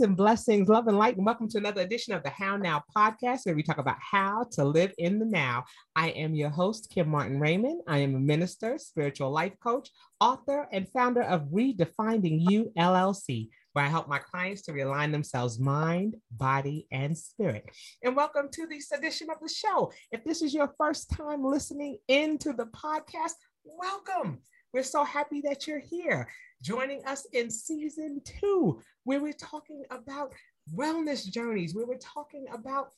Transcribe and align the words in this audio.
And 0.00 0.16
blessings, 0.16 0.66
love 0.66 0.86
and 0.88 0.96
light, 0.96 1.18
and 1.18 1.26
welcome 1.26 1.46
to 1.50 1.58
another 1.58 1.82
edition 1.82 2.14
of 2.14 2.22
the 2.22 2.30
How 2.30 2.56
Now 2.56 2.82
podcast, 2.96 3.44
where 3.44 3.54
we 3.54 3.62
talk 3.62 3.76
about 3.76 3.98
how 4.00 4.46
to 4.52 4.64
live 4.64 4.94
in 4.96 5.18
the 5.18 5.26
now. 5.26 5.64
I 5.94 6.08
am 6.10 6.34
your 6.34 6.48
host, 6.48 6.88
Kim 6.90 7.06
Martin 7.10 7.38
Raymond. 7.38 7.82
I 7.86 7.98
am 7.98 8.14
a 8.14 8.18
minister, 8.18 8.78
spiritual 8.78 9.30
life 9.30 9.52
coach, 9.62 9.90
author, 10.18 10.66
and 10.72 10.88
founder 10.88 11.20
of 11.22 11.42
Redefining 11.52 12.38
You 12.48 12.72
LLC, 12.78 13.50
where 13.74 13.84
I 13.84 13.88
help 13.88 14.08
my 14.08 14.18
clients 14.18 14.62
to 14.62 14.72
realign 14.72 15.12
themselves 15.12 15.60
mind, 15.60 16.16
body, 16.30 16.86
and 16.90 17.16
spirit. 17.16 17.68
And 18.02 18.16
welcome 18.16 18.48
to 18.52 18.66
this 18.66 18.92
edition 18.92 19.28
of 19.28 19.36
the 19.42 19.52
show. 19.52 19.92
If 20.12 20.24
this 20.24 20.40
is 20.40 20.54
your 20.54 20.72
first 20.78 21.10
time 21.10 21.44
listening 21.44 21.98
into 22.08 22.54
the 22.54 22.66
podcast, 22.66 23.32
welcome. 23.64 24.38
We're 24.72 24.82
so 24.82 25.04
happy 25.04 25.42
that 25.42 25.66
you're 25.66 25.80
here 25.80 26.28
joining 26.62 27.04
us 27.06 27.26
in 27.32 27.50
season 27.50 28.20
two, 28.24 28.80
where 29.04 29.20
we're 29.20 29.32
talking 29.32 29.84
about 29.90 30.32
wellness 30.74 31.30
journeys, 31.30 31.74
where 31.74 31.86
we're 31.86 31.98
talking 31.98 32.46
about 32.52 32.90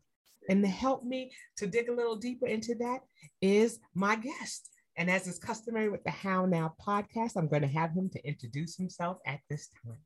And 0.48 0.62
to 0.64 0.68
help 0.68 1.04
me 1.04 1.30
to 1.58 1.66
dig 1.66 1.88
a 1.88 1.94
little 1.94 2.16
deeper 2.16 2.46
into 2.46 2.74
that 2.76 3.00
is 3.40 3.78
my 3.94 4.16
guest. 4.16 4.70
And 4.96 5.10
as 5.10 5.26
is 5.26 5.38
customary 5.38 5.88
with 5.88 6.04
the 6.04 6.10
how 6.10 6.46
now 6.46 6.74
podcast 6.86 7.36
i'm 7.36 7.48
going 7.48 7.62
to 7.62 7.68
have 7.68 7.92
him 7.92 8.10
to 8.10 8.26
introduce 8.26 8.76
himself 8.76 9.18
at 9.26 9.40
this 9.48 9.68
time. 9.84 9.98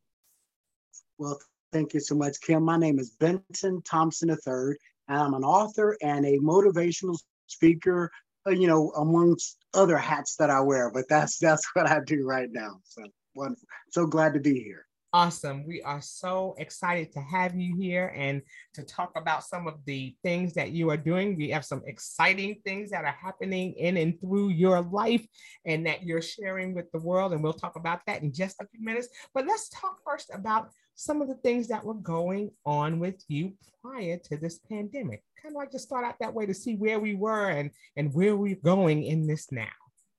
Well 1.19 1.41
Thank 1.73 1.95
you 1.95 2.01
so 2.01 2.15
much, 2.15 2.41
Kim. 2.41 2.63
My 2.63 2.77
name 2.77 2.99
is 2.99 3.11
Benton 3.11 3.83
Thompson 3.83 4.31
III, 4.31 4.77
I'm 5.09 5.35
an 5.35 5.45
author 5.45 5.97
and 6.03 6.25
a 6.25 6.39
motivational 6.39 7.19
speaker, 7.47 8.11
uh, 8.47 8.51
you 8.51 8.67
know, 8.67 8.91
amongst 8.97 9.59
other 9.75 9.97
hats 9.97 10.37
that 10.37 10.51
I 10.51 10.61
wear, 10.61 10.91
but 10.91 11.09
that's 11.09 11.39
that's 11.39 11.67
what 11.75 11.87
I 11.89 12.01
do 12.05 12.27
right 12.27 12.49
now. 12.51 12.81
So 12.85 13.03
wonderful. 13.35 13.69
So 13.91 14.07
glad 14.07 14.35
to 14.35 14.41
be 14.41 14.61
here. 14.61 14.87
Awesome. 15.13 15.67
We 15.67 15.81
are 15.81 16.03
so 16.03 16.55
excited 16.59 17.11
to 17.13 17.21
have 17.21 17.55
you 17.55 17.75
here 17.79 18.13
and 18.15 18.43
to 18.75 18.83
talk 18.83 19.13
about 19.17 19.45
some 19.45 19.67
of 19.67 19.77
the 19.87 20.15
things 20.23 20.53
that 20.55 20.73
you 20.73 20.91
are 20.91 20.97
doing. 20.99 21.37
We 21.37 21.49
have 21.51 21.65
some 21.65 21.81
exciting 21.87 22.61
things 22.67 22.91
that 22.91 23.05
are 23.05 23.17
happening 23.19 23.73
in 23.75 23.97
and 23.97 24.21
through 24.21 24.51
your 24.51 24.83
life 24.83 25.27
and 25.65 25.87
that 25.87 26.03
you're 26.03 26.21
sharing 26.21 26.75
with 26.75 26.91
the 26.93 26.99
world. 26.99 27.33
And 27.33 27.43
we'll 27.43 27.55
talk 27.55 27.77
about 27.77 28.01
that 28.07 28.23
in 28.23 28.33
just 28.33 28.61
a 28.61 28.67
few 28.67 28.85
minutes. 28.85 29.09
But 29.33 29.47
let's 29.47 29.71
talk 29.71 30.01
first 30.05 30.31
about 30.35 30.69
some 30.97 31.23
of 31.23 31.29
the 31.29 31.35
things 31.37 31.69
that 31.69 31.85
were 31.85 31.95
going 31.95 32.51
on 32.65 32.99
with 32.99 33.23
you 33.29 33.53
prior 33.83 34.19
to 34.25 34.37
this 34.37 34.59
pandemic. 34.69 35.23
Kind 35.41 35.55
of 35.55 35.57
like 35.57 35.71
to 35.71 35.79
start 35.79 36.05
out 36.05 36.19
that 36.19 36.35
way 36.35 36.47
to 36.47 36.55
see 36.55 36.75
where 36.75 36.99
we 36.99 37.15
were 37.15 37.51
and, 37.51 37.71
and 37.97 38.13
where 38.13 38.37
we're 38.37 38.57
going 38.57 39.05
in 39.05 39.27
this 39.27 39.53
now. 39.53 39.69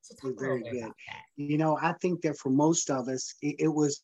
So 0.01 0.33
very 0.37 0.61
good. 0.61 0.91
You 1.35 1.57
know, 1.57 1.77
I 1.81 1.93
think 1.93 2.21
that 2.21 2.37
for 2.37 2.49
most 2.49 2.89
of 2.89 3.09
us, 3.09 3.33
it, 3.41 3.55
it 3.59 3.67
was 3.67 4.01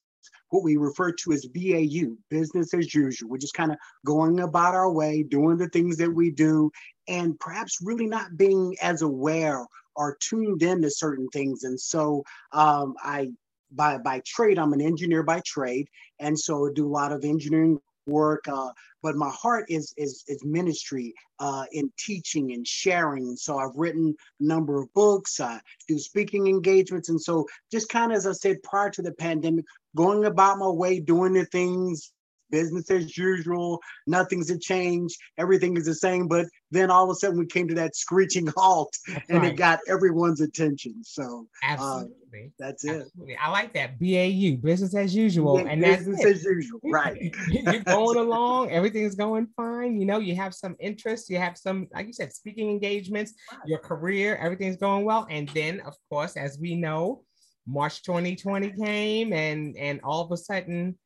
what 0.50 0.64
we 0.64 0.76
refer 0.76 1.12
to 1.12 1.32
as 1.32 1.46
BAU, 1.46 2.16
business 2.30 2.74
as 2.74 2.94
usual. 2.94 3.30
We're 3.30 3.38
just 3.38 3.54
kind 3.54 3.72
of 3.72 3.78
going 4.06 4.42
about 4.42 4.76
our 4.76 4.92
way, 4.92 5.24
doing 5.24 5.58
the 5.58 5.70
things 5.70 5.96
that 5.98 6.12
we 6.12 6.30
do, 6.32 6.72
and 7.08 7.40
perhaps 7.40 7.80
really 7.82 8.08
not 8.08 8.36
being 8.36 8.76
as 8.82 9.02
aware 9.02 9.66
or 9.96 10.18
tuned 10.20 10.64
in 10.64 10.82
to 10.82 10.90
certain 10.90 11.28
things. 11.30 11.64
And 11.64 11.80
so 11.80 12.24
um, 12.52 12.96
I 13.02 13.32
by 13.76 13.98
by 13.98 14.22
trade, 14.26 14.60
I'm 14.60 14.74
an 14.74 14.82
engineer 14.82 15.24
by 15.24 15.42
trade, 15.46 15.88
and 16.20 16.38
so 16.38 16.70
do 16.70 16.88
a 16.88 16.90
lot 16.90 17.12
of 17.12 17.24
engineering 17.24 17.80
work. 18.06 18.48
Uh, 18.48 18.70
but 19.02 19.16
my 19.16 19.30
heart 19.30 19.66
is 19.70 19.94
is 19.98 20.24
is 20.28 20.44
ministry 20.44 21.14
uh, 21.40 21.66
in 21.72 21.92
teaching 21.98 22.52
and 22.54 22.68
sharing. 22.68 23.36
So 23.36 23.58
I've 23.58 23.76
written 23.76 24.16
a 24.40 24.44
number 24.44 24.82
of 24.82 24.94
books. 24.94 25.40
I 25.40 25.60
do 25.88 25.98
speaking 26.00 26.48
engagements, 26.48 27.10
and 27.10 27.22
so 27.22 27.48
just 27.72 27.90
kind 27.90 28.12
of 28.12 28.18
as 28.18 28.28
I 28.28 28.34
said 28.34 28.64
prior 28.64 28.90
to 28.92 29.02
the 29.02 29.14
pandemic, 29.14 29.66
going 29.96 30.26
about 30.26 30.58
my 30.58 30.70
way, 30.70 31.00
doing 31.00 31.34
the 31.34 31.46
things 31.46 32.12
business 32.54 32.90
as 32.92 33.18
usual. 33.18 33.82
Nothing's 34.06 34.52
a 34.52 34.58
change. 34.58 35.18
Everything 35.40 35.76
is 35.76 35.86
the 35.86 35.96
same. 35.96 36.28
But 36.28 36.46
then 36.74 36.92
all 36.92 37.04
of 37.04 37.10
a 37.10 37.16
sudden 37.16 37.38
we 37.38 37.46
came 37.46 37.68
to 37.68 37.74
that 37.76 37.96
screeching 37.96 38.48
halt 38.58 38.96
that's 39.08 39.30
and 39.30 39.40
right. 39.40 39.54
it 39.54 39.56
got 39.56 39.80
everyone's 39.88 40.42
attention. 40.42 41.04
So 41.04 41.48
uh, 41.64 41.68
absolutely. 41.72 42.14
Uh, 42.14 42.50
that's 42.60 42.86
absolutely. 42.86 43.34
it. 43.34 43.40
I 43.42 43.52
like 43.52 43.74
that. 43.74 44.00
BAU, 44.00 44.62
business 44.62 44.96
as 44.96 45.16
usual. 45.16 45.60
Yeah, 45.60 45.68
and 45.68 45.82
business 45.82 46.26
as 46.26 46.44
usual. 46.44 46.80
Right. 46.94 47.34
You're 47.50 47.80
going 47.80 48.18
along, 48.18 48.72
everything's 48.72 49.16
going 49.16 49.48
fine. 49.56 50.00
You 50.00 50.06
know, 50.06 50.20
you 50.20 50.36
have 50.36 50.54
some 50.54 50.76
interest, 50.80 51.30
you 51.30 51.38
have 51.38 51.58
some, 51.58 51.88
like 51.94 52.08
you 52.08 52.14
said, 52.14 52.34
speaking 52.34 52.70
engagements, 52.70 53.34
right. 53.52 53.62
your 53.66 53.80
career, 53.80 54.36
everything's 54.36 54.78
going 54.78 55.06
well. 55.06 55.26
And 55.30 55.50
then, 55.50 55.80
of 55.82 55.96
course, 56.10 56.38
as 56.38 56.60
we 56.60 56.76
know, 56.76 57.24
March 57.66 58.04
2020 58.04 58.72
came 58.72 59.32
and 59.32 59.76
and 59.78 60.02
all 60.04 60.22
of 60.22 60.32
a 60.32 60.38
sudden 60.38 60.98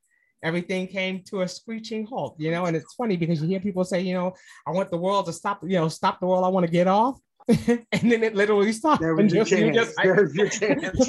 everything 0.44 0.88
came 0.88 1.24
to 1.24 1.42
a 1.42 1.48
screeching 1.48 2.06
halt, 2.06 2.36
you 2.38 2.51
know. 2.51 2.66
And 2.66 2.75
it's 2.75 2.94
funny 2.94 3.18
because 3.18 3.42
you 3.42 3.48
hear 3.48 3.60
people 3.60 3.84
say, 3.84 4.01
you 4.01 4.13
know, 4.13 4.34
I 4.66 4.72
want 4.72 4.92
the 4.92 4.98
world 4.98 5.25
to 5.28 5.34
stop, 5.34 5.62
you 5.63 5.78
know, 5.78 5.88
stop 5.88 6.19
the 6.19 6.28
world. 6.28 6.45
I 6.45 6.50
want 6.50 6.66
to 6.66 6.72
get 6.72 6.88
off. 6.88 7.19
and 7.48 7.86
then 7.92 8.24
it 8.24 8.36
literally 8.36 8.74
stopped. 8.74 9.01
There 9.01 9.16
was 9.16 9.34
your 9.34 9.45
chance. 9.45 9.75
Just, 9.75 9.95
There's 10.04 10.36
your 10.36 10.50
chance. 10.50 11.00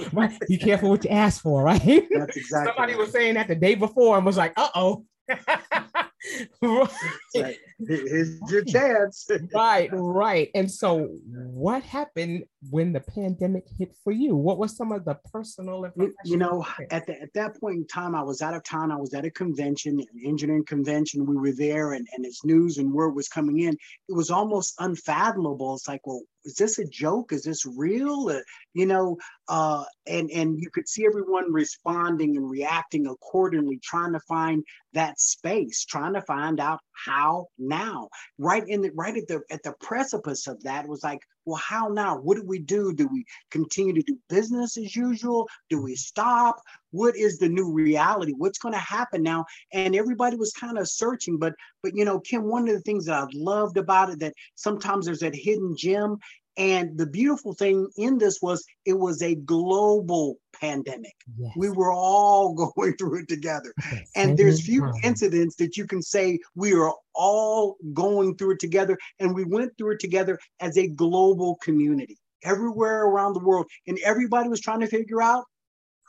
Be 0.48 0.56
careful 0.56 0.90
what 0.90 1.04
you 1.04 1.10
ask 1.10 1.42
for, 1.42 1.64
right? 1.64 2.06
That's 2.10 2.36
exactly. 2.36 2.72
Somebody 2.72 2.92
right. 2.92 2.98
was 2.98 3.10
saying 3.10 3.34
that 3.34 3.48
the 3.48 3.56
day 3.56 3.74
before 3.74 4.16
and 4.16 4.24
was 4.24 4.36
like, 4.36 4.52
uh 4.56 4.68
oh. 4.74 5.04
right. 6.62 7.56
Here's 7.78 8.40
your 8.50 8.64
chance. 8.64 9.28
right, 9.54 9.88
right. 9.92 10.50
And 10.54 10.70
so, 10.70 11.08
what 11.30 11.82
happened 11.82 12.44
when 12.70 12.92
the 12.92 13.00
pandemic 13.00 13.64
hit 13.78 13.94
for 14.02 14.12
you? 14.12 14.34
What 14.34 14.58
was 14.58 14.76
some 14.76 14.90
of 14.90 15.04
the 15.04 15.14
personal 15.32 15.90
you, 15.96 16.14
you 16.24 16.36
know, 16.36 16.66
at, 16.90 17.06
the, 17.06 17.20
at 17.20 17.32
that 17.34 17.60
point 17.60 17.76
in 17.76 17.86
time, 17.86 18.14
I 18.14 18.22
was 18.22 18.42
out 18.42 18.54
of 18.54 18.64
town. 18.64 18.90
I 18.90 18.96
was 18.96 19.14
at 19.14 19.24
a 19.24 19.30
convention, 19.30 20.00
an 20.00 20.06
engineering 20.24 20.64
convention. 20.64 21.24
We 21.24 21.36
were 21.36 21.52
there, 21.52 21.92
and, 21.92 22.06
and 22.16 22.26
as 22.26 22.40
news 22.44 22.78
and 22.78 22.92
word 22.92 23.14
was 23.14 23.28
coming 23.28 23.60
in, 23.60 23.74
it 24.08 24.12
was 24.12 24.30
almost 24.30 24.74
unfathomable. 24.80 25.74
It's 25.74 25.86
like, 25.86 26.06
well, 26.06 26.22
is 26.44 26.54
this 26.54 26.78
a 26.78 26.84
joke? 26.84 27.32
Is 27.32 27.44
this 27.44 27.64
real? 27.66 28.28
Uh, 28.30 28.40
you 28.74 28.86
know, 28.86 29.18
uh, 29.48 29.84
and 30.06 30.30
and 30.30 30.58
you 30.58 30.70
could 30.70 30.88
see 30.88 31.06
everyone 31.06 31.52
responding 31.52 32.36
and 32.36 32.48
reacting 32.50 33.06
accordingly, 33.06 33.80
trying 33.82 34.12
to 34.12 34.20
find 34.20 34.64
that 34.92 35.20
space, 35.20 35.84
trying 35.84 36.14
to 36.14 36.22
find 36.22 36.60
out 36.60 36.80
how 37.06 37.46
now. 37.58 38.08
Right 38.38 38.64
in 38.66 38.82
the 38.82 38.90
right 38.94 39.16
at 39.16 39.28
the 39.28 39.42
at 39.50 39.62
the 39.62 39.74
precipice 39.80 40.46
of 40.46 40.62
that 40.62 40.88
was 40.88 41.02
like, 41.02 41.20
well, 41.48 41.56
how 41.56 41.88
now? 41.88 42.18
What 42.18 42.36
do 42.36 42.44
we 42.44 42.58
do? 42.58 42.92
Do 42.92 43.08
we 43.10 43.24
continue 43.50 43.94
to 43.94 44.02
do 44.02 44.18
business 44.28 44.76
as 44.76 44.94
usual? 44.94 45.48
Do 45.70 45.82
we 45.82 45.96
stop? 45.96 46.60
What 46.90 47.16
is 47.16 47.38
the 47.38 47.48
new 47.48 47.72
reality? 47.72 48.34
What's 48.36 48.58
going 48.58 48.74
to 48.74 48.78
happen 48.78 49.22
now? 49.22 49.46
And 49.72 49.96
everybody 49.96 50.36
was 50.36 50.52
kind 50.52 50.76
of 50.76 50.88
searching, 50.88 51.38
but 51.38 51.54
but 51.82 51.96
you 51.96 52.04
know, 52.04 52.20
Kim, 52.20 52.44
one 52.44 52.68
of 52.68 52.74
the 52.74 52.82
things 52.82 53.06
that 53.06 53.14
I 53.14 53.26
loved 53.32 53.78
about 53.78 54.10
it 54.10 54.20
that 54.20 54.34
sometimes 54.56 55.06
there's 55.06 55.20
that 55.20 55.34
hidden 55.34 55.74
gem 55.74 56.18
and 56.58 56.98
the 56.98 57.06
beautiful 57.06 57.54
thing 57.54 57.88
in 57.96 58.18
this 58.18 58.42
was 58.42 58.66
it 58.84 58.94
was 58.98 59.22
a 59.22 59.36
global 59.36 60.38
pandemic. 60.60 61.14
Yes. 61.38 61.52
We 61.56 61.70
were 61.70 61.92
all 61.92 62.52
going 62.76 62.96
through 62.96 63.20
it 63.20 63.28
together. 63.28 63.72
Yes. 63.92 64.10
And 64.16 64.36
there's 64.36 64.66
few 64.66 64.92
incidents 65.04 65.54
that 65.56 65.76
you 65.76 65.86
can 65.86 66.02
say 66.02 66.40
we 66.56 66.74
are 66.74 66.92
all 67.14 67.76
going 67.94 68.36
through 68.36 68.52
it 68.52 68.58
together. 68.58 68.98
And 69.20 69.34
we 69.34 69.44
went 69.44 69.78
through 69.78 69.92
it 69.92 70.00
together 70.00 70.38
as 70.58 70.76
a 70.76 70.88
global 70.88 71.56
community 71.62 72.18
everywhere 72.42 73.04
around 73.04 73.34
the 73.34 73.44
world. 73.44 73.66
And 73.86 73.98
everybody 74.04 74.48
was 74.48 74.60
trying 74.60 74.80
to 74.80 74.88
figure 74.88 75.22
out 75.22 75.44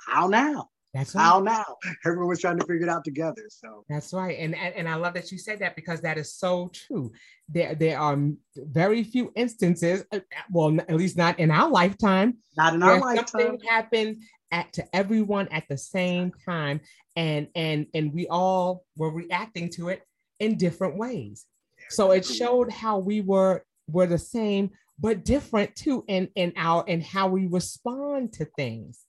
how 0.07 0.27
now? 0.27 0.69
That's 0.93 1.13
right. 1.13 1.23
how 1.23 1.39
now 1.39 1.65
was 2.05 2.41
trying 2.41 2.57
to 2.57 2.65
figure 2.65 2.87
it 2.87 2.89
out 2.89 3.05
together. 3.05 3.43
So 3.49 3.85
that's 3.87 4.11
right, 4.11 4.37
and, 4.39 4.55
and 4.55 4.75
and 4.75 4.89
I 4.89 4.95
love 4.95 5.13
that 5.13 5.31
you 5.31 5.37
said 5.37 5.59
that 5.59 5.75
because 5.75 6.01
that 6.01 6.17
is 6.17 6.33
so 6.33 6.71
true. 6.73 7.11
There 7.47 7.75
there 7.75 7.99
are 7.99 8.17
very 8.55 9.03
few 9.03 9.31
instances, 9.35 10.03
uh, 10.11 10.19
well, 10.51 10.79
at 10.79 10.95
least 10.95 11.17
not 11.17 11.37
in 11.39 11.51
our 11.51 11.69
lifetime, 11.69 12.37
not 12.57 12.73
in 12.73 12.81
our 12.81 12.99
lifetime, 12.99 13.27
something 13.27 13.59
happened 13.67 14.23
at 14.51 14.73
to 14.73 14.95
everyone 14.95 15.47
at 15.49 15.65
the 15.69 15.77
same 15.77 16.31
time, 16.43 16.81
and 17.15 17.47
and 17.53 17.85
and 17.93 18.11
we 18.11 18.27
all 18.27 18.83
were 18.97 19.11
reacting 19.11 19.69
to 19.71 19.89
it 19.89 20.01
in 20.39 20.57
different 20.57 20.97
ways. 20.97 21.45
So 21.89 22.11
it 22.11 22.25
showed 22.25 22.71
how 22.71 22.97
we 22.97 23.21
were 23.21 23.63
were 23.87 24.07
the 24.07 24.17
same 24.17 24.71
but 24.99 25.23
different 25.23 25.75
too, 25.75 26.03
in 26.07 26.29
in 26.35 26.53
our 26.57 26.83
and 26.87 27.03
how 27.03 27.27
we 27.27 27.47
respond 27.47 28.33
to 28.33 28.45
things 28.45 29.05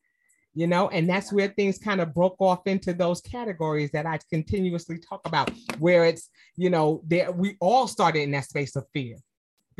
you 0.54 0.66
know 0.66 0.88
and 0.88 1.08
that's 1.08 1.32
where 1.32 1.48
things 1.48 1.78
kind 1.78 2.00
of 2.00 2.12
broke 2.12 2.36
off 2.40 2.60
into 2.66 2.92
those 2.92 3.20
categories 3.20 3.90
that 3.92 4.06
i 4.06 4.18
continuously 4.30 4.98
talk 4.98 5.20
about 5.24 5.50
where 5.78 6.04
it's 6.04 6.28
you 6.56 6.70
know 6.70 7.02
there 7.06 7.30
we 7.30 7.56
all 7.60 7.86
started 7.86 8.20
in 8.20 8.30
that 8.32 8.44
space 8.44 8.74
of 8.74 8.84
fear 8.92 9.16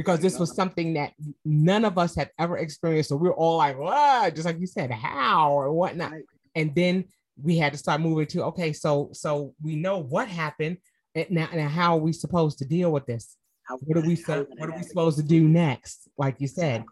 because 0.01 0.21
this 0.21 0.39
was 0.39 0.55
something 0.55 0.95
that 0.95 1.13
none 1.45 1.85
of 1.85 1.99
us 1.99 2.15
had 2.15 2.31
ever 2.39 2.57
experienced. 2.57 3.11
So 3.11 3.17
we 3.17 3.29
are 3.29 3.35
all 3.35 3.59
like 3.59 3.79
what 3.79 4.35
just 4.35 4.47
like 4.47 4.59
you 4.59 4.67
said 4.67 4.91
how? 4.91 5.53
or 5.53 5.71
whatnot. 5.75 6.13
And 6.55 6.75
then 6.75 7.05
we 7.37 7.59
had 7.59 7.73
to 7.73 7.79
start 7.79 8.01
moving 8.01 8.27
to 8.29 8.45
okay 8.45 8.73
so 8.73 9.11
so 9.13 9.55
we 9.63 9.77
know 9.77 9.99
what 9.99 10.27
happened 10.27 10.79
and 11.15 11.31
now, 11.31 11.49
now 11.55 11.69
how 11.69 11.97
are 11.97 12.01
we 12.01 12.15
supposed 12.15 12.59
to 12.59 12.65
deal 12.65 12.91
with 12.91 13.05
this? 13.05 13.37
What 13.69 13.99
are 13.99 14.07
we 14.07 14.17
what 14.17 14.71
are 14.71 14.77
we 14.77 14.83
supposed 14.83 15.19
to 15.19 15.23
do 15.23 15.47
next? 15.47 16.09
Like 16.17 16.41
you 16.41 16.49
said 16.49 16.85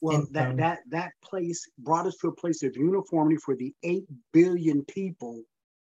well, 0.00 0.26
that, 0.30 0.50
um, 0.50 0.56
that 0.56 0.80
that 0.88 1.12
place 1.22 1.68
brought 1.78 2.06
us 2.06 2.16
to 2.16 2.28
a 2.28 2.34
place 2.34 2.62
of 2.62 2.76
uniformity 2.76 3.36
for 3.36 3.54
the 3.54 3.74
eight 3.82 4.06
billion 4.32 4.84
people 4.84 5.42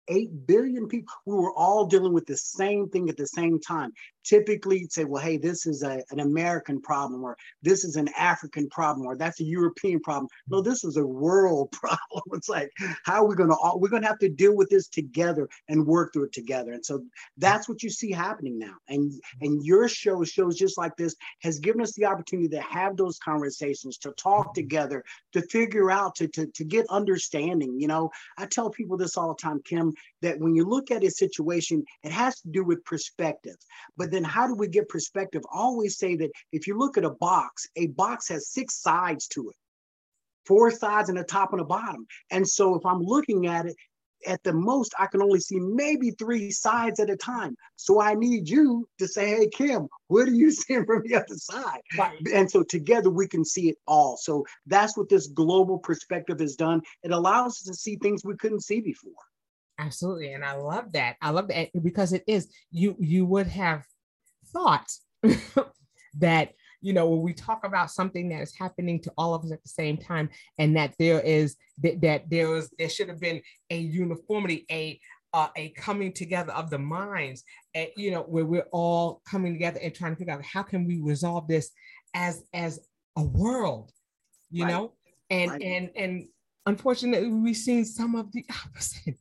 8 0.09 0.47
billion 0.47 0.89
people 0.89 1.13
we 1.27 1.35
were 1.35 1.55
all 1.55 1.87
dealing 1.87 2.13
with 2.13 2.27
the 2.27 2.37
same 2.37 2.89
thing 2.89 3.09
at 3.09 3.17
the 3.17 3.27
same 3.27 3.61
time. 3.61 3.93
Typically 4.25 4.81
you'd 4.81 4.93
say 4.93 5.05
well 5.05 5.23
hey 5.23 5.37
this 5.37 5.67
is 5.67 5.83
a, 5.83 6.03
an 6.11 6.21
american 6.21 6.81
problem 6.81 7.25
or 7.25 7.37
this 7.63 7.85
is 7.85 7.97
an 7.97 8.09
african 8.17 8.69
problem 8.69 9.07
or 9.07 9.17
that's 9.17 9.41
a 9.41 9.45
european 9.45 10.01
problem. 10.01 10.29
No 10.49 10.61
this 10.61 10.85
is 10.85 10.97
a 10.97 11.07
world 11.07 11.71
problem. 11.73 12.23
It's 12.33 12.49
like 12.49 12.71
how 13.05 13.25
are 13.25 13.29
we 13.29 13.35
going 13.35 13.51
to 13.51 13.57
all 13.57 13.81
we're 13.81 13.89
going 13.89 14.03
to 14.03 14.09
have 14.09 14.19
to 14.21 14.29
deal 14.29 14.57
with 14.57 14.69
this 14.71 14.89
together 14.89 15.49
and 15.69 15.87
work 15.87 16.13
through 16.13 16.25
it 16.25 16.33
together. 16.33 16.73
And 16.73 16.85
so 16.85 17.05
that's 17.37 17.69
what 17.69 17.83
you 17.83 17.91
see 17.91 18.13
happening 18.13 18.59
now. 18.59 18.75
And 18.89 19.13
and 19.41 19.65
your 19.65 19.89
show 19.89 20.23
shows 20.25 20.57
just 20.57 20.79
like 20.79 20.97
this 20.97 21.15
has 21.43 21.59
given 21.59 21.81
us 21.81 21.93
the 21.93 22.07
opportunity 22.07 22.49
to 22.49 22.61
have 22.61 22.97
those 22.97 23.19
conversations 23.19 23.99
to 23.99 24.13
talk 24.13 24.55
together 24.55 25.05
to 25.33 25.43
figure 25.43 25.91
out 25.91 26.15
to 26.17 26.29
to, 26.29 26.47
to 26.47 26.65
get 26.65 26.87
understanding. 26.91 27.79
You 27.79 27.89
know 27.89 28.11
i 28.39 28.47
tell 28.47 28.71
people 28.71 28.97
this 28.97 29.17
all 29.17 29.29
the 29.29 29.43
time 29.43 29.61
kim 29.65 29.92
that 30.23 30.39
when 30.39 30.55
you 30.55 30.65
look 30.65 30.91
at 30.91 31.05
a 31.05 31.11
situation, 31.11 31.85
it 32.03 32.13
has 32.13 32.41
to 32.41 32.49
do 32.49 32.65
with 32.65 32.85
perspective. 32.85 33.57
But 33.97 34.11
then 34.11 34.25
how 34.25 34.47
do 34.47 34.55
we 34.55 34.69
get 34.69 34.89
perspective? 34.89 35.43
I 35.53 35.59
always 35.59 35.99
say 35.99 36.17
that 36.17 36.31
if 36.53 36.67
you 36.67 36.79
look 36.79 36.97
at 36.97 37.05
a 37.05 37.11
box, 37.11 37.67
a 37.77 37.89
box 37.89 38.29
has 38.29 38.49
six 38.49 38.81
sides 38.81 39.29
to 39.29 39.49
it 39.51 39.57
four 40.45 40.73
sides 40.73 41.09
and 41.09 41.19
a 41.19 41.25
top 41.25 41.53
and 41.53 41.61
a 41.61 41.65
bottom. 41.65 42.05
And 42.31 42.47
so 42.47 42.75
if 42.75 42.85
I'm 42.85 43.01
looking 43.01 43.47
at 43.47 43.67
it, 43.67 43.77
at 44.27 44.43
the 44.45 44.53
most, 44.53 44.95
I 44.99 45.07
can 45.07 45.23
only 45.23 45.41
see 45.41 45.59
maybe 45.59 46.13
three 46.13 46.51
sides 46.51 47.01
at 47.01 47.11
a 47.11 47.17
time. 47.17 47.57
So 47.77 48.01
I 48.01 48.15
need 48.15 48.49
you 48.49 48.89
to 48.99 49.09
say, 49.09 49.29
hey, 49.31 49.49
Kim, 49.49 49.89
what 50.09 50.29
are 50.29 50.33
you 50.33 50.51
seeing 50.53 50.87
from 50.87 51.03
the 51.05 51.17
other 51.17 51.35
side? 51.35 51.81
Right. 51.99 52.19
And 52.33 52.51
so 52.51 52.63
together 52.63 53.11
we 53.11 53.27
can 53.27 53.45
see 53.45 53.69
it 53.69 53.79
all. 53.87 54.17
So 54.17 54.45
that's 54.67 54.97
what 54.97 55.09
this 55.09 55.27
global 55.29 55.79
perspective 55.79 56.41
has 56.41 56.57
done. 56.57 56.83
It 57.03 57.11
allows 57.11 57.53
us 57.53 57.63
to 57.65 57.75
see 57.75 57.97
things 57.97 58.25
we 58.25 58.37
couldn't 58.37 58.63
see 58.63 58.81
before. 58.81 59.13
Absolutely. 59.85 60.33
And 60.33 60.45
I 60.45 60.55
love 60.55 60.93
that. 60.93 61.17
I 61.21 61.31
love 61.31 61.49
that 61.49 61.71
because 61.83 62.13
it 62.13 62.25
is 62.27 62.49
you 62.71 62.97
you 62.99 63.27
would 63.27 63.49
have 63.49 63.85
thought 64.53 64.91
that 66.19 66.53
you 66.81 66.93
know 66.93 67.09
when 67.09 67.23
we 67.23 67.33
talk 67.33 67.65
about 67.65 67.91
something 67.91 68.29
that 68.29 68.43
is 68.43 68.55
happening 68.55 69.01
to 69.01 69.13
all 69.19 69.35
of 69.35 69.45
us 69.45 69.53
at 69.53 69.63
the 69.63 69.69
same 69.69 69.97
time 69.97 70.29
and 70.59 70.77
that 70.77 70.95
there 70.99 71.21
is 71.21 71.57
that, 71.83 72.01
that 72.01 72.31
there 72.31 72.49
was 72.49 72.71
there 72.79 72.89
should 72.89 73.09
have 73.09 73.21
been 73.21 73.41
a 73.71 73.79
uniformity 73.79 74.67
a 74.71 75.01
uh, 75.35 75.49
a 75.57 75.71
coming 75.71 76.13
together 76.13 76.53
of 76.53 76.69
the 76.69 76.79
minds 76.79 77.43
and 77.75 77.89
you 77.97 78.11
know 78.11 78.23
where 78.23 78.45
we're 78.45 78.69
all 78.73 79.23
coming 79.29 79.53
together 79.53 79.81
and 79.83 79.95
trying 79.95 80.13
to 80.13 80.19
figure 80.19 80.35
out 80.35 80.45
how 80.45 80.63
can 80.63 80.87
we 80.87 81.01
resolve 81.01 81.49
this 81.49 81.71
as 82.15 82.43
as 82.53 82.79
a 83.17 83.23
world 83.23 83.91
you 84.51 84.65
right. 84.65 84.71
know 84.71 84.93
and 85.31 85.51
right. 85.51 85.63
and 85.63 85.91
and 85.97 86.29
unfortunately 86.67 87.29
we've 87.29 87.57
seen 87.57 87.85
some 87.85 88.15
of 88.15 88.31
the 88.33 88.45
opposite 88.67 89.17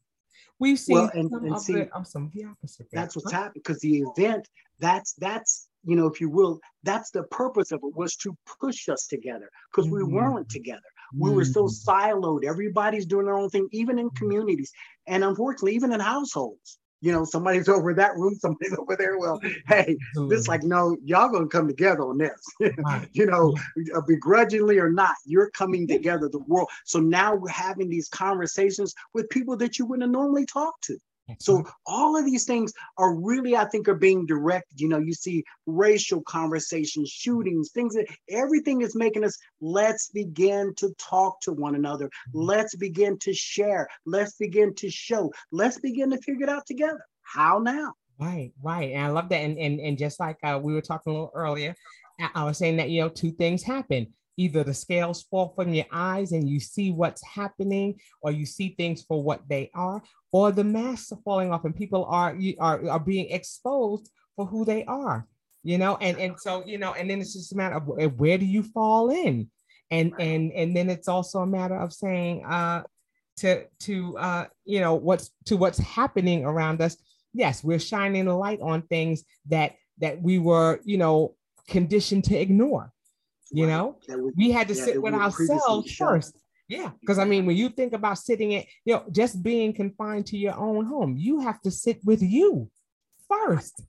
We've 0.61 0.79
seen 0.79 0.95
well, 0.95 1.11
and, 1.15 1.29
some 1.29 1.43
and 1.43 1.55
of 1.55 1.61
see, 1.61 1.73
the, 1.73 1.89
some 2.05 2.31
the 2.33 2.45
opposite. 2.45 2.85
That's 2.93 3.15
what's 3.15 3.31
happening 3.31 3.61
because 3.65 3.79
the 3.79 4.03
event 4.15 4.47
that's 4.79 5.13
that's 5.13 5.67
you 5.83 5.95
know 5.95 6.07
if 6.07 6.21
you 6.21 6.29
will 6.29 6.59
that's 6.83 7.11
the 7.11 7.23
purpose 7.23 7.71
of 7.71 7.79
it 7.83 7.95
was 7.95 8.15
to 8.17 8.35
push 8.59 8.87
us 8.89 9.07
together 9.07 9.49
because 9.71 9.87
mm-hmm. 9.87 10.07
we 10.07 10.13
weren't 10.13 10.49
together 10.49 10.81
we 11.13 11.29
mm-hmm. 11.29 11.37
were 11.37 11.45
so 11.45 11.63
mm-hmm. 11.63 11.89
siloed 11.89 12.43
everybody's 12.43 13.05
doing 13.05 13.25
their 13.25 13.37
own 13.37 13.49
thing 13.49 13.67
even 13.71 13.97
in 13.97 14.09
communities 14.11 14.71
and 15.07 15.23
unfortunately 15.23 15.75
even 15.75 15.91
in 15.91 15.99
households 15.99 16.77
you 17.01 17.11
know, 17.11 17.25
somebody's 17.25 17.67
over 17.69 17.93
that 17.93 18.15
room, 18.15 18.35
somebody's 18.35 18.77
over 18.77 18.95
there. 18.95 19.17
Well, 19.17 19.41
hey, 19.67 19.97
it's 20.15 20.47
like, 20.47 20.63
no, 20.63 20.95
y'all 21.03 21.29
gonna 21.29 21.47
come 21.47 21.67
together 21.67 22.03
on 22.03 22.17
this. 22.17 22.41
you 23.13 23.25
know, 23.25 23.55
uh, 23.93 24.01
begrudgingly 24.01 24.77
or 24.77 24.91
not, 24.91 25.15
you're 25.25 25.49
coming 25.51 25.87
together, 25.87 26.29
the 26.29 26.39
world. 26.39 26.69
So 26.85 26.99
now 26.99 27.35
we're 27.35 27.49
having 27.49 27.89
these 27.89 28.07
conversations 28.07 28.93
with 29.13 29.29
people 29.29 29.57
that 29.57 29.77
you 29.79 29.85
wouldn't 29.85 30.11
normally 30.11 30.45
talk 30.45 30.79
to. 30.81 30.97
So 31.39 31.63
all 31.85 32.17
of 32.17 32.25
these 32.25 32.45
things 32.45 32.73
are 32.97 33.15
really, 33.15 33.55
I 33.55 33.65
think, 33.65 33.87
are 33.87 33.95
being 33.95 34.25
directed. 34.25 34.79
You 34.79 34.89
know, 34.89 34.99
you 34.99 35.13
see 35.13 35.43
racial 35.65 36.21
conversations, 36.23 37.09
shootings, 37.09 37.71
things 37.71 37.95
that 37.95 38.07
everything 38.29 38.81
is 38.81 38.95
making 38.95 39.23
us. 39.23 39.37
Let's 39.59 40.09
begin 40.09 40.73
to 40.77 40.93
talk 40.97 41.41
to 41.41 41.53
one 41.53 41.75
another. 41.75 42.05
Mm-hmm. 42.05 42.39
Let's 42.39 42.75
begin 42.75 43.17
to 43.19 43.33
share. 43.33 43.87
Let's 44.05 44.35
begin 44.37 44.73
to 44.75 44.89
show. 44.89 45.31
Let's 45.51 45.79
begin 45.79 46.09
to 46.11 46.17
figure 46.17 46.43
it 46.43 46.49
out 46.49 46.65
together. 46.65 47.05
How 47.21 47.59
now? 47.59 47.93
Right, 48.19 48.51
right. 48.61 48.91
And 48.91 49.03
I 49.03 49.09
love 49.09 49.29
that. 49.29 49.37
And 49.41 49.57
and, 49.57 49.79
and 49.79 49.97
just 49.97 50.19
like 50.19 50.37
uh, 50.43 50.59
we 50.61 50.73
were 50.73 50.81
talking 50.81 51.11
a 51.11 51.13
little 51.13 51.31
earlier, 51.33 51.75
I 52.35 52.43
was 52.43 52.57
saying 52.57 52.77
that 52.77 52.89
you 52.89 53.01
know 53.01 53.09
two 53.09 53.31
things 53.31 53.63
happen 53.63 54.13
either 54.37 54.63
the 54.63 54.73
scales 54.73 55.23
fall 55.23 55.53
from 55.55 55.73
your 55.73 55.85
eyes 55.91 56.31
and 56.31 56.49
you 56.49 56.59
see 56.59 56.91
what's 56.91 57.23
happening 57.25 57.99
or 58.21 58.31
you 58.31 58.45
see 58.45 58.75
things 58.77 59.03
for 59.03 59.21
what 59.21 59.41
they 59.47 59.69
are 59.73 60.01
or 60.31 60.51
the 60.51 60.63
masks 60.63 61.11
are 61.11 61.19
falling 61.23 61.51
off 61.51 61.65
and 61.65 61.75
people 61.75 62.05
are 62.05 62.35
are, 62.59 62.89
are 62.89 62.99
being 62.99 63.29
exposed 63.29 64.09
for 64.35 64.45
who 64.45 64.65
they 64.65 64.85
are 64.85 65.27
you 65.63 65.77
know? 65.77 65.97
And 65.97 66.17
and 66.17 66.39
so 66.39 66.63
you 66.65 66.77
know 66.77 66.93
and 66.93 67.09
then 67.09 67.21
it's 67.21 67.33
just 67.33 67.53
a 67.53 67.57
matter 67.57 67.75
of 67.75 68.19
where 68.19 68.37
do 68.37 68.45
you 68.45 68.63
fall 68.63 69.09
in? 69.09 69.49
And 69.89 70.13
and 70.19 70.51
and 70.53 70.75
then 70.75 70.89
it's 70.89 71.07
also 71.07 71.39
a 71.39 71.47
matter 71.47 71.75
of 71.75 71.93
saying 71.93 72.45
uh 72.45 72.83
to 73.37 73.65
to 73.81 74.17
uh 74.17 74.45
you 74.65 74.79
know 74.79 74.95
what's 74.95 75.31
to 75.45 75.57
what's 75.57 75.79
happening 75.79 76.45
around 76.45 76.81
us. 76.81 76.97
Yes, 77.33 77.63
we're 77.63 77.79
shining 77.79 78.27
a 78.27 78.37
light 78.37 78.59
on 78.61 78.83
things 78.83 79.23
that 79.49 79.75
that 79.99 80.21
we 80.21 80.39
were, 80.39 80.79
you 80.83 80.97
know, 80.97 81.35
conditioned 81.67 82.23
to 82.25 82.35
ignore. 82.35 82.91
You 83.51 83.67
right. 83.67 83.71
know, 83.73 83.97
we, 84.07 84.31
we, 84.47 84.51
had 84.51 84.67
to 84.69 84.73
yeah, 84.73 84.85
sit 84.85 85.01
with 85.01 85.13
ourselves 85.13 85.93
first. 85.95 86.37
Yeah, 86.67 86.91
because 87.01 87.19
I 87.19 87.25
mean, 87.25 87.45
when 87.45 87.57
you 87.57 87.69
think 87.69 87.93
about 87.93 88.17
sitting 88.17 88.55
at, 88.55 88.65
you 88.85 88.93
know, 88.93 89.03
just 89.11 89.43
being 89.43 89.73
confined 89.73 90.27
to 90.27 90.37
your 90.37 90.55
own 90.55 90.85
home, 90.85 91.17
you 91.17 91.41
have 91.41 91.61
to 91.63 91.71
sit 91.71 91.99
with 92.05 92.21
you 92.21 92.69
first. 93.27 93.83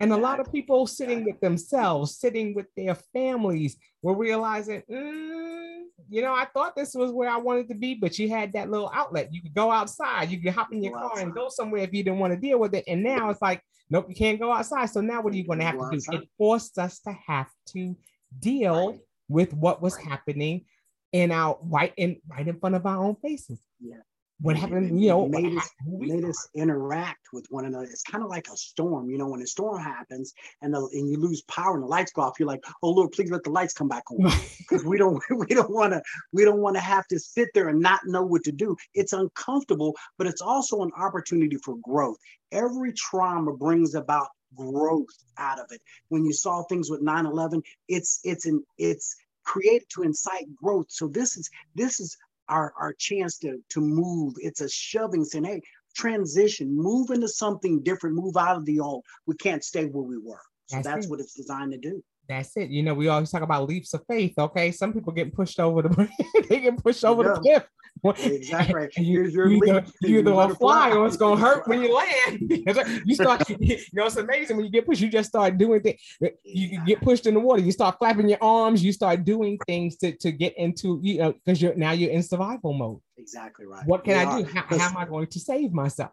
And 0.00 0.12
a 0.12 0.16
lot 0.16 0.40
of 0.40 0.52
people 0.52 0.86
sitting 0.86 1.24
with 1.24 1.40
themselves, 1.40 2.18
sitting 2.18 2.54
with 2.54 2.66
their 2.76 2.94
families, 3.14 3.76
were 4.02 4.16
realizing, 4.16 4.82
mm, 4.90 5.82
you 6.08 6.22
know, 6.22 6.34
I 6.34 6.46
thought 6.52 6.76
this 6.76 6.94
was 6.94 7.12
where 7.12 7.28
I 7.28 7.36
wanted 7.36 7.68
to 7.68 7.74
be, 7.74 7.94
but 7.94 8.18
you 8.18 8.28
had 8.28 8.52
that 8.52 8.70
little 8.70 8.90
outlet. 8.92 9.32
You 9.32 9.42
could 9.42 9.54
go 9.54 9.70
outside, 9.70 10.30
you 10.30 10.40
could 10.40 10.52
hop 10.52 10.72
in 10.72 10.82
your 10.82 10.92
go 10.92 10.98
car 10.98 11.10
outside. 11.10 11.22
and 11.22 11.34
go 11.34 11.48
somewhere 11.48 11.82
if 11.82 11.92
you 11.92 12.02
didn't 12.02 12.18
want 12.18 12.32
to 12.32 12.38
deal 12.38 12.58
with 12.58 12.74
it. 12.74 12.84
And 12.86 13.02
now 13.02 13.30
it's 13.30 13.42
like, 13.42 13.62
nope, 13.90 14.06
you 14.08 14.14
can't 14.14 14.40
go 14.40 14.52
outside. 14.52 14.86
So 14.86 15.00
now 15.00 15.22
what 15.22 15.32
are 15.32 15.36
you 15.36 15.46
going 15.46 15.60
to 15.60 15.64
have 15.64 15.74
to 15.78 15.88
do? 15.90 15.96
Outside. 15.96 16.14
It 16.14 16.28
forced 16.36 16.78
us 16.78 17.00
to 17.00 17.16
have 17.26 17.48
to 17.68 17.96
deal 18.38 18.90
right. 18.90 19.00
With 19.28 19.52
what 19.52 19.82
was 19.82 19.96
happening 19.96 20.64
in 21.12 21.30
our 21.30 21.58
right 21.62 21.92
in 21.96 22.20
right 22.28 22.46
in 22.46 22.58
front 22.58 22.74
of 22.74 22.86
our 22.86 23.02
own 23.02 23.16
faces. 23.16 23.58
Yeah 23.80 23.96
what 24.40 24.56
happened, 24.56 25.00
you 25.00 25.08
know, 25.08 25.26
made 25.26 25.56
us, 25.56 25.70
made 25.86 26.24
us 26.24 26.48
interact 26.54 27.28
with 27.32 27.46
one 27.48 27.64
another. 27.64 27.84
It's 27.84 28.02
kind 28.02 28.22
of 28.22 28.28
like 28.28 28.48
a 28.48 28.56
storm, 28.56 29.08
you 29.08 29.16
know, 29.16 29.28
when 29.28 29.40
a 29.40 29.46
storm 29.46 29.82
happens 29.82 30.34
and 30.60 30.74
the, 30.74 30.80
and 30.92 31.10
you 31.10 31.18
lose 31.18 31.40
power 31.42 31.74
and 31.74 31.82
the 31.82 31.86
lights 31.86 32.12
go 32.12 32.22
off, 32.22 32.34
you're 32.38 32.46
like, 32.46 32.62
oh 32.82 32.90
Lord, 32.90 33.12
please 33.12 33.30
let 33.30 33.44
the 33.44 33.50
lights 33.50 33.72
come 33.72 33.88
back 33.88 34.04
on. 34.10 34.30
Because 34.58 34.84
we 34.84 34.98
don't 34.98 35.22
we 35.30 35.46
don't 35.46 35.70
want 35.70 35.92
to 35.92 36.02
we 36.32 36.44
don't 36.44 36.60
want 36.60 36.74
to 36.74 36.80
have 36.80 37.06
to 37.08 37.18
sit 37.18 37.48
there 37.54 37.68
and 37.68 37.80
not 37.80 38.00
know 38.04 38.24
what 38.24 38.42
to 38.44 38.52
do. 38.52 38.76
It's 38.94 39.12
uncomfortable, 39.12 39.94
but 40.18 40.26
it's 40.26 40.42
also 40.42 40.82
an 40.82 40.90
opportunity 40.98 41.56
for 41.64 41.76
growth. 41.82 42.16
Every 42.52 42.92
trauma 42.92 43.52
brings 43.52 43.94
about 43.94 44.26
growth 44.54 45.16
out 45.38 45.58
of 45.58 45.66
it. 45.70 45.80
When 46.08 46.24
you 46.24 46.32
saw 46.32 46.62
things 46.62 46.90
with 46.90 47.02
9-11, 47.02 47.62
it's 47.88 48.20
it's 48.24 48.46
an 48.46 48.64
it's 48.78 49.16
created 49.44 49.88
to 49.90 50.02
incite 50.02 50.54
growth. 50.54 50.86
So 50.88 51.08
this 51.08 51.36
is 51.36 51.48
this 51.74 52.00
is 52.00 52.16
our, 52.48 52.72
our 52.78 52.92
chance 52.92 53.38
to, 53.38 53.58
to 53.70 53.80
move. 53.80 54.34
It's 54.38 54.60
a 54.60 54.68
shoving 54.68 55.24
saying, 55.24 55.44
hey, 55.44 55.62
transition, 55.94 56.76
move 56.76 57.10
into 57.10 57.28
something 57.28 57.82
different, 57.82 58.16
move 58.16 58.36
out 58.36 58.56
of 58.56 58.64
the 58.64 58.80
old. 58.80 59.04
We 59.26 59.36
can't 59.36 59.64
stay 59.64 59.86
where 59.86 60.04
we 60.04 60.18
were. 60.18 60.40
So 60.66 60.76
that's, 60.76 60.86
that's 60.86 61.08
what 61.08 61.20
it's 61.20 61.34
designed 61.34 61.72
to 61.72 61.78
do. 61.78 62.02
That's 62.28 62.56
it. 62.56 62.70
You 62.70 62.82
know, 62.82 62.94
we 62.94 63.08
always 63.08 63.30
talk 63.30 63.42
about 63.42 63.68
leaps 63.68 63.94
of 63.94 64.02
faith. 64.08 64.34
Okay, 64.36 64.72
some 64.72 64.92
people 64.92 65.12
get 65.12 65.32
pushed 65.32 65.60
over 65.60 65.82
the 65.82 66.08
they 66.48 66.60
get 66.60 66.82
pushed 66.82 67.04
over 67.04 67.22
the 67.22 67.34
cliff. 67.34 67.64
Exactly. 68.04 68.88
you, 68.96 69.24
you 69.24 69.62
either, 69.64 69.84
you 70.02 70.18
either 70.18 70.30
gonna 70.30 70.54
fly 70.54 70.90
or 70.92 71.06
it's 71.06 71.16
gonna 71.16 71.40
hurt 71.40 71.66
when 71.66 71.82
you 71.82 71.94
land. 71.94 72.40
you 73.04 73.14
start, 73.14 73.48
you 73.60 73.78
know, 73.92 74.06
it's 74.06 74.16
amazing 74.16 74.56
when 74.56 74.66
you 74.66 74.70
get 74.70 74.86
pushed. 74.86 75.00
You 75.00 75.08
just 75.08 75.30
start 75.30 75.58
doing 75.58 75.80
things. 75.80 76.00
You 76.44 76.84
get 76.84 77.00
pushed 77.00 77.26
in 77.26 77.34
the 77.34 77.40
water. 77.40 77.62
You 77.62 77.72
start 77.72 77.98
flapping 77.98 78.28
your 78.28 78.42
arms. 78.42 78.84
You 78.84 78.92
start 78.92 79.24
doing 79.24 79.58
things 79.66 79.96
to, 79.98 80.12
to 80.18 80.32
get 80.32 80.56
into 80.56 81.00
you 81.02 81.18
know 81.18 81.32
because 81.32 81.60
you're 81.60 81.74
now 81.74 81.92
you're 81.92 82.10
in 82.10 82.22
survival 82.22 82.72
mode. 82.72 83.00
Exactly 83.16 83.66
right. 83.66 83.86
What 83.86 84.04
can 84.04 84.14
we 84.14 84.20
I 84.20 84.24
are. 84.24 84.42
do? 84.42 84.48
How, 84.52 84.78
how, 84.78 84.88
am 84.88 84.96
I 84.96 85.04
going 85.06 85.26
to 85.28 85.40
save 85.40 85.72
myself? 85.72 86.12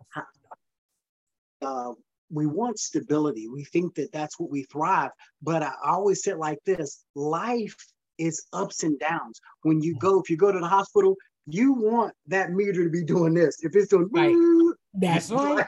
Uh, 1.61 1.93
we 2.29 2.45
want 2.45 2.79
stability. 2.79 3.47
We 3.47 3.63
think 3.65 3.95
that 3.95 4.11
that's 4.11 4.39
what 4.39 4.49
we 4.49 4.63
thrive. 4.63 5.11
But 5.41 5.63
I 5.63 5.73
always 5.85 6.23
say 6.23 6.33
like 6.33 6.59
this: 6.65 7.03
life 7.15 7.75
is 8.17 8.45
ups 8.53 8.83
and 8.83 8.99
downs. 8.99 9.39
When 9.63 9.81
you 9.81 9.95
go, 9.95 10.19
if 10.19 10.29
you 10.29 10.37
go 10.37 10.51
to 10.51 10.59
the 10.59 10.67
hospital, 10.67 11.15
you 11.45 11.73
want 11.73 12.13
that 12.27 12.51
meter 12.51 12.83
to 12.83 12.89
be 12.89 13.03
doing 13.03 13.33
this. 13.33 13.57
If 13.63 13.75
it's 13.75 13.87
doing, 13.87 14.09
right. 14.11 14.35
that's 14.93 15.31
right. 15.31 15.65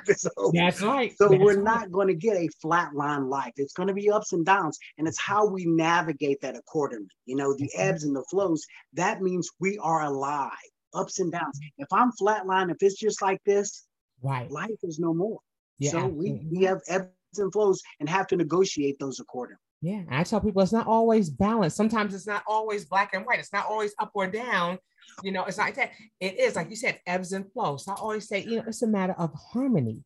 That's 0.53 0.81
right. 0.81 1.13
So 1.17 1.27
that's 1.27 1.41
we're 1.41 1.55
right. 1.55 1.63
not 1.63 1.91
going 1.91 2.07
to 2.07 2.13
get 2.13 2.37
a 2.37 2.47
flat 2.61 2.93
line 2.95 3.29
life. 3.29 3.53
It's 3.57 3.73
going 3.73 3.87
to 3.87 3.93
be 3.93 4.09
ups 4.09 4.33
and 4.33 4.45
downs, 4.45 4.77
and 4.97 5.07
it's 5.07 5.19
how 5.19 5.45
we 5.45 5.65
navigate 5.65 6.41
that 6.41 6.55
accordingly. 6.55 7.09
You 7.25 7.35
know, 7.35 7.53
the 7.53 7.69
ebbs 7.77 8.03
and 8.03 8.15
the 8.15 8.23
flows. 8.29 8.65
That 8.93 9.21
means 9.21 9.49
we 9.59 9.77
are 9.79 10.03
alive. 10.03 10.51
Ups 10.93 11.19
and 11.19 11.31
downs. 11.31 11.59
If 11.77 11.87
I'm 11.91 12.11
flatline, 12.11 12.71
if 12.71 12.77
it's 12.79 12.99
just 12.99 13.21
like 13.21 13.41
this, 13.45 13.85
right, 14.21 14.49
life 14.49 14.69
is 14.83 14.97
no 14.97 15.13
more. 15.13 15.39
Yeah, 15.77 15.91
so 15.91 16.07
we, 16.07 16.41
we 16.49 16.63
have 16.63 16.79
ebbs 16.87 17.09
and 17.37 17.51
flows 17.51 17.81
and 17.99 18.07
have 18.07 18.27
to 18.27 18.37
negotiate 18.37 18.97
those 18.97 19.19
accordingly. 19.19 19.59
Yeah, 19.81 20.03
I 20.09 20.23
tell 20.23 20.39
people 20.39 20.61
it's 20.61 20.71
not 20.71 20.87
always 20.87 21.29
balanced. 21.29 21.75
Sometimes 21.75 22.15
it's 22.15 22.25
not 22.25 22.43
always 22.47 22.85
black 22.85 23.13
and 23.13 23.25
white. 23.25 23.39
It's 23.39 23.51
not 23.51 23.65
always 23.65 23.93
up 23.99 24.11
or 24.13 24.25
down. 24.25 24.79
You 25.23 25.31
know, 25.31 25.45
it's 25.45 25.57
like 25.57 25.75
that. 25.75 25.91
It 26.19 26.39
is 26.39 26.55
like 26.55 26.69
you 26.69 26.75
said, 26.75 26.99
ebbs 27.07 27.31
and 27.31 27.51
flows. 27.51 27.85
So 27.85 27.93
I 27.93 27.95
always 27.95 28.27
say, 28.27 28.43
you 28.43 28.57
know, 28.57 28.63
it's 28.67 28.81
a 28.81 28.87
matter 28.87 29.15
of 29.17 29.33
harmony. 29.33 30.03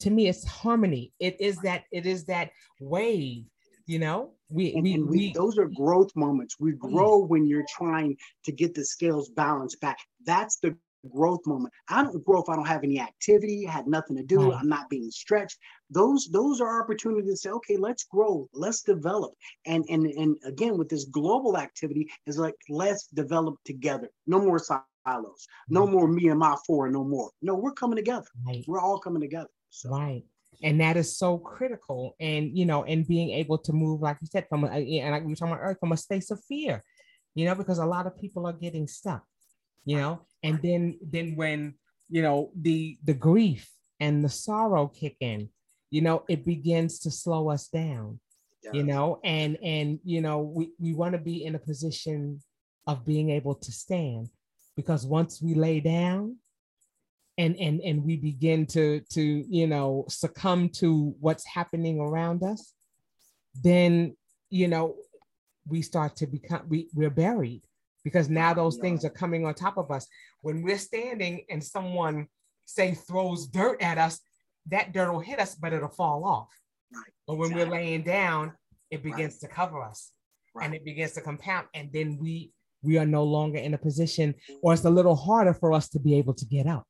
To 0.00 0.10
me, 0.10 0.28
it's 0.28 0.46
harmony. 0.46 1.12
It 1.18 1.40
is 1.40 1.56
that. 1.58 1.84
It 1.92 2.06
is 2.06 2.24
that 2.26 2.50
wave. 2.80 3.44
You 3.86 4.00
know, 4.00 4.32
we 4.48 4.74
and, 4.74 4.82
we, 4.82 4.94
and 4.94 5.08
we, 5.08 5.16
we 5.16 5.32
those 5.32 5.58
are 5.58 5.68
growth 5.68 6.10
moments. 6.16 6.56
We 6.58 6.72
grow 6.72 7.18
when 7.18 7.46
you're 7.46 7.66
trying 7.68 8.16
to 8.44 8.52
get 8.52 8.74
the 8.74 8.84
scales 8.84 9.28
balanced 9.30 9.80
back. 9.80 9.98
That's 10.24 10.58
the 10.58 10.76
growth 11.06 11.40
moment. 11.46 11.72
I 11.88 12.02
don't 12.02 12.24
grow 12.24 12.42
if 12.42 12.48
I 12.48 12.56
don't 12.56 12.66
have 12.66 12.84
any 12.84 13.00
activity, 13.00 13.64
had 13.64 13.86
nothing 13.86 14.16
to 14.16 14.22
do, 14.22 14.50
right. 14.50 14.58
I'm 14.60 14.68
not 14.68 14.88
being 14.90 15.10
stretched. 15.10 15.58
Those 15.90 16.28
those 16.32 16.60
are 16.60 16.82
opportunities 16.82 17.30
to 17.30 17.36
say, 17.36 17.50
okay, 17.50 17.76
let's 17.76 18.04
grow, 18.04 18.48
let's 18.52 18.82
develop. 18.82 19.32
And 19.66 19.84
and 19.88 20.06
and 20.06 20.36
again, 20.44 20.76
with 20.78 20.88
this 20.88 21.04
global 21.04 21.56
activity, 21.56 22.08
is 22.26 22.38
like 22.38 22.56
let's 22.68 23.06
develop 23.08 23.56
together. 23.64 24.08
No 24.26 24.40
more 24.40 24.58
silos. 24.58 25.46
No 25.68 25.84
right. 25.84 25.92
more 25.92 26.08
me 26.08 26.28
and 26.28 26.38
my 26.38 26.56
four, 26.66 26.90
no 26.90 27.04
more. 27.04 27.30
No, 27.42 27.54
we're 27.54 27.72
coming 27.72 27.96
together. 27.96 28.26
Right. 28.46 28.64
We're 28.66 28.80
all 28.80 28.98
coming 28.98 29.22
together. 29.22 29.50
So. 29.70 29.90
Right 29.90 30.24
and 30.62 30.80
that 30.80 30.96
is 30.96 31.16
so 31.16 31.38
critical 31.38 32.14
and 32.20 32.56
you 32.56 32.64
know 32.64 32.84
and 32.84 33.06
being 33.06 33.30
able 33.30 33.58
to 33.58 33.72
move 33.72 34.00
like 34.00 34.16
you 34.20 34.26
said 34.26 34.46
from 34.48 34.64
a, 34.64 34.68
and 34.68 35.10
like 35.10 35.22
we 35.22 35.28
were 35.28 35.36
talking 35.36 35.52
about 35.52 35.62
earth 35.62 35.78
from 35.80 35.92
a 35.92 35.96
space 35.96 36.30
of 36.30 36.42
fear 36.44 36.82
you 37.34 37.44
know 37.44 37.54
because 37.54 37.78
a 37.78 37.86
lot 37.86 38.06
of 38.06 38.18
people 38.18 38.46
are 38.46 38.52
getting 38.52 38.86
stuck 38.86 39.24
you 39.84 39.96
know 39.96 40.20
and 40.46 40.62
then 40.62 40.98
then 41.02 41.36
when 41.36 41.74
you 42.08 42.22
know 42.22 42.50
the 42.60 42.96
the 43.04 43.14
grief 43.14 43.70
and 44.00 44.24
the 44.24 44.28
sorrow 44.28 44.86
kick 44.88 45.16
in 45.20 45.48
you 45.90 46.00
know 46.00 46.24
it 46.28 46.44
begins 46.44 46.98
to 47.00 47.10
slow 47.10 47.50
us 47.50 47.68
down 47.68 48.18
yeah. 48.62 48.70
you 48.72 48.82
know 48.82 49.20
and 49.24 49.56
and 49.62 49.98
you 50.04 50.20
know 50.20 50.40
we, 50.40 50.70
we 50.78 50.94
want 50.94 51.12
to 51.12 51.18
be 51.18 51.44
in 51.44 51.54
a 51.54 51.58
position 51.58 52.40
of 52.86 53.04
being 53.04 53.30
able 53.30 53.54
to 53.54 53.72
stand 53.72 54.28
because 54.76 55.06
once 55.06 55.42
we 55.42 55.54
lay 55.54 55.80
down 55.80 56.36
and 57.38 57.56
and 57.56 57.80
and 57.80 58.04
we 58.04 58.16
begin 58.16 58.66
to 58.66 59.00
to 59.10 59.44
you 59.48 59.66
know 59.66 60.04
succumb 60.08 60.68
to 60.68 61.14
what's 61.20 61.46
happening 61.46 62.00
around 62.00 62.42
us 62.42 62.72
then 63.62 64.16
you 64.50 64.68
know 64.68 64.96
we 65.68 65.82
start 65.82 66.14
to 66.16 66.26
become 66.26 66.62
we, 66.68 66.88
we're 66.94 67.10
buried 67.10 67.62
because 68.06 68.30
now 68.30 68.54
those 68.54 68.76
things 68.76 69.04
are 69.04 69.10
coming 69.10 69.44
on 69.44 69.52
top 69.52 69.76
of 69.76 69.90
us. 69.90 70.06
When 70.40 70.62
we're 70.62 70.78
standing 70.78 71.44
and 71.50 71.62
someone 71.62 72.28
say 72.64 72.94
throws 72.94 73.48
dirt 73.48 73.82
at 73.82 73.98
us, 73.98 74.20
that 74.66 74.92
dirt 74.92 75.10
will 75.10 75.18
hit 75.18 75.40
us, 75.40 75.56
but 75.56 75.72
it'll 75.72 75.88
fall 75.88 76.24
off. 76.24 76.48
Right. 76.94 77.02
But 77.26 77.34
when 77.34 77.50
exactly. 77.50 77.68
we're 77.68 77.82
laying 77.82 78.02
down, 78.04 78.52
it 78.92 79.02
begins 79.02 79.40
right. 79.42 79.48
to 79.50 79.56
cover 79.56 79.82
us 79.82 80.12
right. 80.54 80.66
and 80.66 80.74
it 80.76 80.84
begins 80.84 81.14
to 81.14 81.20
compound. 81.20 81.66
And 81.74 81.92
then 81.92 82.16
we 82.20 82.52
we 82.80 82.96
are 82.96 83.06
no 83.06 83.24
longer 83.24 83.58
in 83.58 83.74
a 83.74 83.78
position, 83.78 84.34
mm-hmm. 84.34 84.58
or 84.62 84.74
it's 84.74 84.84
a 84.84 84.90
little 84.90 85.16
harder 85.16 85.52
for 85.52 85.72
us 85.72 85.88
to 85.88 85.98
be 85.98 86.14
able 86.14 86.34
to 86.34 86.44
get 86.44 86.68
up 86.68 86.86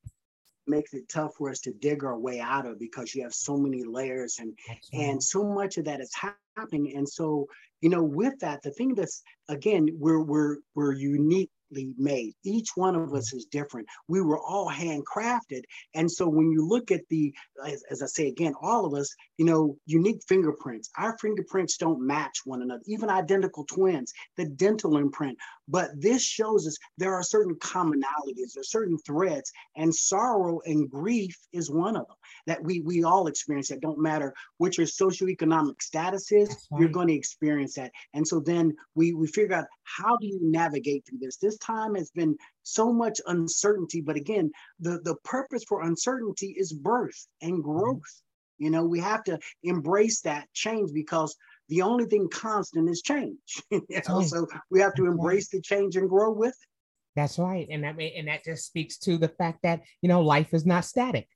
makes 0.66 0.94
it 0.94 1.08
tough 1.08 1.32
for 1.36 1.48
us 1.48 1.60
to 1.60 1.72
dig 1.72 2.02
our 2.04 2.18
way 2.18 2.40
out 2.40 2.66
of 2.66 2.78
because 2.78 3.14
you 3.14 3.22
have 3.22 3.32
so 3.32 3.56
many 3.56 3.84
layers 3.84 4.38
and 4.40 4.58
and 4.92 5.22
so 5.22 5.44
much 5.44 5.78
of 5.78 5.84
that 5.84 6.00
is 6.00 6.12
happening 6.56 6.96
and 6.96 7.08
so 7.08 7.46
you 7.80 7.88
know 7.88 8.02
with 8.02 8.38
that 8.40 8.62
the 8.62 8.70
thing 8.72 8.94
that's 8.94 9.22
again 9.48 9.88
we're 9.98 10.22
we're 10.22 10.56
we're 10.74 10.92
unique 10.92 11.50
made. 11.70 12.34
Each 12.44 12.68
one 12.74 12.94
of 12.94 13.12
us 13.14 13.32
is 13.32 13.46
different. 13.46 13.86
We 14.08 14.20
were 14.20 14.38
all 14.38 14.70
handcrafted. 14.70 15.62
And 15.94 16.10
so 16.10 16.28
when 16.28 16.50
you 16.50 16.66
look 16.66 16.90
at 16.90 17.02
the, 17.08 17.34
as, 17.64 17.82
as, 17.90 18.02
I 18.02 18.06
say 18.06 18.28
again, 18.28 18.54
all 18.60 18.84
of 18.84 18.94
us, 18.94 19.14
you 19.38 19.44
know, 19.44 19.76
unique 19.86 20.20
fingerprints, 20.28 20.90
our 20.96 21.16
fingerprints 21.18 21.76
don't 21.76 22.00
match 22.00 22.38
one 22.44 22.62
another, 22.62 22.82
even 22.86 23.10
identical 23.10 23.64
twins, 23.64 24.12
the 24.36 24.46
dental 24.46 24.96
imprint. 24.96 25.38
But 25.68 25.90
this 26.00 26.22
shows 26.22 26.66
us 26.66 26.76
there 26.96 27.14
are 27.14 27.22
certain 27.22 27.56
commonalities, 27.56 28.52
there 28.54 28.60
are 28.60 28.64
certain 28.64 28.98
threads, 28.98 29.50
and 29.76 29.94
sorrow 29.94 30.60
and 30.64 30.88
grief 30.90 31.36
is 31.52 31.70
one 31.70 31.96
of 31.96 32.06
them 32.06 32.16
that 32.46 32.62
we 32.62 32.80
we 32.80 33.02
all 33.04 33.26
experience 33.26 33.68
that 33.68 33.80
don't 33.80 33.98
matter 33.98 34.34
what 34.58 34.78
your 34.78 34.86
socioeconomic 34.86 35.82
status 35.82 36.30
is, 36.32 36.48
right. 36.70 36.80
you're 36.80 36.88
going 36.88 37.08
to 37.08 37.14
experience 37.14 37.74
that. 37.74 37.90
And 38.14 38.26
so 38.26 38.40
then 38.40 38.74
we 38.94 39.12
we 39.12 39.26
figure 39.26 39.56
out 39.56 39.66
how 39.82 40.16
do 40.16 40.26
you 40.26 40.38
navigate 40.42 41.04
through 41.06 41.18
this? 41.20 41.36
This 41.36 41.55
time 41.58 41.94
has 41.94 42.10
been 42.10 42.36
so 42.62 42.92
much 42.92 43.20
uncertainty, 43.26 44.00
but 44.00 44.16
again, 44.16 44.50
the, 44.80 45.00
the 45.02 45.16
purpose 45.24 45.64
for 45.68 45.82
uncertainty 45.82 46.54
is 46.58 46.72
birth 46.72 47.26
and 47.42 47.54
mm-hmm. 47.54 47.62
growth. 47.62 48.22
You 48.58 48.70
know, 48.70 48.84
we 48.84 49.00
have 49.00 49.22
to 49.24 49.38
embrace 49.62 50.22
that 50.22 50.48
change 50.54 50.92
because 50.92 51.36
the 51.68 51.82
only 51.82 52.06
thing 52.06 52.28
constant 52.30 52.88
is 52.88 53.02
change. 53.02 53.38
you 53.70 53.82
know? 54.08 54.22
So 54.22 54.46
we 54.70 54.80
have 54.80 54.94
to 54.94 55.06
embrace 55.06 55.48
the 55.48 55.60
change 55.60 55.96
and 55.96 56.08
grow 56.08 56.30
with 56.32 56.54
it. 56.54 56.68
That's 57.16 57.38
right. 57.38 57.66
And 57.70 57.82
that 57.82 57.98
and 57.98 58.28
that 58.28 58.44
just 58.44 58.66
speaks 58.66 58.98
to 58.98 59.16
the 59.16 59.28
fact 59.28 59.60
that, 59.62 59.80
you 60.02 60.08
know, 60.08 60.20
life 60.20 60.52
is 60.52 60.66
not 60.66 60.84
static. 60.84 61.26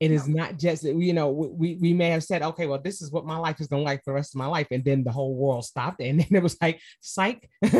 It 0.00 0.10
is 0.10 0.28
not 0.28 0.58
just 0.58 0.82
that 0.82 0.96
you 0.96 1.12
know 1.12 1.30
we 1.30 1.78
we 1.80 1.92
may 1.92 2.10
have 2.10 2.24
said 2.24 2.42
okay 2.42 2.66
well 2.66 2.80
this 2.80 3.00
is 3.00 3.12
what 3.12 3.24
my 3.24 3.36
life 3.36 3.60
is 3.60 3.68
going 3.68 3.80
to 3.80 3.84
like 3.84 4.02
for 4.02 4.10
the 4.10 4.14
rest 4.14 4.34
of 4.34 4.38
my 4.38 4.46
life 4.46 4.66
and 4.70 4.84
then 4.84 5.04
the 5.04 5.12
whole 5.12 5.34
world 5.34 5.64
stopped 5.64 6.00
and 6.00 6.20
then 6.20 6.28
it 6.30 6.42
was 6.42 6.56
like 6.60 6.80
psych. 7.00 7.48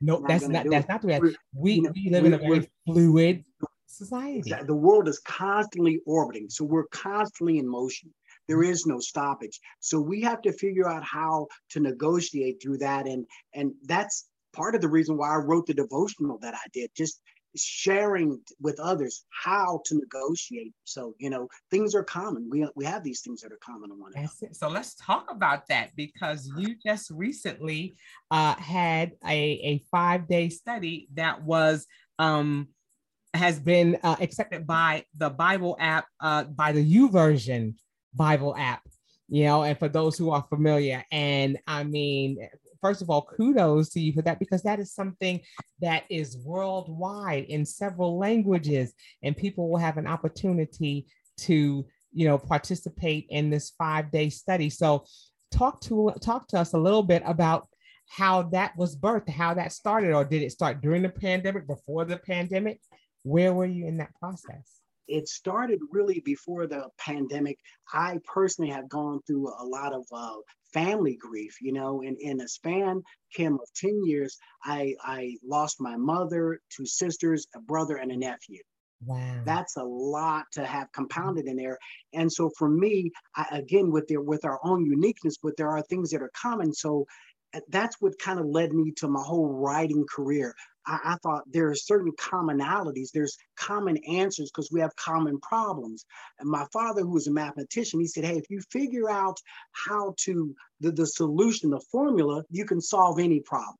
No 0.00 0.24
that's 0.26 0.48
not 0.48 0.66
that's 0.70 0.86
it. 0.86 0.88
not 0.88 1.02
the 1.02 1.08
way 1.08 1.20
we, 1.54 1.74
you 1.74 1.82
know, 1.82 1.92
we 1.94 2.10
live 2.10 2.24
in 2.24 2.34
a 2.34 2.38
very 2.38 2.68
fluid 2.86 3.44
society. 3.86 4.52
The 4.66 4.74
world 4.74 5.08
is 5.08 5.18
constantly 5.20 6.00
orbiting 6.06 6.48
so 6.48 6.64
we're 6.64 6.86
constantly 6.88 7.58
in 7.58 7.68
motion. 7.68 8.12
There 8.48 8.58
mm-hmm. 8.58 8.72
is 8.72 8.86
no 8.86 8.98
stoppage 8.98 9.60
so 9.80 10.00
we 10.00 10.22
have 10.22 10.42
to 10.42 10.52
figure 10.52 10.88
out 10.88 11.04
how 11.04 11.48
to 11.70 11.80
negotiate 11.80 12.62
through 12.62 12.78
that 12.78 13.06
and 13.06 13.26
and 13.54 13.72
that's 13.84 14.28
part 14.52 14.74
of 14.74 14.80
the 14.80 14.88
reason 14.88 15.16
why 15.16 15.32
i 15.32 15.36
wrote 15.36 15.66
the 15.66 15.74
devotional 15.74 16.38
that 16.38 16.54
i 16.54 16.66
did 16.72 16.90
just 16.96 17.20
sharing 17.56 18.40
with 18.60 18.78
others 18.80 19.24
how 19.30 19.80
to 19.86 19.96
negotiate. 19.96 20.72
So, 20.84 21.14
you 21.18 21.30
know, 21.30 21.48
things 21.70 21.94
are 21.94 22.04
common. 22.04 22.48
We, 22.50 22.66
we 22.74 22.84
have 22.84 23.04
these 23.04 23.20
things 23.20 23.40
that 23.42 23.52
are 23.52 23.58
common 23.64 23.90
one 23.98 24.12
another. 24.14 24.30
So 24.52 24.68
let's 24.68 24.94
talk 24.94 25.30
about 25.30 25.66
that 25.68 25.90
because 25.96 26.50
you 26.56 26.76
just 26.84 27.10
recently 27.10 27.94
uh, 28.30 28.54
had 28.54 29.12
a, 29.26 29.36
a 29.36 29.82
five 29.90 30.28
day 30.28 30.48
study 30.48 31.08
that 31.14 31.42
was 31.42 31.86
um, 32.18 32.68
has 33.34 33.58
been 33.58 33.98
uh, 34.02 34.16
accepted 34.20 34.66
by 34.66 35.04
the 35.16 35.30
Bible 35.30 35.76
app, 35.80 36.06
uh, 36.20 36.44
by 36.44 36.72
the 36.72 36.84
YouVersion 36.84 37.74
Bible 38.14 38.54
app 38.56 38.82
you 39.32 39.44
know, 39.44 39.62
and 39.62 39.78
for 39.78 39.88
those 39.88 40.18
who 40.18 40.30
are 40.30 40.44
familiar. 40.50 41.02
And 41.10 41.58
I 41.66 41.84
mean, 41.84 42.36
first 42.82 43.00
of 43.00 43.08
all, 43.08 43.22
kudos 43.22 43.88
to 43.90 44.00
you 44.00 44.12
for 44.12 44.20
that 44.22 44.38
because 44.38 44.62
that 44.64 44.80
is 44.80 44.92
something 44.92 45.40
that 45.80 46.04
is 46.10 46.36
worldwide 46.44 47.44
in 47.44 47.64
several 47.64 48.18
languages, 48.18 48.92
and 49.22 49.34
people 49.36 49.70
will 49.70 49.78
have 49.78 49.96
an 49.96 50.06
opportunity 50.06 51.06
to, 51.38 51.86
you 52.12 52.26
know, 52.26 52.36
participate 52.36 53.26
in 53.30 53.48
this 53.48 53.70
five-day 53.78 54.28
study. 54.28 54.68
So, 54.68 55.04
talk 55.50 55.80
to 55.82 56.12
talk 56.20 56.48
to 56.48 56.58
us 56.58 56.74
a 56.74 56.78
little 56.78 57.02
bit 57.02 57.22
about 57.24 57.68
how 58.08 58.42
that 58.42 58.76
was 58.76 58.96
birthed, 58.96 59.30
how 59.30 59.54
that 59.54 59.72
started, 59.72 60.12
or 60.12 60.24
did 60.24 60.42
it 60.42 60.52
start 60.52 60.82
during 60.82 61.02
the 61.02 61.08
pandemic, 61.08 61.66
before 61.66 62.04
the 62.04 62.18
pandemic? 62.18 62.80
Where 63.22 63.54
were 63.54 63.66
you 63.66 63.86
in 63.86 63.96
that 63.98 64.14
process? 64.18 64.81
It 65.12 65.28
started 65.28 65.78
really 65.90 66.20
before 66.24 66.66
the 66.66 66.88
pandemic. 66.98 67.58
I 67.92 68.18
personally 68.24 68.70
have 68.70 68.88
gone 68.88 69.20
through 69.26 69.48
a 69.48 69.64
lot 69.64 69.92
of 69.92 70.06
uh, 70.10 70.36
family 70.72 71.18
grief, 71.20 71.58
you 71.60 71.72
know, 71.72 72.00
in, 72.00 72.16
in 72.18 72.40
a 72.40 72.48
span, 72.48 73.02
Kim, 73.34 73.54
of 73.54 73.68
10 73.76 74.04
years, 74.04 74.38
I, 74.64 74.94
I 75.02 75.36
lost 75.44 75.76
my 75.80 75.96
mother, 75.96 76.60
two 76.74 76.86
sisters, 76.86 77.46
a 77.54 77.60
brother, 77.60 77.96
and 77.96 78.10
a 78.10 78.16
nephew. 78.16 78.62
Wow. 79.04 79.42
That's 79.44 79.76
a 79.76 79.82
lot 79.82 80.44
to 80.52 80.64
have 80.64 80.90
compounded 80.92 81.46
in 81.46 81.56
there. 81.56 81.76
And 82.14 82.32
so 82.32 82.50
for 82.56 82.68
me, 82.68 83.10
I, 83.36 83.46
again, 83.50 83.90
with 83.90 84.06
their 84.06 84.20
with 84.20 84.44
our 84.44 84.60
own 84.64 84.86
uniqueness, 84.86 85.36
but 85.42 85.56
there 85.56 85.70
are 85.70 85.82
things 85.82 86.10
that 86.10 86.22
are 86.22 86.30
common. 86.40 86.72
So 86.72 87.04
that's 87.68 87.96
what 88.00 88.18
kind 88.18 88.38
of 88.38 88.46
led 88.46 88.72
me 88.72 88.92
to 88.96 89.08
my 89.08 89.22
whole 89.22 89.48
writing 89.48 90.06
career. 90.10 90.54
I, 90.86 90.98
I 91.04 91.16
thought 91.22 91.44
there 91.46 91.68
are 91.68 91.74
certain 91.74 92.12
commonalities, 92.12 93.10
there's 93.12 93.36
common 93.56 93.98
answers 94.08 94.50
because 94.50 94.70
we 94.72 94.80
have 94.80 94.94
common 94.96 95.38
problems. 95.40 96.04
And 96.38 96.48
my 96.48 96.66
father, 96.72 97.02
who 97.02 97.12
was 97.12 97.26
a 97.26 97.32
mathematician, 97.32 98.00
he 98.00 98.06
said, 98.06 98.24
Hey, 98.24 98.38
if 98.38 98.50
you 98.50 98.60
figure 98.70 99.10
out 99.10 99.38
how 99.72 100.14
to, 100.24 100.54
the, 100.80 100.92
the 100.92 101.06
solution, 101.06 101.70
the 101.70 101.80
formula, 101.90 102.44
you 102.50 102.64
can 102.64 102.80
solve 102.80 103.18
any 103.18 103.40
problem. 103.40 103.76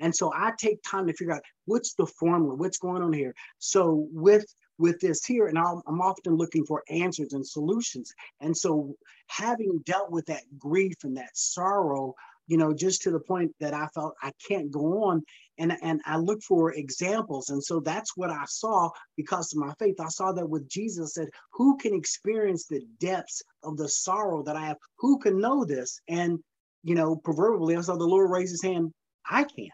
And 0.00 0.14
so 0.14 0.32
I 0.34 0.52
take 0.58 0.82
time 0.82 1.06
to 1.06 1.12
figure 1.12 1.34
out 1.34 1.42
what's 1.66 1.94
the 1.94 2.06
formula, 2.06 2.54
what's 2.54 2.78
going 2.78 3.02
on 3.02 3.12
here. 3.12 3.34
So 3.58 4.08
with 4.10 4.46
with 4.78 5.00
this 5.00 5.24
here, 5.24 5.46
and 5.46 5.58
I'm, 5.58 5.80
I'm 5.86 6.00
often 6.02 6.36
looking 6.36 6.64
for 6.64 6.82
answers 6.90 7.32
and 7.32 7.46
solutions. 7.46 8.12
And 8.40 8.54
so 8.56 8.94
having 9.28 9.80
dealt 9.86 10.10
with 10.10 10.26
that 10.26 10.42
grief 10.58 10.96
and 11.02 11.16
that 11.16 11.30
sorrow, 11.34 12.14
you 12.46 12.56
know, 12.56 12.72
just 12.72 13.02
to 13.02 13.10
the 13.10 13.20
point 13.20 13.52
that 13.60 13.74
I 13.74 13.88
felt 13.94 14.14
I 14.22 14.32
can't 14.48 14.70
go 14.70 15.04
on. 15.04 15.22
And, 15.58 15.76
and 15.82 16.00
I 16.04 16.18
look 16.18 16.42
for 16.42 16.72
examples. 16.72 17.48
And 17.48 17.64
so 17.64 17.80
that's 17.80 18.16
what 18.16 18.30
I 18.30 18.44
saw 18.46 18.90
because 19.16 19.52
of 19.52 19.58
my 19.58 19.72
faith. 19.78 19.96
I 20.00 20.08
saw 20.08 20.32
that 20.32 20.48
with 20.48 20.68
Jesus 20.68 21.14
said, 21.14 21.28
who 21.52 21.76
can 21.78 21.94
experience 21.94 22.66
the 22.66 22.82
depths 23.00 23.42
of 23.64 23.76
the 23.78 23.88
sorrow 23.88 24.42
that 24.42 24.56
I 24.56 24.66
have? 24.66 24.76
Who 24.98 25.18
can 25.18 25.40
know 25.40 25.64
this? 25.64 25.98
And, 26.08 26.38
you 26.82 26.94
know, 26.94 27.16
proverbially, 27.16 27.76
I 27.76 27.80
saw 27.80 27.96
the 27.96 28.04
Lord 28.04 28.30
raise 28.30 28.50
his 28.50 28.62
hand. 28.62 28.92
I 29.28 29.44
can. 29.44 29.68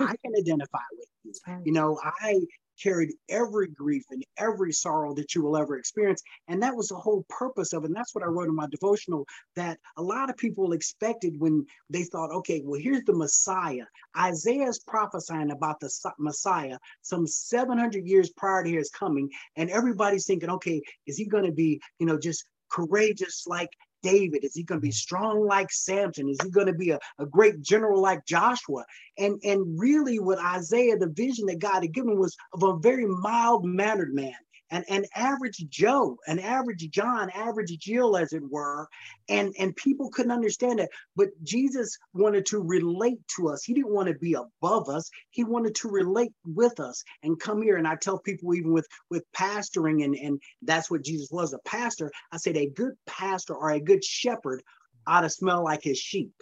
I 0.00 0.14
can 0.24 0.32
identify 0.36 0.78
with 0.92 1.08
you. 1.24 1.32
You 1.64 1.72
know, 1.72 2.00
I 2.02 2.40
carried 2.82 3.10
every 3.28 3.68
grief 3.68 4.04
and 4.10 4.24
every 4.38 4.72
sorrow 4.72 5.14
that 5.14 5.34
you 5.34 5.42
will 5.42 5.56
ever 5.56 5.76
experience. 5.76 6.22
And 6.48 6.62
that 6.62 6.76
was 6.76 6.88
the 6.88 6.96
whole 6.96 7.24
purpose 7.28 7.72
of 7.72 7.84
it. 7.84 7.86
And 7.86 7.96
that's 7.96 8.14
what 8.14 8.24
I 8.24 8.28
wrote 8.28 8.48
in 8.48 8.54
my 8.54 8.66
devotional 8.70 9.26
that 9.56 9.78
a 9.96 10.02
lot 10.02 10.30
of 10.30 10.36
people 10.36 10.72
expected 10.72 11.34
when 11.38 11.66
they 11.90 12.04
thought, 12.04 12.30
okay, 12.30 12.62
well, 12.64 12.80
here's 12.80 13.04
the 13.04 13.14
Messiah. 13.14 13.84
Isaiah 14.16 14.68
is 14.68 14.80
prophesying 14.80 15.50
about 15.50 15.80
the 15.80 15.90
Messiah 16.18 16.78
some 17.02 17.26
700 17.26 18.06
years 18.06 18.30
prior 18.30 18.64
to 18.64 18.70
his 18.70 18.90
coming. 18.90 19.30
And 19.56 19.70
everybody's 19.70 20.26
thinking, 20.26 20.50
okay, 20.50 20.82
is 21.06 21.16
he 21.16 21.26
going 21.26 21.44
to 21.44 21.52
be, 21.52 21.80
you 21.98 22.06
know, 22.06 22.18
just 22.18 22.44
courageous 22.70 23.44
like 23.46 23.70
David? 24.02 24.44
Is 24.44 24.54
he 24.54 24.62
going 24.62 24.80
to 24.80 24.86
be 24.86 24.92
strong 24.92 25.46
like 25.46 25.70
Samson? 25.70 26.28
Is 26.28 26.38
he 26.42 26.50
going 26.50 26.66
to 26.66 26.74
be 26.74 26.90
a, 26.90 26.98
a 27.18 27.26
great 27.26 27.60
general 27.60 28.00
like 28.00 28.24
Joshua? 28.26 28.84
And, 29.18 29.40
and 29.44 29.78
really, 29.78 30.18
what 30.18 30.38
Isaiah, 30.38 30.96
the 30.96 31.08
vision 31.08 31.46
that 31.46 31.58
God 31.58 31.82
had 31.82 31.92
given 31.94 32.18
was 32.18 32.36
of 32.52 32.62
a 32.62 32.78
very 32.78 33.06
mild 33.06 33.64
mannered 33.64 34.14
man 34.14 34.34
an, 34.70 34.84
an 34.88 35.04
average 35.14 35.64
Joe, 35.68 36.16
an 36.26 36.38
average 36.38 36.88
John, 36.90 37.30
average 37.30 37.76
Jill, 37.78 38.16
as 38.16 38.32
it 38.32 38.42
were. 38.48 38.88
And, 39.28 39.54
and 39.58 39.74
people 39.76 40.10
couldn't 40.10 40.32
understand 40.32 40.80
it. 40.80 40.88
But 41.16 41.28
Jesus 41.42 41.96
wanted 42.14 42.46
to 42.46 42.60
relate 42.60 43.18
to 43.36 43.48
us. 43.48 43.64
He 43.64 43.74
didn't 43.74 43.92
want 43.92 44.08
to 44.08 44.14
be 44.14 44.34
above 44.34 44.88
us. 44.88 45.10
He 45.30 45.44
wanted 45.44 45.74
to 45.76 45.88
relate 45.88 46.32
with 46.44 46.80
us 46.80 47.02
and 47.22 47.38
come 47.38 47.62
here. 47.62 47.76
And 47.76 47.86
I 47.86 47.96
tell 47.96 48.18
people, 48.18 48.54
even 48.54 48.72
with, 48.72 48.86
with 49.10 49.24
pastoring, 49.36 50.04
and, 50.04 50.14
and 50.14 50.40
that's 50.62 50.90
what 50.90 51.04
Jesus 51.04 51.28
was 51.30 51.52
a 51.52 51.58
pastor, 51.60 52.10
I 52.32 52.36
said, 52.36 52.56
a 52.56 52.68
good 52.70 52.94
pastor 53.06 53.54
or 53.54 53.70
a 53.70 53.80
good 53.80 54.04
shepherd 54.04 54.62
ought 55.06 55.22
to 55.22 55.30
smell 55.30 55.64
like 55.64 55.82
his 55.82 55.98
sheep. 55.98 56.32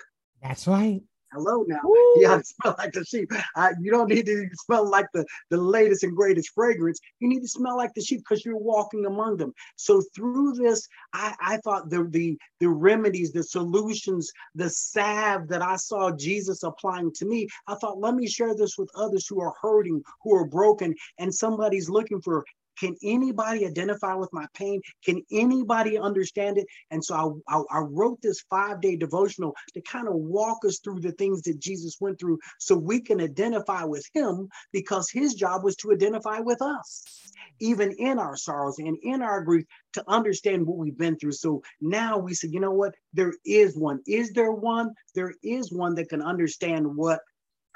That's 0.43 0.67
right 0.67 1.03
hello 1.37 1.65
now. 1.69 1.81
Woo. 1.85 1.93
You 2.17 2.29
to 2.29 2.45
smell 2.45 2.75
like 2.79 2.93
the 2.93 3.05
sheep. 3.05 3.31
Uh, 3.57 3.73
you 3.79 3.91
don't 3.91 4.09
need 4.09 4.25
to 4.25 4.49
smell 4.55 4.89
like 4.89 5.07
the, 5.13 5.27
the 5.51 5.59
latest 5.59 6.03
and 6.03 6.17
greatest 6.17 6.51
fragrance. 6.55 6.99
You 7.21 7.29
need 7.29 7.41
to 7.41 7.49
smell 7.49 7.77
like 7.77 7.93
the 7.95 8.01
sheep 8.01 8.21
because 8.21 8.43
you're 8.43 8.57
walking 8.57 9.05
among 9.05 9.37
them. 9.37 9.53
So 9.77 10.03
through 10.15 10.55
this, 10.55 10.89
I, 11.13 11.35
I 11.41 11.57
thought 11.59 11.91
the, 11.91 12.05
the 12.05 12.39
the 12.61 12.69
remedies, 12.71 13.33
the 13.33 13.43
solutions, 13.43 14.33
the 14.55 14.71
salve 14.71 15.49
that 15.49 15.61
I 15.61 15.77
saw 15.77 16.11
Jesus 16.11 16.63
applying 16.63 17.13
to 17.17 17.27
me, 17.27 17.49
I 17.69 17.75
thought, 17.75 17.99
let 17.99 18.15
me 18.15 18.27
share 18.27 18.55
this 18.55 18.79
with 18.79 18.89
others 18.95 19.27
who 19.29 19.43
are 19.43 19.53
hurting, 19.61 20.03
who 20.23 20.35
are 20.35 20.47
broken, 20.47 20.95
and 21.19 21.35
somebody's 21.35 21.91
looking 21.91 22.23
for 22.23 22.47
can 22.79 22.97
anybody 23.03 23.67
identify 23.67 24.15
with 24.15 24.33
my 24.33 24.47
pain? 24.55 24.81
Can 25.05 25.23
anybody 25.31 25.99
understand 25.99 26.59
it? 26.59 26.67
And 26.91 27.05
so 27.05 27.43
I, 27.49 27.57
I, 27.57 27.63
I 27.71 27.79
wrote 27.81 28.21
this 28.23 28.45
five 28.51 28.81
day 28.81 28.97
devotional 28.97 29.55
to 29.75 29.81
kind 29.83 30.09
of 30.09 30.15
walk 30.15 30.65
us 30.65 30.79
through 30.79 31.01
the 31.01 31.13
things 31.13 31.43
that 31.43 31.59
Jesus 31.59 31.97
went 32.01 32.19
through 32.19 32.39
so 32.59 32.77
we 32.77 33.01
can 33.01 33.21
identify 33.21 33.85
with 33.85 34.07
him 34.15 34.49
because 34.73 35.11
his 35.11 35.35
job 35.35 35.65
was 35.65 35.77
to 35.77 35.93
identify 35.93 36.39
with 36.41 36.63
us, 36.63 37.33
even 37.61 37.93
in 37.93 38.19
our 38.19 38.37
sorrows 38.37 38.79
and 38.79 38.97
in 39.03 39.23
our 39.23 39.43
grief, 39.43 39.65
to 39.95 40.05
understand 40.09 40.67
what 40.67 40.77
we've 40.77 40.99
been 40.99 41.17
through. 41.19 41.33
So 41.33 41.63
now 41.81 42.19
we 42.19 42.35
say, 42.35 42.49
you 42.49 42.61
know 42.61 42.73
what? 42.73 42.95
There 43.13 43.35
is 43.45 43.77
one. 43.77 44.01
Is 44.07 44.33
there 44.33 44.53
one? 44.53 44.93
There 45.15 45.35
is 45.43 45.73
one 45.73 45.95
that 45.97 46.09
can 46.09 46.23
understand 46.23 46.87
what 46.97 47.21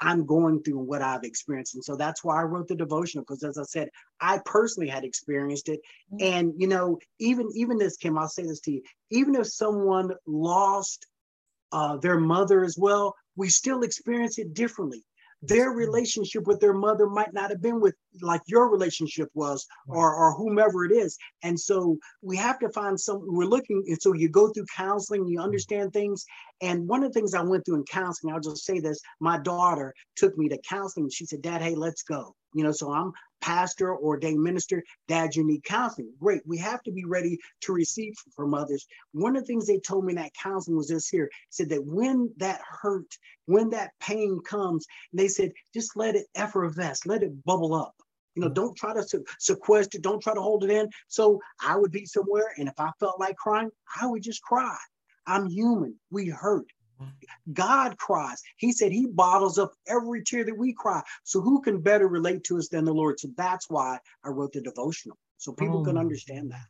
I'm 0.01 0.25
going 0.25 0.63
through 0.63 0.79
what 0.79 1.01
I've 1.01 1.23
experienced. 1.23 1.75
And 1.75 1.83
so 1.83 1.95
that's 1.95 2.23
why 2.23 2.41
I 2.41 2.43
wrote 2.43 2.67
the 2.67 2.75
devotional, 2.75 3.23
because 3.23 3.43
as 3.43 3.57
I 3.57 3.63
said, 3.63 3.89
I 4.19 4.39
personally 4.43 4.89
had 4.89 5.03
experienced 5.03 5.69
it. 5.69 5.79
Mm-hmm. 6.11 6.33
And 6.33 6.53
you 6.57 6.67
know, 6.67 6.97
even 7.19 7.49
even 7.53 7.77
this, 7.77 7.97
Kim, 7.97 8.17
I'll 8.17 8.27
say 8.27 8.43
this 8.43 8.61
to 8.61 8.71
you, 8.71 8.81
even 9.11 9.35
if 9.35 9.47
someone 9.47 10.11
lost 10.25 11.05
uh, 11.71 11.97
their 11.97 12.19
mother 12.19 12.63
as 12.63 12.77
well, 12.77 13.15
we 13.35 13.49
still 13.49 13.83
experience 13.83 14.39
it 14.39 14.53
differently 14.53 15.03
their 15.41 15.69
mm-hmm. 15.69 15.79
relationship 15.79 16.45
with 16.47 16.59
their 16.59 16.73
mother 16.73 17.07
might 17.07 17.33
not 17.33 17.49
have 17.49 17.61
been 17.61 17.79
with 17.79 17.95
like 18.21 18.41
your 18.45 18.69
relationship 18.69 19.29
was 19.33 19.63
mm-hmm. 19.63 19.97
or 19.97 20.15
or 20.15 20.33
whomever 20.33 20.85
it 20.85 20.91
is. 20.91 21.17
And 21.43 21.59
so 21.59 21.97
we 22.21 22.37
have 22.37 22.59
to 22.59 22.69
find 22.69 22.99
some 22.99 23.21
we're 23.23 23.45
looking 23.45 23.83
and 23.87 24.01
so 24.01 24.13
you 24.13 24.29
go 24.29 24.49
through 24.49 24.65
counseling 24.75 25.27
you 25.27 25.37
mm-hmm. 25.37 25.45
understand 25.45 25.93
things. 25.93 26.25
And 26.61 26.87
one 26.87 27.03
of 27.03 27.11
the 27.11 27.19
things 27.19 27.33
i 27.33 27.41
went 27.41 27.65
through 27.65 27.77
in 27.77 27.85
counseling 27.85 28.33
i'll 28.33 28.39
just 28.39 28.65
say 28.65 28.79
this 28.79 28.99
my 29.19 29.39
daughter 29.39 29.93
took 30.15 30.37
me 30.37 30.49
to 30.49 30.57
counseling. 30.67 31.09
She 31.09 31.25
said 31.25 31.41
dad 31.41 31.61
hey 31.61 31.75
let's 31.75 32.03
go. 32.03 32.35
You 32.53 32.63
know 32.63 32.71
so 32.71 32.91
i'm 32.91 33.11
pastor 33.41 33.91
or 33.91 33.99
ordained 33.99 34.41
minister, 34.41 34.83
dad, 35.07 35.35
you 35.35 35.45
need 35.45 35.63
counseling. 35.63 36.13
Great. 36.19 36.41
We 36.45 36.57
have 36.59 36.81
to 36.83 36.91
be 36.91 37.05
ready 37.05 37.39
to 37.61 37.73
receive 37.73 38.13
from 38.35 38.53
others. 38.53 38.85
One 39.11 39.35
of 39.35 39.43
the 39.43 39.47
things 39.47 39.67
they 39.67 39.79
told 39.79 40.05
me 40.05 40.13
in 40.13 40.17
that 40.17 40.33
counseling 40.33 40.77
was 40.77 40.87
this 40.87 41.09
here 41.09 41.29
said 41.49 41.69
that 41.69 41.85
when 41.85 42.31
that 42.37 42.61
hurt, 42.67 43.17
when 43.45 43.69
that 43.71 43.91
pain 43.99 44.39
comes, 44.45 44.85
they 45.13 45.27
said, 45.27 45.51
just 45.73 45.95
let 45.95 46.15
it 46.15 46.27
effervesce, 46.35 47.05
let 47.05 47.23
it 47.23 47.43
bubble 47.43 47.73
up. 47.73 47.95
You 48.35 48.43
know, 48.43 48.49
don't 48.49 48.77
try 48.77 48.93
to 48.93 49.05
sequester, 49.39 49.99
don't 49.99 50.21
try 50.21 50.33
to 50.33 50.41
hold 50.41 50.63
it 50.63 50.69
in. 50.69 50.89
So 51.09 51.41
I 51.61 51.75
would 51.75 51.91
be 51.91 52.05
somewhere, 52.05 52.53
and 52.57 52.69
if 52.69 52.79
I 52.79 52.91
felt 52.99 53.19
like 53.19 53.35
crying, 53.35 53.69
I 53.99 54.07
would 54.07 54.23
just 54.23 54.41
cry. 54.41 54.77
I'm 55.27 55.47
human. 55.47 55.99
We 56.09 56.29
hurt. 56.29 56.65
God 57.53 57.97
cries. 57.97 58.41
He 58.57 58.71
said 58.71 58.91
he 58.91 59.07
bottles 59.07 59.57
up 59.57 59.73
every 59.87 60.23
tear 60.23 60.43
that 60.43 60.57
we 60.57 60.73
cry. 60.73 61.01
So 61.23 61.41
who 61.41 61.61
can 61.61 61.81
better 61.81 62.07
relate 62.07 62.43
to 62.45 62.57
us 62.57 62.67
than 62.67 62.85
the 62.85 62.93
Lord? 62.93 63.19
So 63.19 63.29
that's 63.37 63.69
why 63.69 63.99
I 64.23 64.29
wrote 64.29 64.53
the 64.53 64.61
devotional. 64.61 65.17
So 65.37 65.53
people 65.53 65.79
oh, 65.79 65.83
can 65.83 65.97
understand 65.97 66.51
that. 66.51 66.65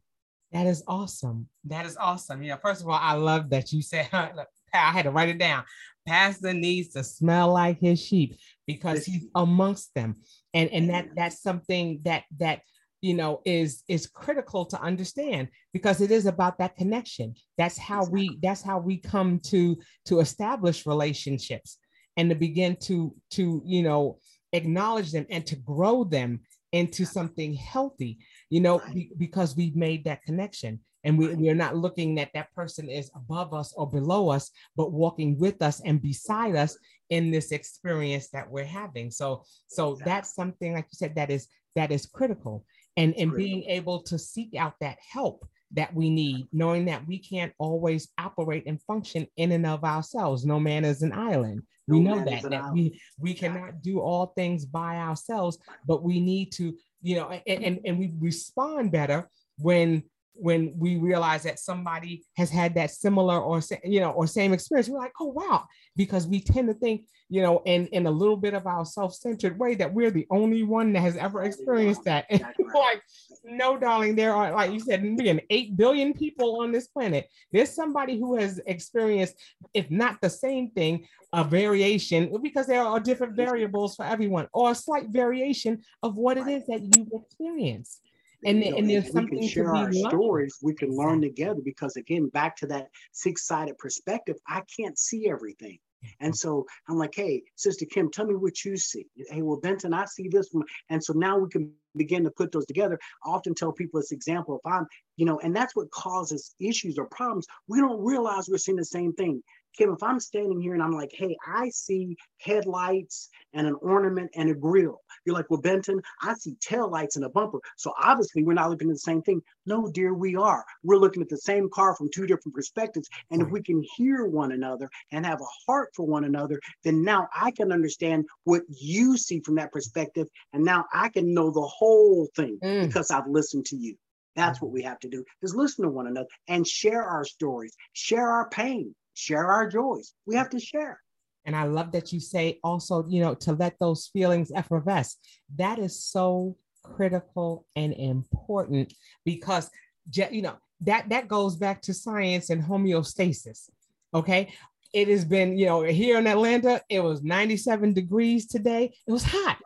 That 0.51 0.67
is 0.67 0.83
awesome. 0.87 1.47
That 1.65 1.85
is 1.85 1.97
awesome. 1.97 2.43
Yeah. 2.43 2.57
First 2.57 2.81
of 2.81 2.87
all, 2.87 2.99
I 3.01 3.13
love 3.13 3.49
that 3.51 3.71
you 3.71 3.81
said 3.81 4.09
I 4.13 4.31
had 4.73 5.03
to 5.03 5.11
write 5.11 5.29
it 5.29 5.37
down. 5.37 5.63
Pastor 6.07 6.53
needs 6.53 6.89
to 6.89 7.03
smell 7.03 7.53
like 7.53 7.79
his 7.79 8.03
sheep 8.03 8.37
because 8.65 9.05
he's 9.05 9.27
amongst 9.35 9.93
them. 9.93 10.17
And 10.53 10.69
and 10.71 10.89
that 10.89 11.09
that's 11.15 11.41
something 11.41 12.01
that 12.03 12.23
that 12.39 12.61
you 13.01 13.15
know 13.15 13.41
is 13.45 13.83
is 13.87 14.07
critical 14.07 14.65
to 14.65 14.79
understand 14.81 15.49
because 15.73 16.01
it 16.01 16.11
is 16.11 16.27
about 16.27 16.57
that 16.59 16.75
connection. 16.75 17.35
That's 17.57 17.77
how 17.77 18.05
we 18.05 18.37
that's 18.41 18.61
how 18.61 18.79
we 18.79 18.97
come 18.97 19.39
to 19.45 19.77
to 20.05 20.19
establish 20.19 20.85
relationships 20.85 21.77
and 22.15 22.29
to 22.29 22.35
begin 22.35 22.77
to 22.83 23.13
to 23.31 23.61
you 23.65 23.83
know 23.83 24.19
acknowledge 24.53 25.11
them 25.11 25.25
and 25.29 25.45
to 25.47 25.55
grow 25.55 26.03
them 26.03 26.41
into 26.73 27.05
something 27.05 27.53
healthy 27.53 28.17
you 28.49 28.61
know 28.61 28.81
be, 28.93 29.11
because 29.17 29.55
we've 29.55 29.75
made 29.75 30.05
that 30.05 30.23
connection. 30.23 30.79
And 31.03 31.17
we, 31.17 31.33
we 31.33 31.49
are 31.49 31.55
not 31.55 31.75
looking 31.75 32.13
that 32.15 32.29
that 32.35 32.53
person 32.53 32.87
is 32.87 33.09
above 33.15 33.55
us 33.55 33.73
or 33.75 33.89
below 33.89 34.29
us 34.29 34.51
but 34.75 34.91
walking 34.91 35.39
with 35.39 35.59
us 35.63 35.81
and 35.83 35.99
beside 35.99 36.55
us 36.55 36.77
in 37.09 37.31
this 37.31 37.51
experience 37.51 38.29
that 38.29 38.47
we're 38.51 38.63
having. 38.63 39.09
So 39.09 39.43
so 39.67 39.97
that's 40.05 40.35
something 40.35 40.73
like 40.73 40.85
you 40.91 40.97
said 40.97 41.15
that 41.15 41.31
is 41.31 41.47
that 41.75 41.91
is 41.91 42.05
critical 42.05 42.65
and 42.97 43.13
and 43.17 43.35
being 43.35 43.63
able 43.63 44.01
to 44.03 44.17
seek 44.17 44.55
out 44.55 44.75
that 44.81 44.97
help 44.99 45.47
that 45.73 45.93
we 45.93 46.09
need 46.09 46.47
knowing 46.51 46.85
that 46.85 47.07
we 47.07 47.17
can't 47.17 47.53
always 47.57 48.09
operate 48.17 48.63
and 48.67 48.81
function 48.81 49.25
in 49.37 49.53
and 49.53 49.65
of 49.65 49.83
ourselves. 49.83 50.45
No 50.45 50.59
man 50.59 50.83
is 50.83 51.01
an 51.01 51.13
island. 51.13 51.63
We 51.87 51.99
no 51.99 52.15
know 52.15 52.25
that 52.25 52.49
that 52.49 52.73
we 52.73 52.99
we 53.19 53.33
cannot 53.33 53.81
do 53.81 53.99
all 53.99 54.27
things 54.27 54.65
by 54.65 54.97
ourselves 54.97 55.57
but 55.87 56.03
we 56.03 56.19
need 56.19 56.51
to 56.53 56.75
you 57.01 57.15
know 57.15 57.29
and, 57.29 57.63
and 57.63 57.79
and 57.85 57.99
we 57.99 58.13
respond 58.19 58.91
better 58.91 59.29
when 59.57 60.03
when 60.33 60.73
we 60.77 60.97
realize 60.97 61.43
that 61.43 61.59
somebody 61.59 62.23
has 62.37 62.49
had 62.49 62.73
that 62.75 62.91
similar 62.91 63.39
or 63.39 63.61
you 63.83 63.99
know 63.99 64.11
or 64.11 64.25
same 64.25 64.53
experience 64.53 64.89
we're 64.89 64.97
like 64.97 65.13
oh 65.19 65.25
wow 65.25 65.65
because 65.95 66.25
we 66.27 66.41
tend 66.41 66.67
to 66.67 66.73
think 66.73 67.05
you 67.29 67.41
know 67.41 67.61
in 67.65 67.87
in 67.87 68.05
a 68.05 68.11
little 68.11 68.37
bit 68.37 68.53
of 68.53 68.65
our 68.65 68.85
self-centered 68.85 69.57
way 69.57 69.75
that 69.75 69.93
we're 69.93 70.11
the 70.11 70.27
only 70.29 70.63
one 70.63 70.93
that 70.93 71.01
has 71.01 71.17
ever 71.17 71.43
experienced 71.43 72.03
that. 72.03 72.25
And 72.29 72.43
like 72.73 73.01
no 73.43 73.77
darling 73.77 74.15
there 74.15 74.35
are 74.35 74.51
like 74.51 74.71
you 74.71 74.79
said 74.79 75.01
being 75.17 75.41
8 75.49 75.77
billion 75.77 76.13
people 76.13 76.61
on 76.61 76.71
this 76.71 76.87
planet. 76.87 77.27
There's 77.51 77.71
somebody 77.71 78.17
who 78.19 78.37
has 78.37 78.59
experienced 78.65 79.35
if 79.73 79.89
not 79.89 80.19
the 80.21 80.29
same 80.29 80.71
thing 80.71 81.07
a 81.33 81.43
variation 81.43 82.35
because 82.41 82.67
there 82.67 82.83
are 82.83 82.99
different 82.99 83.35
variables 83.35 83.95
for 83.95 84.05
everyone 84.05 84.47
or 84.53 84.71
a 84.71 84.75
slight 84.75 85.07
variation 85.09 85.81
of 86.03 86.17
what 86.17 86.37
it 86.37 86.47
is 86.47 86.65
that 86.67 86.81
you've 86.81 87.11
experienced 87.13 88.01
and, 88.45 88.63
you 88.63 88.71
know, 88.71 88.77
and 88.77 88.89
there's 88.89 89.11
something 89.11 89.35
we 89.35 89.39
can 89.39 89.47
share 89.47 89.75
our 89.75 89.91
stories 89.91 90.57
we 90.61 90.73
can 90.73 90.95
learn 90.95 91.21
together 91.21 91.61
because 91.63 91.95
again 91.95 92.27
back 92.29 92.55
to 92.55 92.67
that 92.67 92.87
six-sided 93.11 93.77
perspective 93.77 94.35
i 94.47 94.61
can't 94.77 94.97
see 94.97 95.29
everything 95.29 95.79
and 96.19 96.35
so 96.35 96.65
I'm 96.87 96.97
like, 96.97 97.13
hey, 97.15 97.43
Sister 97.55 97.85
Kim, 97.85 98.09
tell 98.09 98.25
me 98.25 98.35
what 98.35 98.63
you 98.65 98.77
see. 98.77 99.05
Hey, 99.29 99.41
well, 99.41 99.57
Benton, 99.57 99.93
I 99.93 100.05
see 100.05 100.27
this 100.27 100.49
one. 100.51 100.65
And 100.89 101.03
so 101.03 101.13
now 101.13 101.37
we 101.37 101.49
can 101.49 101.71
begin 101.95 102.23
to 102.23 102.31
put 102.31 102.51
those 102.51 102.65
together. 102.65 102.99
I 103.25 103.29
often 103.29 103.53
tell 103.53 103.71
people 103.71 103.99
this 103.99 104.11
example 104.11 104.59
if 104.63 104.71
I'm, 104.71 104.87
you 105.17 105.25
know, 105.25 105.39
and 105.39 105.55
that's 105.55 105.75
what 105.75 105.91
causes 105.91 106.55
issues 106.59 106.97
or 106.97 107.05
problems. 107.05 107.47
We 107.67 107.79
don't 107.79 108.03
realize 108.03 108.47
we're 108.49 108.57
seeing 108.57 108.77
the 108.77 108.85
same 108.85 109.13
thing. 109.13 109.43
Kim, 109.77 109.93
if 109.93 110.03
I'm 110.03 110.19
standing 110.19 110.59
here 110.59 110.73
and 110.73 110.83
I'm 110.83 110.91
like, 110.91 111.11
hey, 111.13 111.35
I 111.45 111.69
see 111.69 112.17
headlights 112.39 113.29
and 113.53 113.67
an 113.67 113.75
ornament 113.81 114.31
and 114.35 114.49
a 114.49 114.53
grill. 114.53 115.01
You're 115.25 115.35
like, 115.35 115.49
well, 115.49 115.61
Benton, 115.61 116.01
I 116.21 116.33
see 116.33 116.55
tail 116.59 116.89
lights 116.89 117.15
and 117.15 117.25
a 117.25 117.29
bumper. 117.29 117.59
So 117.77 117.93
obviously 118.01 118.43
we're 118.43 118.53
not 118.53 118.69
looking 118.69 118.89
at 118.89 118.95
the 118.95 118.99
same 118.99 119.21
thing. 119.21 119.41
No, 119.65 119.89
dear, 119.91 120.13
we 120.13 120.35
are. 120.35 120.63
We're 120.83 120.97
looking 120.97 121.21
at 121.21 121.29
the 121.29 121.37
same 121.37 121.69
car 121.69 121.95
from 121.95 122.09
two 122.13 122.27
different 122.27 122.55
perspectives. 122.55 123.09
And 123.29 123.41
if 123.41 123.49
we 123.49 123.61
can 123.61 123.83
hear 123.95 124.25
one 124.25 124.51
another 124.51 124.89
and 125.11 125.25
have 125.25 125.41
a 125.41 125.65
heart 125.65 125.89
for 125.95 126.05
one 126.05 126.25
another, 126.25 126.59
then 126.83 127.03
now 127.03 127.27
I 127.35 127.51
can 127.51 127.71
understand 127.71 128.25
what 128.43 128.63
you 128.69 129.17
see 129.17 129.39
from 129.41 129.55
that 129.55 129.71
perspective. 129.71 130.27
And 130.53 130.63
now 130.63 130.85
I 130.93 131.09
can 131.09 131.33
know 131.33 131.51
the 131.51 131.61
whole 131.61 132.27
thing 132.35 132.57
mm. 132.61 132.87
because 132.87 133.11
I've 133.11 133.27
listened 133.27 133.65
to 133.67 133.77
you. 133.77 133.95
That's 134.35 134.61
what 134.61 134.71
we 134.71 134.83
have 134.83 134.99
to 134.99 135.09
do 135.09 135.25
is 135.41 135.55
listen 135.55 135.83
to 135.83 135.91
one 135.91 136.07
another 136.07 136.29
and 136.47 136.65
share 136.65 137.03
our 137.03 137.25
stories, 137.25 137.75
share 137.93 138.29
our 138.29 138.49
pain, 138.49 138.95
share 139.13 139.47
our 139.47 139.69
joys. 139.69 140.13
We 140.25 140.35
have 140.35 140.49
to 140.51 140.59
share. 140.59 140.99
And 141.45 141.55
I 141.55 141.63
love 141.63 141.91
that 141.93 142.13
you 142.13 142.19
say 142.19 142.59
also, 142.63 143.05
you 143.07 143.21
know, 143.21 143.33
to 143.35 143.53
let 143.53 143.79
those 143.79 144.09
feelings 144.13 144.51
effervesce. 144.55 145.17
That 145.55 145.79
is 145.79 146.03
so 146.03 146.55
critical 146.83 147.65
and 147.75 147.93
important 147.93 148.93
because, 149.25 149.69
you 150.13 150.41
know, 150.41 150.57
that 150.81 151.09
that 151.09 151.27
goes 151.27 151.55
back 151.55 151.81
to 151.83 151.93
science 151.93 152.49
and 152.49 152.63
homeostasis. 152.63 153.69
Okay. 154.13 154.53
It 154.93 155.07
has 155.07 155.23
been, 155.23 155.57
you 155.57 155.67
know, 155.67 155.83
here 155.83 156.17
in 156.17 156.27
Atlanta, 156.27 156.81
it 156.89 157.01
was 157.01 157.23
97 157.23 157.93
degrees 157.93 158.45
today. 158.45 158.93
It 159.07 159.11
was 159.11 159.23
hot. 159.23 159.57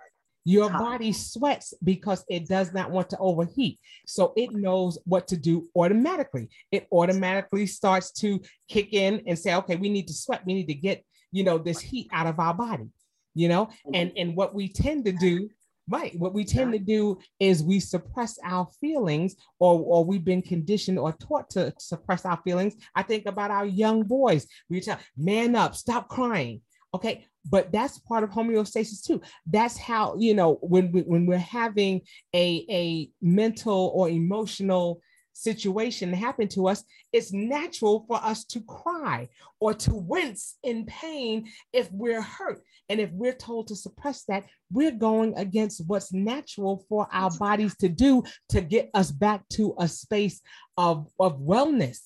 Your 0.48 0.70
body 0.70 1.12
sweats 1.12 1.74
because 1.84 2.24
it 2.30 2.48
does 2.48 2.72
not 2.72 2.92
want 2.92 3.10
to 3.10 3.18
overheat. 3.18 3.80
So 4.06 4.32
it 4.38 4.52
knows 4.52 5.00
what 5.06 5.28
to 5.30 5.38
do 5.38 5.68
automatically. 5.76 6.50
It 6.72 6.88
automatically 6.92 7.66
starts 7.66 8.12
to 8.22 8.40
kick 8.70 8.94
in 8.94 9.24
and 9.26 9.38
say, 9.38 9.56
okay, 9.56 9.76
we 9.76 9.90
need 9.90 10.06
to 10.08 10.14
sweat. 10.14 10.46
We 10.46 10.54
need 10.54 10.68
to 10.68 10.76
get, 10.76 11.04
you 11.32 11.44
know, 11.44 11.58
this 11.58 11.80
heat 11.80 12.10
out 12.14 12.28
of 12.28 12.40
our 12.40 12.54
body, 12.54 12.90
you 13.34 13.50
know? 13.50 13.66
Mm-hmm. 13.66 13.96
And 13.96 14.12
and 14.16 14.36
what 14.36 14.54
we 14.54 14.68
tend 14.68 15.06
to 15.06 15.14
do, 15.14 15.50
right, 15.90 16.14
what 16.20 16.36
we 16.36 16.46
tend 16.46 16.74
to 16.74 16.80
do 16.80 17.18
is 17.40 17.64
we 17.64 17.80
suppress 17.80 18.38
our 18.44 18.68
feelings 18.80 19.36
or, 19.58 19.80
or 19.80 20.06
we've 20.06 20.24
been 20.24 20.44
conditioned 20.44 21.00
or 21.00 21.12
taught 21.14 21.50
to 21.52 21.74
suppress 21.80 22.24
our 22.24 22.40
feelings. 22.44 22.76
I 22.96 23.02
think 23.02 23.26
about 23.26 23.50
our 23.50 23.66
young 23.66 24.04
boys. 24.04 24.46
We 24.70 24.80
tell, 24.80 25.00
man 25.18 25.56
up, 25.56 25.76
stop 25.76 26.08
crying. 26.08 26.62
Okay, 26.94 27.26
but 27.50 27.72
that's 27.72 28.00
part 28.00 28.24
of 28.24 28.32
homeostasis 28.32 29.06
too. 29.06 29.22
That's 29.46 29.78
how 29.78 30.16
you 30.18 30.34
know 30.34 30.56
when 30.62 30.92
we, 30.92 31.02
when 31.02 31.26
we're 31.26 31.38
having 31.38 32.02
a 32.34 32.66
a 32.70 33.10
mental 33.22 33.92
or 33.94 34.10
emotional 34.10 35.02
situation 35.36 36.14
happen 36.14 36.48
to 36.48 36.68
us, 36.68 36.84
it's 37.12 37.34
natural 37.34 38.06
for 38.08 38.18
us 38.24 38.46
to 38.46 38.62
cry 38.62 39.28
or 39.60 39.74
to 39.74 39.94
wince 39.94 40.58
in 40.64 40.86
pain 40.86 41.48
if 41.74 41.92
we're 41.92 42.22
hurt. 42.22 42.62
And 42.88 43.00
if 43.00 43.12
we're 43.12 43.34
told 43.34 43.68
to 43.68 43.76
suppress 43.76 44.24
that, 44.24 44.46
we're 44.72 44.92
going 44.92 45.34
against 45.38 45.84
what's 45.88 46.14
natural 46.14 46.86
for 46.88 47.08
our 47.12 47.32
bodies 47.38 47.76
to 47.78 47.90
do 47.90 48.24
to 48.50 48.62
get 48.62 48.90
us 48.94 49.12
back 49.12 49.48
to 49.50 49.76
a 49.78 49.88
space 49.88 50.42
of, 50.78 51.08
of 51.20 51.40
wellness. 51.40 52.00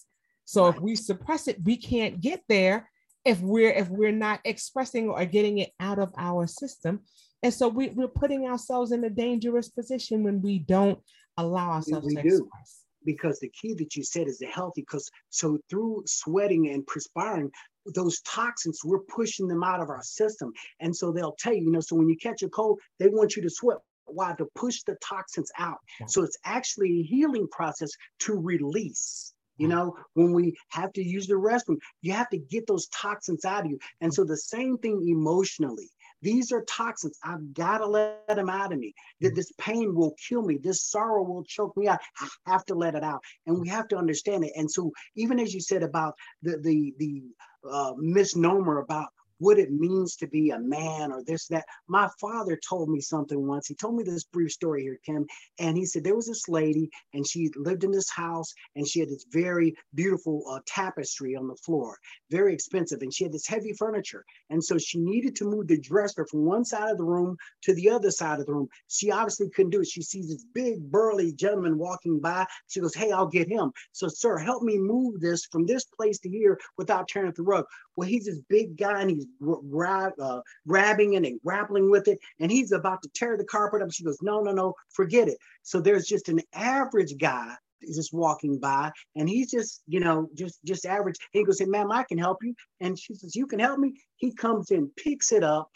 So 0.45 0.67
if 0.67 0.79
we 0.79 0.95
suppress 0.95 1.47
it, 1.47 1.63
we 1.63 1.77
can't 1.77 2.19
get 2.19 2.41
there 2.49 2.89
if 3.25 3.39
we're 3.41 3.71
if 3.71 3.89
we're 3.89 4.11
not 4.11 4.39
expressing 4.45 5.09
or 5.09 5.25
getting 5.25 5.59
it 5.59 5.71
out 5.79 5.99
of 5.99 6.13
our 6.17 6.47
system. 6.47 7.01
And 7.41 7.53
so 7.53 7.69
we, 7.69 7.89
we're 7.89 8.07
putting 8.07 8.47
ourselves 8.47 8.91
in 8.91 9.03
a 9.03 9.09
dangerous 9.09 9.69
position 9.69 10.23
when 10.23 10.41
we 10.41 10.59
don't 10.59 10.99
allow 11.37 11.71
ourselves 11.71 12.07
we 12.07 12.15
to 12.15 12.21
do. 12.21 12.27
express. 12.27 12.83
Because 13.05 13.39
the 13.39 13.49
key 13.49 13.73
that 13.75 13.95
you 13.95 14.03
said 14.03 14.27
is 14.27 14.39
the 14.39 14.47
healthy 14.47 14.81
because 14.81 15.09
so 15.29 15.57
through 15.69 16.03
sweating 16.05 16.69
and 16.69 16.85
perspiring 16.85 17.49
those 17.95 18.19
toxins 18.21 18.81
we're 18.83 18.99
pushing 18.99 19.47
them 19.47 19.63
out 19.63 19.79
of 19.81 19.89
our 19.89 20.03
system. 20.03 20.51
And 20.79 20.95
so 20.95 21.11
they'll 21.11 21.35
tell 21.39 21.53
you 21.53 21.63
you 21.63 21.71
know 21.71 21.79
so 21.79 21.95
when 21.95 22.09
you 22.09 22.17
catch 22.17 22.43
a 22.43 22.49
cold 22.49 22.79
they 22.99 23.07
want 23.07 23.35
you 23.35 23.41
to 23.41 23.49
sweat. 23.49 23.77
Why? 24.05 24.33
To 24.39 24.47
push 24.55 24.81
the 24.87 24.97
toxins 25.03 25.51
out. 25.57 25.77
Yeah. 25.99 26.07
so 26.07 26.23
it's 26.23 26.37
actually 26.43 26.99
a 26.99 27.03
healing 27.03 27.47
process 27.51 27.91
to 28.21 28.33
release 28.33 29.33
you 29.59 29.67
know, 29.67 29.95
when 30.13 30.33
we 30.33 30.55
have 30.69 30.91
to 30.93 31.03
use 31.03 31.27
the 31.27 31.35
restroom, 31.35 31.77
you 32.01 32.13
have 32.13 32.29
to 32.29 32.37
get 32.37 32.65
those 32.65 32.87
toxins 32.87 33.45
out 33.45 33.65
of 33.65 33.71
you. 33.71 33.77
And 34.01 34.11
so 34.11 34.23
the 34.23 34.37
same 34.37 34.77
thing 34.77 35.05
emotionally. 35.07 35.89
These 36.21 36.51
are 36.51 36.63
toxins. 36.63 37.17
I've 37.23 37.53
got 37.53 37.79
to 37.79 37.85
let 37.85 38.27
them 38.27 38.49
out 38.49 38.73
of 38.73 38.79
me. 38.79 38.93
That 39.21 39.35
this 39.35 39.51
pain 39.57 39.93
will 39.95 40.15
kill 40.27 40.41
me. 40.41 40.57
This 40.57 40.83
sorrow 40.83 41.23
will 41.23 41.43
choke 41.43 41.75
me 41.77 41.87
out. 41.87 41.99
I 42.19 42.27
have 42.47 42.65
to 42.65 42.75
let 42.75 42.95
it 42.95 43.03
out, 43.03 43.21
and 43.47 43.59
we 43.59 43.69
have 43.69 43.87
to 43.89 43.97
understand 43.97 44.43
it. 44.43 44.51
And 44.55 44.69
so, 44.69 44.91
even 45.15 45.39
as 45.39 45.53
you 45.53 45.61
said 45.61 45.83
about 45.83 46.15
the 46.41 46.57
the 46.57 46.93
the 46.97 47.23
uh, 47.69 47.93
misnomer 47.97 48.79
about 48.79 49.07
what 49.39 49.57
it 49.57 49.71
means 49.71 50.15
to 50.17 50.27
be 50.27 50.51
a 50.51 50.59
man 50.59 51.11
or 51.11 51.23
this, 51.23 51.47
that. 51.47 51.65
My 51.87 52.09
father 52.19 52.59
told 52.67 52.89
me 52.89 53.01
something 53.01 53.47
once. 53.47 53.67
He 53.67 53.75
told 53.75 53.95
me 53.95 54.03
this 54.03 54.23
brief 54.25 54.51
story 54.51 54.83
here, 54.83 54.99
Kim. 55.05 55.25
And 55.59 55.77
he 55.77 55.85
said 55.85 56.03
there 56.03 56.15
was 56.15 56.27
this 56.27 56.47
lady 56.47 56.89
and 57.13 57.27
she 57.27 57.49
lived 57.55 57.83
in 57.83 57.91
this 57.91 58.09
house 58.09 58.53
and 58.75 58.87
she 58.87 58.99
had 58.99 59.09
this 59.09 59.25
very 59.31 59.75
beautiful 59.95 60.43
uh, 60.49 60.59
tapestry 60.67 61.35
on 61.35 61.47
the 61.47 61.55
floor, 61.55 61.97
very 62.29 62.53
expensive. 62.53 63.01
And 63.01 63.13
she 63.13 63.23
had 63.23 63.33
this 63.33 63.47
heavy 63.47 63.73
furniture. 63.73 64.23
And 64.49 64.63
so 64.63 64.77
she 64.77 64.99
needed 64.99 65.35
to 65.37 65.45
move 65.45 65.67
the 65.67 65.79
dresser 65.79 66.25
from 66.29 66.45
one 66.45 66.65
side 66.65 66.91
of 66.91 66.97
the 66.97 67.03
room 67.03 67.37
to 67.63 67.73
the 67.73 67.89
other 67.89 68.11
side 68.11 68.39
of 68.39 68.45
the 68.45 68.53
room. 68.53 68.67
She 68.87 69.11
obviously 69.11 69.49
couldn't 69.49 69.71
do 69.71 69.81
it. 69.81 69.87
She 69.87 70.01
sees 70.01 70.29
this 70.29 70.45
big, 70.53 70.79
burly 70.91 71.33
gentleman 71.33 71.77
walking 71.77 72.19
by. 72.19 72.45
She 72.67 72.81
goes, 72.81 72.95
Hey, 72.95 73.11
I'll 73.11 73.27
get 73.27 73.47
him. 73.47 73.71
So, 73.93 74.07
sir, 74.07 74.37
help 74.37 74.63
me 74.63 74.77
move 74.77 75.19
this 75.21 75.45
from 75.45 75.65
this 75.65 75.85
place 75.85 76.19
to 76.19 76.29
here 76.29 76.59
without 76.77 77.07
tearing 77.07 77.33
the 77.35 77.43
rug. 77.43 77.65
Well, 77.95 78.07
he's 78.07 78.25
this 78.25 78.41
big 78.49 78.77
guy 78.77 79.01
and 79.01 79.09
he's 79.09 79.27
grab, 79.41 80.13
uh, 80.19 80.41
grabbing 80.67 81.13
it 81.13 81.25
and 81.25 81.39
grappling 81.41 81.89
with 81.89 82.07
it, 82.07 82.19
and 82.39 82.51
he's 82.51 82.71
about 82.71 83.01
to 83.03 83.09
tear 83.13 83.37
the 83.37 83.45
carpet 83.45 83.81
up. 83.81 83.91
She 83.91 84.03
goes, 84.03 84.19
No, 84.21 84.41
no, 84.41 84.51
no, 84.51 84.73
forget 84.91 85.27
it. 85.27 85.37
So 85.63 85.79
there's 85.79 86.05
just 86.05 86.29
an 86.29 86.41
average 86.53 87.17
guy 87.17 87.55
just 87.95 88.13
walking 88.13 88.59
by 88.59 88.91
and 89.15 89.29
he's 89.29 89.49
just 89.49 89.81
you 89.87 89.99
know 89.99 90.27
just 90.35 90.59
just 90.65 90.85
average. 90.85 91.15
And 91.33 91.39
he 91.39 91.45
goes 91.45 91.59
say 91.59 91.65
ma'am 91.65 91.91
i 91.91 92.03
can 92.03 92.17
help 92.17 92.43
you. 92.43 92.53
And 92.79 92.97
she 92.97 93.13
says 93.13 93.35
you 93.35 93.47
can 93.47 93.59
help 93.59 93.79
me? 93.79 93.93
He 94.17 94.33
comes 94.33 94.71
in 94.71 94.91
picks 94.97 95.31
it 95.31 95.43
up 95.43 95.69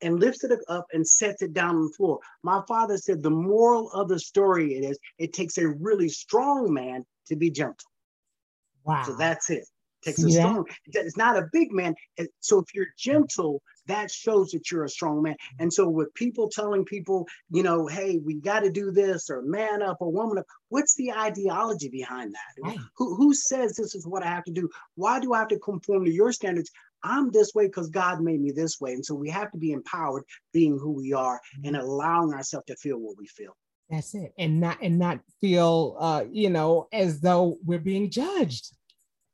and 0.00 0.18
lifts 0.20 0.44
it 0.44 0.52
up 0.68 0.86
and 0.92 1.06
sets 1.06 1.42
it 1.42 1.52
down 1.52 1.76
on 1.76 1.84
the 1.84 1.94
floor. 1.96 2.18
My 2.42 2.62
father 2.68 2.96
said 2.96 3.22
the 3.22 3.30
moral 3.30 3.90
of 3.92 4.08
the 4.08 4.18
story 4.18 4.74
is 4.74 4.98
it 5.18 5.32
takes 5.32 5.58
a 5.58 5.68
really 5.68 6.08
strong 6.08 6.72
man 6.72 7.04
to 7.26 7.36
be 7.36 7.50
gentle. 7.50 7.90
Wow. 8.84 9.02
so 9.04 9.16
that's 9.16 9.50
it 9.50 9.64
takes 10.04 10.22
a 10.22 10.30
strong. 10.30 10.64
It's 10.86 11.16
not 11.16 11.36
a 11.36 11.48
big 11.52 11.72
man. 11.72 11.94
So 12.40 12.58
if 12.60 12.74
you're 12.74 12.88
gentle, 12.96 13.62
that 13.86 14.10
shows 14.10 14.50
that 14.50 14.70
you're 14.70 14.84
a 14.84 14.88
strong 14.88 15.22
man. 15.22 15.36
And 15.58 15.72
so 15.72 15.88
with 15.88 16.12
people 16.14 16.48
telling 16.48 16.84
people, 16.84 17.26
you 17.50 17.62
know, 17.62 17.86
hey, 17.86 18.20
we 18.22 18.34
got 18.34 18.60
to 18.60 18.70
do 18.70 18.90
this 18.90 19.30
or 19.30 19.42
man 19.42 19.82
up 19.82 19.96
or 20.00 20.12
woman 20.12 20.38
up, 20.38 20.46
what's 20.68 20.94
the 20.94 21.12
ideology 21.12 21.88
behind 21.88 22.34
that? 22.34 22.62
Right. 22.62 22.78
Who, 22.96 23.16
who 23.16 23.34
says 23.34 23.74
this 23.76 23.94
is 23.94 24.06
what 24.06 24.22
I 24.22 24.28
have 24.28 24.44
to 24.44 24.52
do? 24.52 24.68
Why 24.94 25.20
do 25.20 25.32
I 25.32 25.38
have 25.38 25.48
to 25.48 25.58
conform 25.58 26.04
to 26.04 26.12
your 26.12 26.32
standards? 26.32 26.70
I'm 27.02 27.30
this 27.30 27.52
way 27.54 27.66
because 27.66 27.88
God 27.90 28.20
made 28.20 28.40
me 28.40 28.50
this 28.50 28.80
way. 28.80 28.92
And 28.92 29.04
so 29.04 29.14
we 29.14 29.30
have 29.30 29.50
to 29.52 29.58
be 29.58 29.72
empowered 29.72 30.24
being 30.52 30.78
who 30.78 30.92
we 30.92 31.12
are 31.12 31.40
and 31.64 31.76
mm-hmm. 31.76 31.84
allowing 31.84 32.34
ourselves 32.34 32.66
to 32.66 32.76
feel 32.76 32.98
what 32.98 33.16
we 33.16 33.26
feel. 33.26 33.56
That's 33.88 34.14
it. 34.14 34.34
And 34.38 34.60
not 34.60 34.78
and 34.82 34.98
not 34.98 35.20
feel 35.40 35.96
uh, 35.98 36.24
you 36.30 36.50
know, 36.50 36.88
as 36.92 37.20
though 37.20 37.56
we're 37.64 37.78
being 37.78 38.10
judged. 38.10 38.74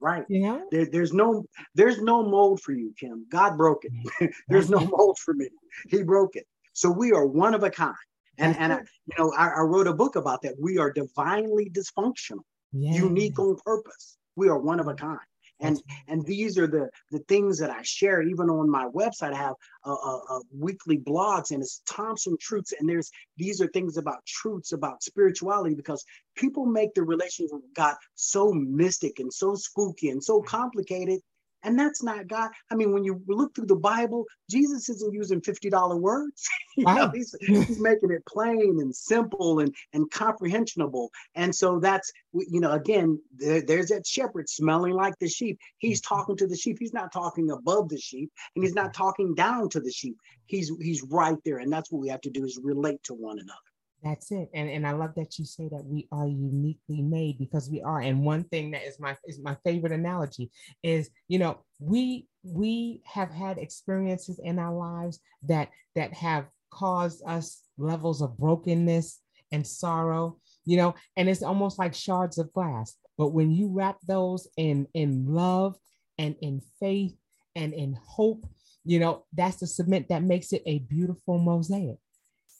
Right. 0.04 0.26
Yeah. 0.28 0.60
There, 0.70 0.84
there's 0.84 1.14
no 1.14 1.46
there's 1.74 2.02
no 2.02 2.22
mold 2.22 2.60
for 2.60 2.72
you, 2.72 2.92
Kim. 3.00 3.24
God 3.30 3.56
broke 3.56 3.86
it. 3.86 4.34
there's 4.48 4.68
no 4.68 4.80
mold 4.80 5.18
for 5.18 5.32
me. 5.32 5.48
He 5.88 6.02
broke 6.02 6.36
it. 6.36 6.46
So 6.74 6.90
we 6.90 7.12
are 7.12 7.26
one 7.26 7.54
of 7.54 7.62
a 7.62 7.70
kind. 7.70 7.94
And 8.36 8.54
and 8.58 8.70
I, 8.70 8.80
you 9.06 9.14
know, 9.16 9.32
I, 9.34 9.48
I 9.48 9.60
wrote 9.60 9.86
a 9.86 9.94
book 9.94 10.16
about 10.16 10.42
that. 10.42 10.56
We 10.60 10.76
are 10.76 10.92
divinely 10.92 11.70
dysfunctional, 11.70 12.42
yeah. 12.72 12.92
unique 12.92 13.38
on 13.38 13.56
purpose. 13.64 14.18
We 14.36 14.50
are 14.50 14.58
one 14.58 14.78
of 14.78 14.88
a 14.88 14.94
kind 14.94 15.18
and 15.60 15.80
and 16.08 16.24
these 16.26 16.58
are 16.58 16.66
the 16.66 16.88
the 17.10 17.20
things 17.20 17.58
that 17.58 17.70
i 17.70 17.80
share 17.82 18.22
even 18.22 18.50
on 18.50 18.68
my 18.68 18.86
website. 18.86 19.32
I 19.32 19.38
have 19.38 19.54
a, 19.84 19.90
a, 19.90 20.22
a, 20.30 20.40
weekly 20.52 20.98
blogs 20.98 21.50
and 21.50 21.62
it's 21.62 21.82
thompson 21.86 22.36
truths. 22.40 22.72
And 22.78 22.88
there's 22.88 23.10
these 23.36 23.60
are 23.60 23.68
things 23.68 23.96
about 23.96 24.24
truths 24.26 24.72
about 24.72 25.02
spirituality 25.02 25.74
because 25.74 26.04
people 26.36 26.66
make 26.66 26.94
the 26.94 27.02
relationship 27.02 27.52
with 27.52 27.74
god 27.74 27.96
so 28.14 28.52
mystic 28.52 29.20
and 29.20 29.32
so 29.32 29.54
spooky 29.54 30.10
and 30.10 30.22
so 30.22 30.38
mm-hmm. 30.38 30.48
complicated 30.48 31.20
and 31.64 31.78
that's 31.78 32.02
not 32.02 32.28
God. 32.28 32.50
I 32.70 32.74
mean, 32.74 32.92
when 32.92 33.04
you 33.04 33.20
look 33.26 33.54
through 33.54 33.66
the 33.66 33.74
Bible, 33.74 34.26
Jesus 34.50 34.88
isn't 34.88 35.12
using 35.14 35.40
$50 35.40 36.00
words. 36.00 36.46
you 36.76 36.84
know, 36.84 37.10
he's, 37.12 37.34
he's 37.40 37.80
making 37.80 38.10
it 38.10 38.24
plain 38.26 38.78
and 38.80 38.94
simple 38.94 39.60
and, 39.60 39.74
and 39.92 40.10
comprehensible. 40.10 41.10
And 41.34 41.54
so 41.54 41.80
that's, 41.80 42.12
you 42.32 42.60
know, 42.60 42.72
again, 42.72 43.20
there, 43.36 43.62
there's 43.62 43.88
that 43.88 44.06
shepherd 44.06 44.48
smelling 44.48 44.92
like 44.94 45.14
the 45.18 45.28
sheep. 45.28 45.58
He's 45.78 46.00
mm-hmm. 46.00 46.14
talking 46.14 46.36
to 46.36 46.46
the 46.46 46.56
sheep. 46.56 46.76
He's 46.78 46.94
not 46.94 47.12
talking 47.12 47.50
above 47.50 47.88
the 47.88 47.98
sheep 47.98 48.30
and 48.54 48.64
he's 48.64 48.74
not 48.74 48.94
talking 48.94 49.34
down 49.34 49.68
to 49.70 49.80
the 49.80 49.92
sheep. 49.92 50.16
He's 50.46 50.70
he's 50.80 51.02
right 51.02 51.38
there. 51.44 51.58
And 51.58 51.72
that's 51.72 51.90
what 51.90 52.02
we 52.02 52.08
have 52.08 52.20
to 52.22 52.30
do 52.30 52.44
is 52.44 52.60
relate 52.62 53.02
to 53.04 53.14
one 53.14 53.38
another. 53.38 53.58
That's 54.04 54.30
it. 54.32 54.50
And 54.52 54.68
and 54.68 54.86
I 54.86 54.92
love 54.92 55.14
that 55.16 55.38
you 55.38 55.46
say 55.46 55.66
that 55.70 55.82
we 55.86 56.06
are 56.12 56.28
uniquely 56.28 57.00
made 57.00 57.38
because 57.38 57.70
we 57.70 57.80
are. 57.80 58.00
And 58.00 58.22
one 58.22 58.44
thing 58.44 58.70
that 58.72 58.84
is 58.86 59.00
my 59.00 59.16
is 59.24 59.40
my 59.42 59.56
favorite 59.64 59.92
analogy 59.92 60.50
is, 60.82 61.08
you 61.26 61.38
know, 61.38 61.60
we 61.80 62.26
we 62.42 63.00
have 63.06 63.30
had 63.30 63.56
experiences 63.56 64.38
in 64.44 64.58
our 64.58 64.74
lives 64.74 65.20
that 65.44 65.70
that 65.96 66.12
have 66.12 66.46
caused 66.70 67.22
us 67.26 67.62
levels 67.78 68.20
of 68.20 68.36
brokenness 68.36 69.20
and 69.52 69.66
sorrow, 69.66 70.38
you 70.66 70.76
know, 70.76 70.94
and 71.16 71.30
it's 71.30 71.42
almost 71.42 71.78
like 71.78 71.94
shards 71.94 72.36
of 72.36 72.52
glass. 72.52 72.96
But 73.16 73.28
when 73.28 73.52
you 73.52 73.68
wrap 73.68 73.96
those 74.06 74.46
in 74.58 74.86
in 74.92 75.26
love 75.32 75.76
and 76.18 76.36
in 76.42 76.60
faith 76.78 77.16
and 77.56 77.72
in 77.72 77.96
hope, 78.06 78.44
you 78.84 78.98
know, 78.98 79.24
that's 79.32 79.60
the 79.60 79.66
cement 79.66 80.10
that 80.10 80.22
makes 80.22 80.52
it 80.52 80.62
a 80.66 80.80
beautiful 80.80 81.38
mosaic. 81.38 81.96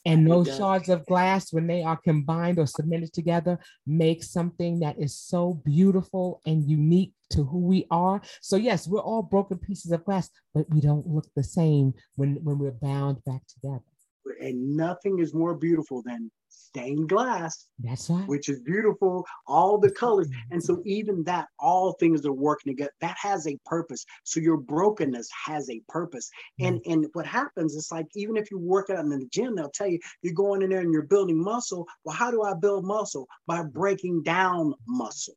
And 0.07 0.31
those 0.31 0.55
shards 0.55 0.90
of 0.90 1.07
glass, 1.07 1.53
when 1.53 1.67
they 1.67 1.83
are 1.83 1.97
combined 1.97 2.59
or 2.59 2.67
cemented 2.67 3.12
together, 3.12 3.59
make 3.87 4.23
something 4.23 4.81
that 4.81 4.99
is 4.99 5.17
so 5.17 5.55
beautiful 5.64 6.43
and 6.45 6.69
unique 6.69 7.12
to 7.31 7.45
who 7.45 7.61
we 7.61 7.87
are. 7.90 8.21
So, 8.43 8.57
yes, 8.57 8.87
we're 8.87 9.01
all 9.01 9.23
broken 9.23 9.59
pieces 9.59 9.93
of 9.93 10.05
glass, 10.05 10.29
but 10.53 10.69
we 10.69 10.81
don't 10.81 11.07
look 11.07 11.27
the 11.35 11.43
same 11.43 11.95
when, 12.17 12.35
when 12.45 12.59
we're 12.59 12.73
bound 12.73 13.25
back 13.25 13.43
together. 13.47 13.83
And 14.40 14.77
nothing 14.77 15.21
is 15.21 15.33
more 15.33 15.55
beautiful 15.55 16.03
than 16.03 16.31
stained 16.55 17.09
glass. 17.09 17.67
That's 17.79 18.09
right. 18.11 18.27
Which 18.27 18.49
is 18.49 18.61
beautiful, 18.61 19.25
all 19.47 19.79
the 19.79 19.90
colors. 19.90 20.29
And 20.51 20.62
so 20.62 20.83
even 20.85 21.23
that, 21.25 21.49
all 21.59 21.93
things 21.95 22.25
are 22.27 22.33
working 22.33 22.73
together. 22.73 22.93
That 23.01 23.17
has 23.21 23.47
a 23.47 23.59
purpose. 23.64 24.05
So 24.25 24.40
your 24.40 24.57
brokenness 24.57 25.29
has 25.47 25.69
a 25.71 25.81
purpose. 25.88 26.31
And 26.61 26.81
and 26.87 27.07
what 27.12 27.27
happens 27.27 27.75
is 27.75 27.88
like 27.93 28.07
even 28.14 28.37
if 28.37 28.51
you 28.51 28.59
work 28.59 28.90
out 28.90 29.01
in 29.01 29.09
the 29.09 29.27
gym, 29.31 29.55
they'll 29.55 29.71
tell 29.71 29.88
you 29.88 29.99
you're 30.23 30.35
going 30.35 30.62
in 30.62 30.71
there 30.71 30.81
and 30.81 30.93
you're 30.93 31.03
building 31.03 31.43
muscle. 31.43 31.87
Well, 32.05 32.17
how 32.17 32.31
do 32.31 32.43
I 32.43 32.55
build 32.55 32.85
muscle? 32.85 33.27
By 33.47 33.62
breaking 33.62 34.23
down 34.23 34.75
muscle. 34.87 35.35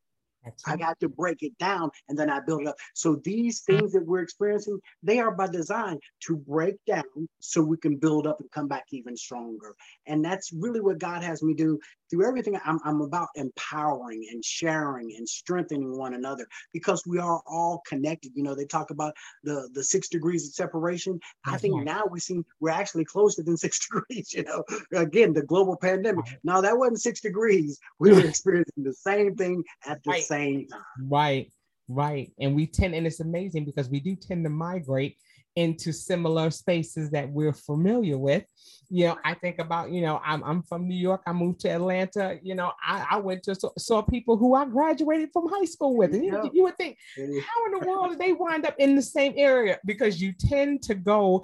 I 0.66 0.78
got 0.78 1.00
to 1.00 1.10
break 1.10 1.44
it 1.44 1.58
down 1.58 1.90
and 2.10 2.18
then 2.18 2.30
I 2.30 2.40
build 2.40 2.62
it 2.62 2.68
up. 2.68 2.76
So 2.94 3.20
these 3.24 3.62
things 3.62 3.92
that 3.94 4.06
we're 4.06 4.22
experiencing, 4.22 4.80
they 5.04 5.20
are 5.20 5.32
by 5.32 5.48
design 5.48 6.00
to 6.28 6.36
break 6.36 6.76
down 6.86 7.04
so 7.40 7.62
we 7.62 7.78
can 7.78 7.98
build 7.98 8.28
up 8.28 8.40
and 8.40 8.52
come 8.52 8.68
back 8.68 8.86
even 8.92 9.16
stronger. 9.16 9.76
And 10.06 10.24
that's 10.24 10.52
really 10.54 10.82
what 10.82 11.00
God 11.00 11.24
has 11.24 11.44
me 11.44 11.54
do 11.54 11.80
through 12.10 12.28
everything. 12.28 12.60
I'm, 12.66 12.80
I'm 12.84 13.02
about 13.02 13.30
empowering 13.36 14.28
and 14.32 14.44
sharing 14.44 15.14
and 15.18 15.28
strengthening 15.28 15.98
one 15.98 16.14
another 16.14 16.48
because 16.74 17.04
we 17.06 17.20
are 17.20 17.42
all 17.46 17.82
connected. 17.88 18.32
You 18.36 18.44
know, 18.44 18.56
they 18.56 18.66
talk 18.66 18.90
about 18.92 19.14
the, 19.44 19.70
the 19.74 19.84
six 19.84 20.08
degrees 20.08 20.48
of 20.48 20.54
separation. 20.54 21.20
I 21.46 21.58
think 21.58 21.76
mm-hmm. 21.76 21.86
now 21.86 22.04
we 22.10 22.20
see 22.20 22.42
we're 22.60 22.70
actually 22.70 23.06
closer 23.06 23.44
than 23.44 23.58
six 23.68 23.86
degrees, 23.88 24.34
you 24.34 24.44
know, 24.44 24.64
again, 24.94 25.34
the 25.34 25.44
global 25.44 25.78
pandemic. 25.78 26.26
Now 26.44 26.62
that 26.62 26.78
wasn't 26.78 27.02
six 27.02 27.22
degrees. 27.22 27.80
We 28.00 28.14
were 28.14 28.26
experiencing 28.26 28.84
the 28.84 28.94
same 28.94 29.36
thing 29.36 29.64
at 29.86 30.02
the 30.04 30.22
same 30.22 30.38
same 30.38 30.68
time. 30.68 30.82
Right, 31.10 31.52
right. 31.88 32.32
And 32.40 32.56
we 32.56 32.68
tend, 32.68 32.96
and 32.96 33.06
it's 33.06 33.20
amazing 33.20 33.66
because 33.66 33.90
we 33.90 34.00
do 34.00 34.16
tend 34.16 34.44
to 34.46 34.50
migrate 34.50 35.18
into 35.58 35.92
similar 35.92 36.52
spaces 36.52 37.10
that 37.10 37.28
we're 37.30 37.52
familiar 37.52 38.16
with. 38.16 38.44
You 38.90 39.08
know, 39.08 39.18
I 39.26 39.34
think 39.34 39.58
about, 39.58 39.92
you 39.92 40.02
know, 40.02 40.22
I'm, 40.24 40.44
I'm 40.44 40.62
from 40.62 40.88
New 40.88 40.96
York. 40.96 41.24
I 41.26 41.34
moved 41.34 41.62
to 41.62 41.70
Atlanta. 41.70 42.40
You 42.44 42.54
know, 42.54 42.72
I, 42.82 43.06
I 43.12 43.18
went 43.18 43.42
to 43.44 43.56
saw, 43.56 43.72
saw 43.78 44.02
people 44.04 44.38
who 44.38 44.54
I 44.54 44.66
graduated 44.66 45.32
from 45.34 45.50
high 45.50 45.66
school 45.66 45.98
with. 45.98 46.14
And 46.14 46.24
you, 46.24 46.50
you 46.54 46.64
would 46.64 46.78
think, 46.78 46.98
how 47.18 47.66
in 47.66 47.72
the 47.80 47.86
world 47.88 48.12
did 48.12 48.20
they 48.20 48.34
wind 48.34 48.68
up 48.68 48.76
in 48.78 48.96
the 48.96 49.02
same 49.02 49.34
area? 49.36 49.80
Because 49.84 50.22
you 50.22 50.32
tend 50.32 50.84
to 50.84 50.94
go 50.94 51.44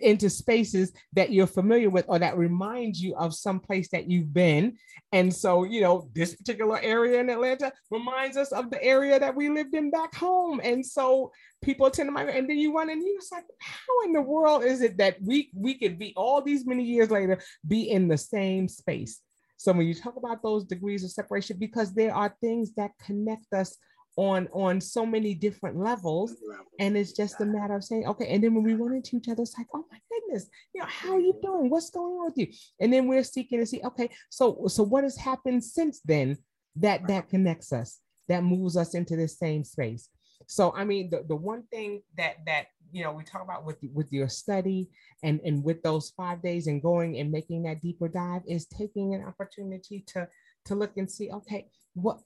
into 0.00 0.30
spaces 0.30 0.92
that 1.14 1.32
you're 1.32 1.48
familiar 1.48 1.90
with 1.90 2.04
or 2.06 2.20
that 2.20 2.38
remind 2.38 2.96
you 2.96 3.16
of 3.16 3.34
some 3.34 3.58
place 3.58 3.88
that 3.90 4.08
you've 4.08 4.32
been. 4.32 4.76
And 5.10 5.34
so, 5.34 5.64
you 5.64 5.80
know, 5.80 6.08
this 6.14 6.36
particular 6.36 6.78
area 6.80 7.20
in 7.20 7.28
Atlanta 7.28 7.72
reminds 7.90 8.36
us 8.36 8.52
of 8.52 8.70
the 8.70 8.82
area 8.82 9.18
that 9.18 9.34
we 9.34 9.50
lived 9.50 9.74
in 9.74 9.90
back 9.90 10.14
home. 10.14 10.60
And 10.62 10.86
so 10.86 11.32
people 11.62 11.90
tend 11.90 12.08
to 12.08 12.12
migrate, 12.12 12.36
and 12.36 12.48
then 12.48 12.58
you 12.58 12.74
run 12.74 12.90
and 12.90 13.02
you're 13.02 13.20
like, 13.30 13.44
how 13.60 14.04
in 14.04 14.12
the 14.12 14.20
world 14.20 14.64
is 14.64 14.82
it 14.82 14.98
that 14.98 15.16
we 15.22 15.50
we 15.54 15.74
could 15.74 15.98
be 15.98 16.12
all 16.16 16.42
these 16.42 16.66
many 16.66 16.84
years 16.84 17.10
later 17.10 17.40
be 17.66 17.90
in 17.90 18.08
the 18.08 18.18
same 18.18 18.68
space? 18.68 19.20
So 19.56 19.72
when 19.72 19.86
you 19.86 19.94
talk 19.94 20.16
about 20.16 20.42
those 20.42 20.64
degrees 20.64 21.04
of 21.04 21.12
separation, 21.12 21.56
because 21.58 21.94
there 21.94 22.14
are 22.14 22.34
things 22.40 22.74
that 22.74 22.90
connect 23.04 23.52
us 23.52 23.76
on 24.16 24.48
on 24.52 24.80
so 24.80 25.06
many 25.06 25.34
different 25.34 25.78
levels 25.78 26.34
and 26.78 26.96
it's 26.96 27.12
just 27.12 27.40
a 27.40 27.46
matter 27.46 27.74
of 27.74 27.82
saying 27.82 28.06
okay 28.06 28.26
and 28.28 28.44
then 28.44 28.54
when 28.54 28.62
we 28.62 28.74
run 28.74 28.94
into 28.94 29.16
each 29.16 29.28
other 29.28 29.42
it's 29.42 29.56
like 29.56 29.66
oh 29.74 29.86
my 29.90 29.98
goodness 30.10 30.50
you 30.74 30.80
know 30.82 30.86
how 30.86 31.14
are 31.14 31.20
you 31.20 31.32
mm-hmm. 31.32 31.46
doing? 31.46 31.70
What's 31.70 31.88
going 31.88 32.12
on 32.12 32.26
with 32.26 32.36
you? 32.36 32.48
And 32.78 32.92
then 32.92 33.08
we're 33.08 33.24
seeking 33.24 33.58
to 33.60 33.66
see 33.66 33.80
okay 33.82 34.10
so 34.28 34.66
so 34.66 34.82
what 34.82 35.04
has 35.04 35.16
happened 35.16 35.64
since 35.64 36.00
then 36.04 36.36
that 36.76 37.06
that 37.08 37.30
connects 37.30 37.72
us 37.72 38.00
that 38.28 38.44
moves 38.44 38.76
us 38.76 38.94
into 38.94 39.16
the 39.16 39.28
same 39.28 39.64
space 39.64 40.08
So 40.52 40.74
I 40.76 40.84
mean, 40.84 41.08
the, 41.08 41.24
the 41.26 41.34
one 41.34 41.62
thing 41.70 42.02
that 42.18 42.44
that 42.44 42.66
you 42.92 43.02
know 43.02 43.12
we 43.12 43.24
talk 43.24 43.42
about 43.42 43.64
with 43.64 43.78
with 43.94 44.12
your 44.12 44.28
study 44.28 44.90
and 45.22 45.40
and 45.46 45.64
with 45.64 45.82
those 45.82 46.10
five 46.14 46.42
days 46.42 46.66
and 46.66 46.82
going 46.82 47.16
and 47.18 47.32
making 47.32 47.62
that 47.62 47.80
deeper 47.80 48.06
dive 48.06 48.42
is 48.46 48.66
taking 48.66 49.14
an 49.14 49.24
opportunity 49.24 50.04
to 50.08 50.28
to 50.66 50.74
look 50.74 50.94
and 50.98 51.10
see, 51.10 51.30
okay, 51.30 51.68
what 51.94 52.18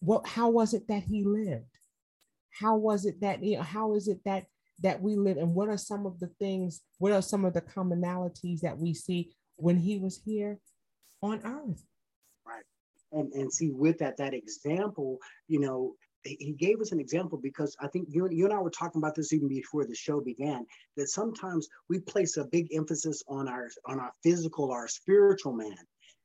what 0.00 0.26
how 0.26 0.48
was 0.48 0.74
it 0.74 0.88
that 0.88 1.04
he 1.04 1.22
lived? 1.22 1.78
How 2.50 2.76
was 2.76 3.04
it 3.04 3.20
that 3.20 3.40
you 3.40 3.58
know 3.58 3.62
how 3.62 3.94
is 3.94 4.08
it 4.08 4.18
that 4.24 4.46
that 4.82 5.00
we 5.00 5.14
live? 5.14 5.36
And 5.36 5.54
what 5.54 5.68
are 5.68 5.78
some 5.78 6.06
of 6.06 6.18
the 6.18 6.32
things 6.40 6.80
what 6.98 7.12
are 7.12 7.22
some 7.22 7.44
of 7.44 7.54
the 7.54 7.62
commonalities 7.62 8.62
that 8.62 8.76
we 8.76 8.94
see 8.94 9.32
when 9.58 9.76
he 9.76 9.98
was 9.98 10.20
here 10.24 10.58
on 11.22 11.40
earth? 11.44 11.84
Right. 12.44 12.64
And 13.12 13.32
and 13.32 13.52
see 13.52 13.70
with 13.70 13.98
that 13.98 14.16
that 14.16 14.34
example 14.34 15.18
you 15.46 15.60
know 15.60 15.94
he 16.24 16.52
gave 16.52 16.80
us 16.80 16.92
an 16.92 17.00
example 17.00 17.38
because 17.38 17.76
I 17.80 17.88
think 17.88 18.08
you, 18.10 18.28
you 18.30 18.44
and 18.44 18.54
I 18.54 18.60
were 18.60 18.70
talking 18.70 19.00
about 19.00 19.14
this 19.14 19.32
even 19.32 19.48
before 19.48 19.84
the 19.84 19.94
show 19.94 20.20
began. 20.20 20.66
That 20.96 21.08
sometimes 21.08 21.68
we 21.88 22.00
place 22.00 22.36
a 22.36 22.44
big 22.44 22.68
emphasis 22.74 23.22
on 23.28 23.48
our 23.48 23.68
on 23.86 24.00
our 24.00 24.12
physical, 24.22 24.70
our 24.72 24.88
spiritual 24.88 25.52
man, 25.52 25.76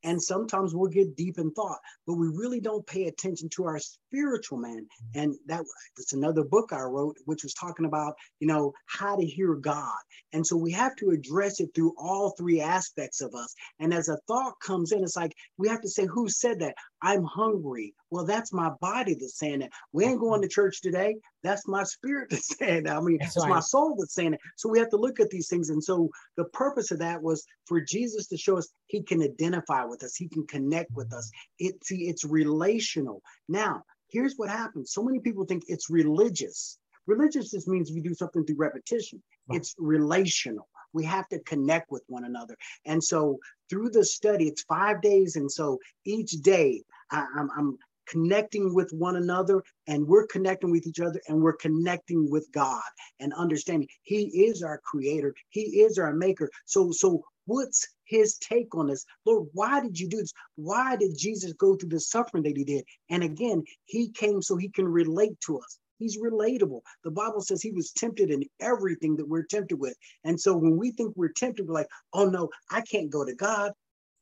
and 0.04 0.22
sometimes 0.22 0.74
we'll 0.74 0.90
get 0.90 1.16
deep 1.16 1.38
in 1.40 1.52
thought, 1.52 1.80
but 2.08 2.14
we 2.14 2.28
really 2.28 2.62
don't 2.62 2.86
pay 2.88 3.08
attention 3.08 3.50
to 3.50 3.66
our 3.66 3.80
spiritual 3.80 4.58
man. 4.58 4.86
Mm-hmm. 4.86 5.20
And 5.20 5.36
that 5.48 5.64
that's 5.98 6.14
another 6.14 6.44
book 6.44 6.72
I 6.72 6.82
wrote, 6.82 7.18
which 7.26 7.44
was 7.44 7.54
talking 7.54 7.86
about, 7.86 8.16
you 8.40 8.48
know, 8.48 8.74
how 8.86 9.16
to 9.18 9.26
hear 9.26 9.56
God. 9.56 9.98
And 10.32 10.46
so 10.46 10.56
we 10.56 10.72
have 10.72 10.96
to 10.98 11.10
address 11.10 11.60
it 11.60 11.72
through 11.76 11.94
all 11.98 12.32
three 12.32 12.62
aspects 12.62 13.22
of 13.22 13.34
us. 13.36 13.54
And 13.80 13.94
as 13.94 14.08
a 14.08 14.20
thought 14.28 14.60
comes 14.62 14.92
in, 14.92 15.04
it's 15.04 15.18
like 15.18 15.34
we 15.58 15.68
have 15.68 15.82
to 15.82 15.90
say, 15.90 16.06
who 16.06 16.30
said 16.30 16.60
that? 16.60 16.76
I'm 17.02 17.24
hungry. 17.24 17.94
Well, 18.12 18.26
that's 18.26 18.52
my 18.52 18.72
body 18.82 19.14
that's 19.14 19.38
saying 19.38 19.60
that. 19.60 19.72
We 19.92 20.06
ain't 20.06 20.20
going 20.20 20.42
mm-hmm. 20.42 20.48
to 20.48 20.54
church 20.54 20.82
today. 20.82 21.16
That's 21.44 21.68
my 21.68 21.84
spirit 21.84 22.28
that's 22.32 22.58
saying 22.58 22.84
that. 22.84 22.98
I 22.98 23.02
mean, 23.02 23.18
that's 23.20 23.36
it's 23.36 23.46
right. 23.46 23.50
my 23.50 23.60
soul 23.60 23.96
that's 23.98 24.14
saying 24.14 24.34
it. 24.34 24.40
So 24.56 24.70
we 24.70 24.80
have 24.80 24.90
to 24.90 24.98
look 24.98 25.20
at 25.20 25.30
these 25.30 25.48
things. 25.48 25.70
And 25.70 25.84
so 25.84 26.10
the 26.38 26.46
purpose 26.46 26.92
of 26.92 27.00
that 27.00 27.22
was 27.22 27.46
for 27.66 27.82
Jesus 27.82 28.28
to 28.28 28.38
show 28.38 28.58
us 28.58 28.70
he 28.88 29.04
can 29.04 29.22
identify 29.22 29.84
with 29.86 30.04
us, 30.04 30.16
he 30.16 30.28
can 30.28 30.46
connect 30.48 30.92
with 30.92 31.14
us. 31.14 31.30
It 31.60 31.76
see, 31.84 32.08
it's 32.08 32.26
relational. 32.26 33.22
Now, 33.48 33.84
here's 34.10 34.36
what 34.38 34.50
happens. 34.50 34.92
So 34.92 35.04
many 35.04 35.20
people 35.20 35.46
think 35.46 35.64
it's 35.68 35.90
religious. 35.90 36.78
Religious 37.06 37.52
just 37.52 37.68
means 37.68 37.90
you 37.90 38.04
do 38.04 38.14
something 38.14 38.46
through 38.46 38.58
repetition. 38.58 39.22
Right. 39.48 39.58
It's 39.58 39.74
relational. 39.80 40.68
We 40.94 41.06
have 41.06 41.28
to 41.30 41.40
connect 41.40 41.92
with 41.92 42.04
one 42.08 42.26
another. 42.26 42.56
And 42.86 43.04
so 43.04 43.40
through 43.70 43.90
the 43.90 44.06
study, 44.06 44.48
it's 44.48 44.64
five 44.64 45.02
days. 45.02 45.36
And 45.36 45.52
so 45.52 45.80
each 46.06 46.32
day 46.42 46.84
I, 47.12 47.26
I'm, 47.36 47.50
I'm 47.58 47.78
connecting 48.10 48.74
with 48.74 48.92
one 48.92 49.16
another 49.16 49.62
and 49.88 50.08
we're 50.08 50.28
connecting 50.28 50.72
with 50.72 50.88
each 50.88 51.00
other 51.00 51.22
and 51.28 51.42
we're 51.42 51.56
connecting 51.56 52.30
with 52.30 52.48
God 52.52 52.82
and 53.20 53.34
understanding. 53.34 53.88
He 54.02 54.46
is 54.46 54.64
our 54.64 54.80
creator. 54.84 55.34
He 55.50 55.82
is 55.82 55.98
our 55.98 56.14
maker. 56.14 56.50
So 56.66 56.92
so 56.92 57.24
what's 57.46 57.88
his 58.06 58.38
take 58.38 58.76
on 58.76 58.88
this? 58.88 59.06
Lord 59.26 59.48
why 59.54 59.82
did 59.82 60.00
you 60.00 60.08
do 60.10 60.18
this? 60.18 60.34
Why 60.56 60.96
did 60.96 61.18
jesus 61.18 61.54
go 61.54 61.76
through 61.76 61.90
the 61.90 62.00
suffering 62.00 62.44
that 62.44 62.58
he 62.58 62.64
did? 62.64 62.84
And 63.10 63.24
again 63.24 63.64
he 63.86 64.10
came 64.10 64.42
so 64.42 64.58
he 64.58 64.70
can 64.70 64.88
relate 64.88 65.40
to 65.46 65.60
us. 65.60 65.80
He's 66.00 66.18
relatable. 66.18 66.82
The 67.04 67.12
Bible 67.12 67.42
says 67.42 67.62
he 67.62 67.72
was 67.72 67.92
tempted 67.92 68.32
in 68.32 68.44
everything 68.62 69.18
that 69.18 69.28
we're 69.28 69.44
tempted 69.44 69.78
with. 69.78 69.96
And 70.24 70.40
so 70.40 70.56
when 70.56 70.78
we 70.78 70.92
think 70.92 71.14
we're 71.16 71.34
tempted, 71.36 71.68
we're 71.68 71.74
like, 71.74 71.90
oh 72.14 72.26
no, 72.26 72.50
I 72.72 72.82
can't 72.82 73.10
go 73.10 73.26
to 73.26 73.36
God. 73.36 73.74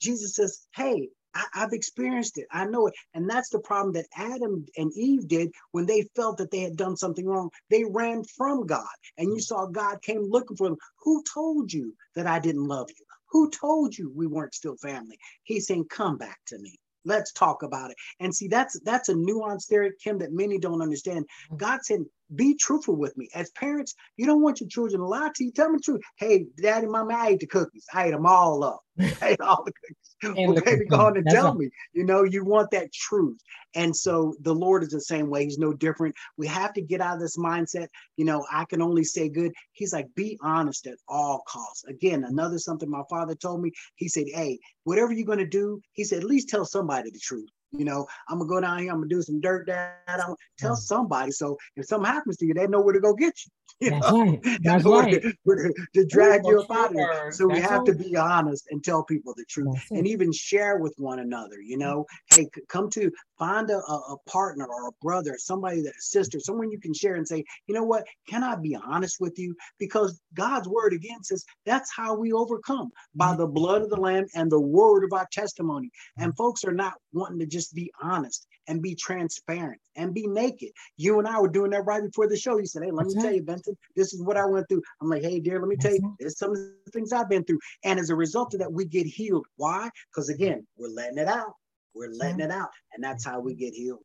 Jesus 0.02 0.36
says, 0.36 0.67
hey, 0.76 1.10
I, 1.54 1.60
have 1.60 1.73
experienced 1.73 2.38
it. 2.38 2.47
I 2.52 2.65
know 2.65 2.88
it. 2.88 2.93
And 3.13 3.30
that's 3.30 3.50
the 3.50 3.60
problem 3.60 3.93
that 3.93 4.08
Adam 4.15 4.65
and 4.78 4.91
Eve 4.95 5.28
did 5.28 5.52
when 5.71 5.86
they 5.86 6.08
felt 6.15 6.38
that 6.38 6.52
they 6.52 6.62
had 6.62 6.78
done 6.78 6.97
something 6.97 7.26
wrong. 7.26 7.50
They 7.69 7.84
ran 7.84 8.23
from 8.23 8.65
God. 8.65 8.86
And 9.17 9.30
you 9.30 9.39
saw 9.39 9.65
God 9.65 10.02
came 10.02 10.23
looking 10.23 10.58
for 10.58 10.67
them. 10.67 10.78
Who 11.04 11.23
told 11.32 11.71
you 11.71 11.95
that 12.15 12.28
I 12.28 12.39
didn't 12.39 12.67
love 12.67 12.89
you? 12.89 13.06
Who 13.32 13.50
told 13.50 13.97
you 13.97 14.12
we 14.15 14.28
weren't 14.28 14.56
still 14.56 14.78
family? 14.78 15.17
He's 15.43 15.67
saying, 15.67 15.86
come 15.89 16.17
back 16.17 16.39
to 16.47 16.58
me. 16.60 16.80
Let's 17.06 17.32
talk 17.32 17.63
about 17.63 17.91
it. 17.91 17.97
And 18.19 18.36
see, 18.36 18.50
that's 18.50 18.78
that's 18.82 19.08
a 19.08 19.15
nuance 19.15 19.67
there, 19.67 19.89
Kim, 20.04 20.17
that 20.19 20.34
many 20.34 20.58
don't 20.58 20.82
understand. 20.82 21.26
Mm. 21.52 21.58
God 21.58 21.80
said, 21.84 22.02
be 22.36 22.56
truthful 22.56 22.96
with 22.96 23.16
me. 23.18 23.30
As 23.34 23.52
parents, 23.52 23.96
you 24.18 24.26
don't 24.26 24.42
want 24.42 24.60
your 24.60 24.70
children 24.70 25.00
to 25.00 25.08
lie 25.08 25.32
to 25.36 25.44
you. 25.44 25.52
Tell 25.52 25.68
them 25.68 25.78
the 25.78 25.82
truth. 25.82 26.02
Hey, 26.18 26.46
daddy, 26.62 26.88
mama, 26.88 27.13
I 27.13 27.28
ate 27.30 27.40
the 27.40 27.48
cookies. 27.48 27.86
I 27.94 28.08
ate 28.08 28.12
them 28.12 28.26
all 28.26 28.63
up. 28.63 28.82
I 29.22 29.30
ate 29.30 29.42
all 29.42 29.63
the 29.63 29.72
cookies. 29.72 30.38
well, 30.48 30.62
baby, 30.62 30.86
go 30.86 30.98
on 30.98 31.18
and 31.18 31.26
That's 31.26 31.36
tell 31.36 31.54
me. 31.54 31.70
You 31.94 32.04
know, 32.04 32.24
you 32.24 32.44
want 32.44 32.72
that 32.72 32.92
truth. 32.92 33.38
And 33.76 33.96
so 33.96 34.34
the 34.42 34.54
Lord 34.54 34.84
is 34.84 34.90
the 34.90 35.02
same 35.02 35.30
way. 35.30 35.44
He's 35.44 35.60
no 35.60 35.74
different. 35.74 36.16
We 36.38 36.48
have 36.48 36.74
to 36.74 36.82
get 36.82 37.02
out 37.02 37.16
of 37.16 37.22
this 37.22 37.38
mindset. 37.38 37.88
You 38.18 38.26
know, 38.26 38.46
I 38.52 38.66
can 38.66 38.82
only 38.82 39.04
say 39.04 39.30
good. 39.30 39.54
He's 39.74 39.94
like, 39.94 40.08
be 40.16 40.38
honest 40.42 40.88
at 40.88 40.98
all 41.08 41.44
costs. 41.48 41.84
Again, 41.86 42.24
another 42.24 42.58
something 42.58 42.90
my 42.90 43.04
father 43.10 43.36
told 43.36 43.62
me. 43.62 43.72
He 43.96 44.08
said, 44.08 44.26
hey, 44.34 44.60
whatever 44.84 45.13
you're 45.13 45.26
going 45.26 45.38
to 45.40 45.46
do, 45.46 45.80
he 45.94 46.04
said, 46.04 46.20
at 46.20 46.26
least 46.26 46.50
tell 46.50 46.66
somebody 46.66 47.12
the 47.12 47.20
truth. 47.20 47.50
You 47.71 47.86
know, 47.86 48.08
I'm 48.30 48.39
gonna 48.39 48.49
go 48.49 48.62
down 48.62 48.80
here. 48.80 48.91
I'm 48.91 48.97
gonna 48.97 49.10
do 49.10 49.21
some 49.21 49.41
dirt 49.41 49.67
down. 49.67 49.91
I'm 50.08 50.19
gonna 50.19 50.36
tell 50.58 50.75
mm. 50.75 50.80
somebody. 50.80 51.32
So 51.32 51.58
if 51.75 51.86
something 51.86 52.12
happens 52.12 52.38
to 52.38 52.45
you, 52.45 52.53
they 52.53 52.67
know 52.67 52.82
where 52.82 52.93
to 52.93 52.99
go 52.99 53.13
get 53.13 53.34
you. 53.45 53.51
you 53.80 53.91
That's 53.91 54.12
know? 54.12 54.25
right. 54.25 54.39
That's 54.63 54.86
right. 54.86 55.23
To, 55.47 55.73
to, 55.95 56.06
drag 56.06 56.41
you 56.45 56.62
up 56.62 56.71
out 56.71 56.88
of 56.88 56.93
there. 56.93 57.32
So 57.32 57.47
That's 57.47 57.60
we 57.60 57.63
have 57.63 57.80
right. 57.80 57.86
to 57.86 57.95
be 57.95 58.15
honest 58.15 58.67
and 58.69 58.84
tell 58.84 59.03
people 59.03 59.34
the 59.36 59.45
truth, 59.45 59.82
and 59.91 60.06
even 60.06 60.32
share 60.32 60.77
with 60.77 60.93
one 60.97 61.19
another. 61.19 61.60
You 61.62 61.77
know, 61.77 62.06
hey, 62.32 62.47
come 62.67 62.89
to 62.91 63.12
find 63.39 63.69
a, 63.69 63.77
a 63.77 64.17
partner 64.27 64.65
or 64.65 64.89
a 64.89 64.91
brother, 65.01 65.36
somebody 65.38 65.82
that 65.82 65.89
a 65.97 66.01
sister, 66.01 66.39
someone 66.39 66.71
you 66.71 66.80
can 66.80 66.93
share 66.93 67.15
and 67.15 67.27
say, 67.27 67.43
you 67.67 67.73
know 67.73 67.84
what? 67.84 68.06
Can 68.27 68.43
I 68.43 68.56
be 68.56 68.75
honest 68.75 69.17
with 69.19 69.39
you? 69.39 69.56
Because 69.80 70.19
God's 70.34 70.67
word 70.67 70.93
again 70.93 71.23
says 71.23 71.45
that's 71.65 71.91
how 71.95 72.15
we 72.15 72.34
overcome 72.34 72.91
by 73.15 73.27
mm-hmm. 73.27 73.41
the 73.41 73.47
blood 73.47 73.82
of 73.82 73.89
the 73.89 73.97
Lamb 73.97 74.25
and 74.36 74.51
the 74.51 74.60
word 74.60 75.03
of 75.03 75.13
our 75.13 75.27
testimony. 75.32 75.89
And 76.17 76.36
folks 76.36 76.63
are 76.65 76.73
not 76.73 76.93
wanting 77.13 77.39
to 77.39 77.45
just 77.45 77.73
be 77.73 77.91
honest 78.01 78.47
and 78.67 78.82
be 78.82 78.95
transparent 78.95 79.80
and 79.95 80.13
be 80.13 80.27
naked. 80.27 80.69
You 80.97 81.19
and 81.19 81.27
I 81.27 81.39
were 81.39 81.47
doing 81.47 81.71
that 81.71 81.86
right 81.86 82.03
before 82.03 82.27
the 82.27 82.38
show. 82.38 82.58
You 82.58 82.65
said, 82.65 82.84
Hey, 82.84 82.91
let 82.91 83.06
That's 83.06 83.15
me 83.15 83.21
right. 83.21 83.27
tell 83.27 83.36
you, 83.36 83.43
Benton, 83.43 83.77
this 83.95 84.13
is 84.13 84.21
what 84.21 84.38
I 84.38 84.45
went 84.45 84.67
through. 84.69 84.82
I'm 85.01 85.10
like, 85.10 85.23
Hey, 85.23 85.39
dear, 85.39 85.60
let 85.60 85.67
me 85.67 85.75
That's 85.75 85.95
tell 85.95 85.95
you, 85.95 86.15
there's 86.19 86.38
some 86.38 86.51
of 86.51 86.58
the 86.58 86.91
things 86.91 87.13
I've 87.13 87.30
been 87.30 87.43
through. 87.43 87.60
And 87.84 87.99
as 87.99 88.10
a 88.10 88.15
result 88.15 88.53
of 88.53 88.60
that, 88.60 88.71
we 88.71 88.86
get 88.86 89.06
healed. 89.06 89.45
Why? 89.56 89.89
Because 90.12 90.30
again, 90.30 90.65
we're 90.77 90.89
letting 90.89 91.17
it 91.17 91.27
out. 91.27 91.53
We're 91.93 92.12
letting 92.12 92.41
it 92.41 92.51
out. 92.51 92.69
And 92.93 93.03
that's 93.03 93.25
how 93.25 93.39
we 93.39 93.56
get 93.56 93.73
healed. 93.73 94.03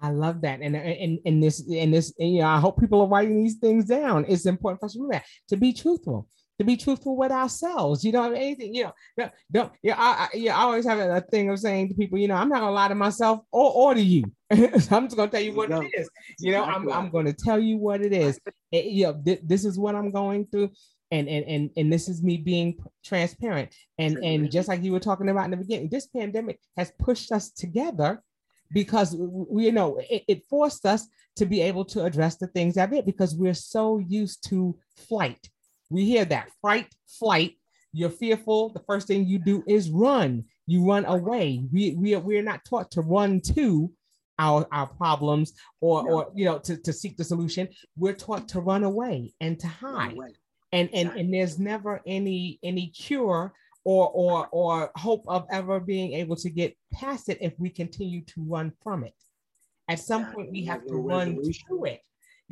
I 0.00 0.10
love 0.10 0.40
that. 0.40 0.60
And 0.60 0.76
and 0.76 1.20
and 1.24 1.42
this 1.42 1.60
and 1.70 1.94
this, 1.94 2.12
and, 2.18 2.34
you 2.34 2.40
know, 2.40 2.48
I 2.48 2.58
hope 2.58 2.80
people 2.80 3.00
are 3.02 3.06
writing 3.06 3.42
these 3.42 3.56
things 3.56 3.86
down. 3.86 4.24
It's 4.28 4.46
important 4.46 4.80
for 4.80 4.86
us 4.86 4.94
to 4.94 4.98
remember 4.98 5.14
that, 5.14 5.24
to 5.48 5.56
be 5.56 5.72
truthful 5.72 6.28
to 6.62 6.66
be 6.66 6.76
truthful 6.76 7.16
with 7.16 7.32
ourselves. 7.32 8.04
You 8.04 8.12
know, 8.12 8.32
anything, 8.32 8.74
you 8.74 8.84
know, 8.84 8.92
don't, 9.18 9.32
don't 9.50 9.72
yeah, 9.82 9.96
I, 9.98 10.10
I, 10.10 10.28
yeah, 10.34 10.56
I 10.56 10.62
always 10.62 10.86
have 10.86 10.98
a, 10.98 11.20
thing 11.20 11.50
of 11.50 11.58
saying 11.58 11.88
to 11.88 11.94
people, 11.94 12.18
you 12.18 12.28
know, 12.28 12.34
I'm 12.34 12.48
not 12.48 12.60
gonna 12.60 12.72
lie 12.72 12.88
to 12.88 12.94
myself 12.94 13.40
or, 13.50 13.72
or 13.72 13.94
to 13.94 14.00
you. 14.00 14.24
I'm 14.50 15.06
just 15.06 15.16
gonna 15.16 15.30
tell 15.30 15.40
you 15.40 15.54
what 15.54 15.70
it 15.70 15.90
is. 15.94 16.08
You 16.38 16.52
know, 16.52 16.64
I'm, 16.64 16.90
I'm 16.90 17.10
gonna 17.10 17.32
tell 17.32 17.58
you 17.58 17.78
what 17.78 18.02
it 18.02 18.12
is. 18.12 18.38
It, 18.70 18.86
you 18.86 19.04
know, 19.04 19.20
th- 19.24 19.40
this 19.44 19.64
is 19.64 19.78
what 19.78 19.94
I'm 19.94 20.10
going 20.10 20.46
through. 20.46 20.70
And, 21.10 21.28
and 21.28 21.44
and 21.44 21.70
and 21.76 21.92
this 21.92 22.08
is 22.08 22.22
me 22.22 22.38
being 22.38 22.78
transparent 23.04 23.74
and 23.98 24.16
and 24.24 24.50
just 24.50 24.66
like 24.66 24.82
you 24.82 24.92
were 24.92 24.98
talking 24.98 25.28
about 25.28 25.44
in 25.44 25.50
the 25.50 25.58
beginning 25.58 25.90
this 25.90 26.06
pandemic 26.06 26.58
has 26.78 26.90
pushed 26.98 27.30
us 27.32 27.50
together 27.50 28.22
because 28.72 29.14
we 29.14 29.66
you 29.66 29.72
know 29.72 30.00
it, 30.08 30.22
it 30.26 30.46
forced 30.48 30.86
us 30.86 31.06
to 31.36 31.44
be 31.44 31.60
able 31.60 31.84
to 31.84 32.02
address 32.02 32.36
the 32.36 32.46
things 32.46 32.76
that 32.76 32.94
it 32.94 33.04
because 33.04 33.34
we're 33.34 33.52
so 33.52 33.98
used 33.98 34.48
to 34.48 34.74
flight 34.96 35.50
we 35.92 36.06
hear 36.06 36.24
that 36.24 36.48
fright, 36.60 36.92
flight. 37.06 37.58
You're 37.92 38.10
fearful. 38.10 38.70
The 38.70 38.82
first 38.86 39.06
thing 39.06 39.26
you 39.26 39.38
do 39.38 39.62
is 39.68 39.90
run. 39.90 40.44
You 40.66 40.86
run 40.88 41.04
away. 41.04 41.64
We 41.70 41.94
we 41.94 42.14
are, 42.14 42.20
we're 42.20 42.42
not 42.42 42.64
taught 42.64 42.90
to 42.92 43.02
run 43.02 43.40
to 43.54 43.92
our, 44.38 44.66
our 44.72 44.86
problems 44.86 45.52
or 45.80 46.08
or 46.10 46.32
you 46.34 46.46
know 46.46 46.58
to, 46.60 46.76
to 46.78 46.92
seek 46.92 47.16
the 47.16 47.24
solution. 47.24 47.68
We're 47.96 48.14
taught 48.14 48.48
to 48.48 48.60
run 48.60 48.84
away 48.84 49.34
and 49.40 49.60
to 49.60 49.66
hide. 49.66 50.16
And 50.72 50.88
and 50.94 51.10
and 51.10 51.34
there's 51.34 51.58
never 51.58 52.00
any 52.06 52.58
any 52.62 52.86
cure 52.88 53.52
or 53.84 54.08
or 54.08 54.48
or 54.52 54.90
hope 54.96 55.24
of 55.28 55.46
ever 55.50 55.78
being 55.78 56.14
able 56.14 56.36
to 56.36 56.48
get 56.48 56.74
past 56.94 57.28
it 57.28 57.38
if 57.42 57.52
we 57.58 57.68
continue 57.68 58.22
to 58.22 58.42
run 58.42 58.72
from 58.82 59.04
it. 59.04 59.14
At 59.88 59.98
some 59.98 60.32
point, 60.32 60.50
we 60.50 60.64
have 60.64 60.86
to 60.86 60.94
run 60.94 61.36
to 61.42 61.84
it 61.84 62.00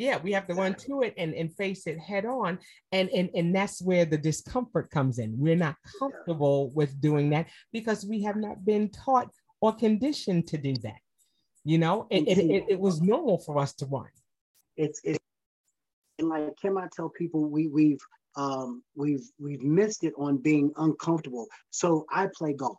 yeah 0.00 0.18
we 0.22 0.32
have 0.32 0.46
to 0.46 0.54
run 0.54 0.74
to 0.74 1.02
it 1.02 1.14
and, 1.16 1.34
and 1.34 1.54
face 1.56 1.86
it 1.86 1.98
head 1.98 2.24
on. 2.24 2.58
And, 2.92 3.08
and 3.10 3.30
and 3.34 3.54
that's 3.54 3.80
where 3.82 4.04
the 4.04 4.18
discomfort 4.18 4.90
comes 4.90 5.18
in. 5.18 5.34
We're 5.38 5.56
not 5.56 5.76
comfortable 5.98 6.70
with 6.74 7.00
doing 7.00 7.30
that 7.30 7.46
because 7.72 8.04
we 8.04 8.22
have 8.22 8.36
not 8.36 8.64
been 8.64 8.90
taught 8.90 9.28
or 9.60 9.72
conditioned 9.74 10.48
to 10.48 10.58
do 10.58 10.74
that 10.82 11.00
you 11.64 11.78
know? 11.78 12.06
It, 12.10 12.26
it, 12.26 12.38
it, 12.38 12.64
it 12.70 12.80
was 12.80 13.00
normal 13.00 13.38
for 13.38 13.58
us 13.58 13.72
to 13.74 13.86
run. 13.86 14.08
It's 14.76 15.00
it's 15.04 15.18
and 16.18 16.28
like 16.28 16.54
kim 16.60 16.76
i 16.76 16.86
tell 16.94 17.08
people 17.08 17.48
we 17.48 17.66
we've 17.68 18.00
um 18.36 18.82
we've 18.94 19.24
we've 19.38 19.62
missed 19.62 20.04
it 20.04 20.12
on 20.18 20.38
being 20.38 20.72
uncomfortable. 20.76 21.46
So 21.70 22.06
i 22.10 22.28
play 22.34 22.52
golf 22.54 22.78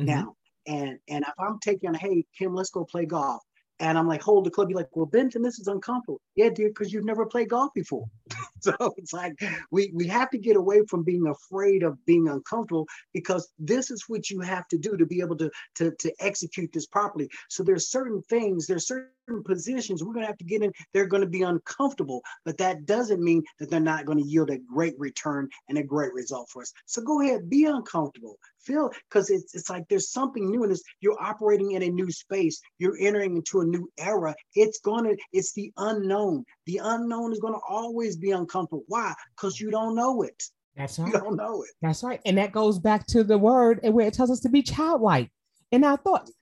mm-hmm. 0.00 0.06
now. 0.06 0.34
And 0.66 0.98
and 1.08 1.24
if 1.24 1.34
i'm 1.38 1.58
taking 1.60 1.94
hey 1.94 2.24
kim 2.38 2.54
let's 2.54 2.70
go 2.70 2.84
play 2.84 3.04
golf 3.04 3.42
And 3.80 3.98
I'm 3.98 4.06
like, 4.06 4.22
hold 4.22 4.44
the 4.44 4.50
club. 4.50 4.70
You're 4.70 4.78
like, 4.78 4.94
well, 4.94 5.06
Benton, 5.06 5.42
this 5.42 5.58
is 5.58 5.66
uncomfortable. 5.66 6.20
Yeah, 6.36 6.48
dear, 6.48 6.68
because 6.68 6.92
you've 6.92 7.04
never 7.04 7.26
played 7.26 7.48
golf 7.48 7.72
before. 7.74 8.06
so 8.60 8.74
it's 8.96 9.12
like 9.12 9.34
we 9.70 9.90
we 9.94 10.06
have 10.06 10.30
to 10.30 10.38
get 10.38 10.56
away 10.56 10.82
from 10.88 11.02
being 11.02 11.26
afraid 11.26 11.82
of 11.82 12.04
being 12.06 12.28
uncomfortable 12.28 12.86
because 13.12 13.48
this 13.58 13.90
is 13.90 14.04
what 14.06 14.30
you 14.30 14.40
have 14.40 14.68
to 14.68 14.78
do 14.78 14.96
to 14.96 15.06
be 15.06 15.20
able 15.20 15.36
to 15.36 15.50
to, 15.76 15.90
to 15.98 16.12
execute 16.20 16.72
this 16.72 16.86
properly. 16.86 17.28
So 17.48 17.62
there's 17.62 17.90
certain 17.90 18.22
things, 18.22 18.66
there's 18.66 18.86
certain 18.86 19.10
positions 19.44 20.02
we're 20.02 20.12
going 20.12 20.22
to 20.22 20.26
have 20.26 20.38
to 20.38 20.44
get 20.44 20.62
in 20.62 20.72
they're 20.92 21.06
going 21.06 21.22
to 21.22 21.28
be 21.28 21.42
uncomfortable 21.42 22.22
but 22.44 22.58
that 22.58 22.86
doesn't 22.86 23.22
mean 23.22 23.42
that 23.58 23.70
they're 23.70 23.80
not 23.80 24.04
going 24.04 24.18
to 24.18 24.24
yield 24.24 24.50
a 24.50 24.58
great 24.58 24.94
return 24.98 25.48
and 25.68 25.78
a 25.78 25.82
great 25.82 26.12
result 26.12 26.48
for 26.50 26.62
us. 26.62 26.72
So 26.86 27.02
go 27.02 27.20
ahead 27.20 27.48
be 27.48 27.64
uncomfortable. 27.64 28.38
Feel 28.60 28.90
because 29.08 29.30
it's, 29.30 29.54
it's 29.54 29.68
like 29.68 29.84
there's 29.88 30.10
something 30.10 30.50
new 30.50 30.64
in 30.64 30.70
this 30.70 30.82
you're 31.00 31.20
operating 31.22 31.72
in 31.72 31.82
a 31.82 31.90
new 31.90 32.10
space 32.10 32.60
you're 32.78 32.96
entering 32.98 33.36
into 33.36 33.60
a 33.60 33.64
new 33.64 33.88
era 33.98 34.34
it's 34.54 34.80
going 34.80 35.04
to 35.04 35.16
it's 35.32 35.52
the 35.52 35.72
unknown. 35.76 36.44
The 36.66 36.80
unknown 36.82 37.32
is 37.32 37.40
going 37.40 37.54
to 37.54 37.60
always 37.68 38.16
be 38.16 38.30
uncomfortable. 38.30 38.84
Why? 38.88 39.14
Because 39.36 39.60
you 39.60 39.70
don't 39.70 39.94
know 39.94 40.22
it. 40.22 40.42
That's 40.76 40.98
right. 40.98 41.06
you 41.06 41.12
don't 41.12 41.36
know 41.36 41.62
it. 41.62 41.70
That's 41.82 42.02
right. 42.02 42.20
And 42.24 42.38
that 42.38 42.52
goes 42.52 42.78
back 42.78 43.06
to 43.08 43.22
the 43.22 43.38
word 43.38 43.80
and 43.82 43.94
where 43.94 44.06
it 44.06 44.14
tells 44.14 44.30
us 44.30 44.40
to 44.40 44.48
be 44.48 44.62
childlike. 44.62 45.30
In 45.70 45.82
our 45.82 45.96
thoughts 45.96 46.32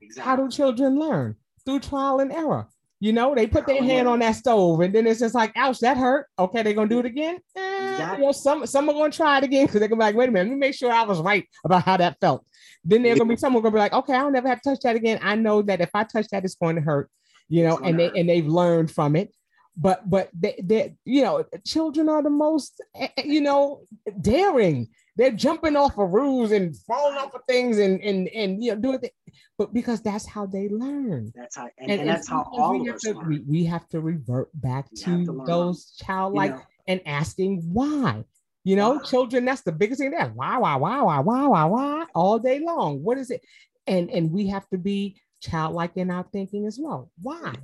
exactly. 0.00 0.22
how 0.22 0.36
do 0.36 0.48
children 0.48 0.98
learn 0.98 1.36
through 1.64 1.80
trial 1.80 2.20
and 2.20 2.32
error. 2.32 2.66
You 3.02 3.14
know, 3.14 3.34
they 3.34 3.46
put 3.46 3.66
their 3.66 3.82
hand 3.82 4.06
on 4.06 4.18
that 4.18 4.36
stove 4.36 4.80
and 4.80 4.94
then 4.94 5.06
it's 5.06 5.20
just 5.20 5.34
like, 5.34 5.52
ouch, 5.56 5.78
that 5.80 5.96
hurt. 5.96 6.26
Okay, 6.38 6.62
they're 6.62 6.74
gonna 6.74 6.88
do 6.88 6.98
it 6.98 7.06
again. 7.06 7.38
Eh, 7.56 8.16
you 8.16 8.20
know, 8.20 8.32
some 8.32 8.66
some 8.66 8.90
are 8.90 8.92
gonna 8.92 9.10
try 9.10 9.38
it 9.38 9.44
again 9.44 9.64
because 9.64 9.80
they're 9.80 9.88
gonna 9.88 10.00
be 10.00 10.04
like, 10.04 10.14
wait 10.14 10.28
a 10.28 10.32
minute, 10.32 10.50
let 10.50 10.54
me 10.54 10.58
make 10.60 10.74
sure 10.74 10.92
I 10.92 11.04
was 11.04 11.18
right 11.20 11.48
about 11.64 11.82
how 11.82 11.96
that 11.96 12.18
felt. 12.20 12.44
Then 12.84 13.02
they're 13.02 13.16
gonna 13.16 13.30
be 13.30 13.36
someone 13.36 13.62
gonna 13.62 13.72
be 13.72 13.78
like, 13.78 13.94
okay, 13.94 14.12
I'll 14.12 14.30
never 14.30 14.48
have 14.48 14.60
to 14.60 14.70
touch 14.70 14.80
that 14.80 14.96
again. 14.96 15.18
I 15.22 15.34
know 15.34 15.62
that 15.62 15.80
if 15.80 15.88
I 15.94 16.04
touch 16.04 16.28
that, 16.28 16.44
it's 16.44 16.56
going 16.56 16.76
to 16.76 16.82
hurt, 16.82 17.10
you 17.48 17.64
know, 17.64 17.78
and 17.78 17.98
they 17.98 18.10
and 18.14 18.28
they've 18.28 18.46
learned 18.46 18.90
from 18.90 19.16
it. 19.16 19.34
But 19.78 20.08
but 20.08 20.28
they 20.38 20.60
they 20.62 20.94
you 21.06 21.22
know, 21.22 21.44
children 21.66 22.10
are 22.10 22.22
the 22.22 22.28
most 22.28 22.82
eh, 22.94 23.08
eh, 23.16 23.22
you 23.24 23.40
know 23.40 23.82
daring 24.20 24.88
they're 25.20 25.30
jumping 25.30 25.76
off 25.76 25.98
of 25.98 26.10
roofs 26.14 26.50
and 26.50 26.74
falling 26.74 27.18
off 27.18 27.34
of 27.34 27.42
things 27.46 27.78
and 27.78 28.00
and 28.00 28.26
and 28.28 28.64
you 28.64 28.74
know 28.74 28.80
doing 28.80 28.98
it, 29.02 29.12
but 29.58 29.74
because 29.74 30.00
that's 30.00 30.24
how 30.24 30.46
they 30.46 30.70
learn. 30.70 31.30
That's 31.36 31.56
how, 31.56 31.68
and, 31.76 31.90
and, 31.90 32.00
and 32.00 32.08
that's 32.08 32.26
how 32.26 32.48
all 32.50 32.80
of 32.80 32.94
us 32.94 33.02
to, 33.02 33.12
we, 33.28 33.40
we, 33.40 33.64
have 33.66 33.86
to 33.90 34.00
revert 34.00 34.48
back 34.54 34.86
we 34.90 35.02
to, 35.02 35.44
those 35.46 35.92
childlike 36.02 36.52
you 36.52 36.56
know, 36.56 36.62
and 36.88 37.00
asking 37.04 37.60
why. 37.70 38.24
You 38.64 38.76
know, 38.76 38.98
children. 39.00 39.44
That's 39.44 39.60
the 39.60 39.72
biggest 39.72 40.00
thing. 40.00 40.10
There, 40.10 40.32
why, 40.34 40.56
why, 40.56 40.76
why, 40.76 41.02
why, 41.02 41.18
why, 41.20 41.46
why, 41.46 41.64
why, 41.64 42.06
all 42.14 42.38
day 42.38 42.60
long. 42.60 43.02
What 43.02 43.18
is 43.18 43.30
it? 43.30 43.42
And 43.86 44.10
and 44.10 44.32
we 44.32 44.46
have 44.48 44.66
to 44.70 44.78
be 44.78 45.20
childlike 45.42 45.96
in 45.96 46.10
our 46.10 46.24
thinking 46.32 46.66
as 46.66 46.78
well. 46.80 47.10
Why? 47.20 47.54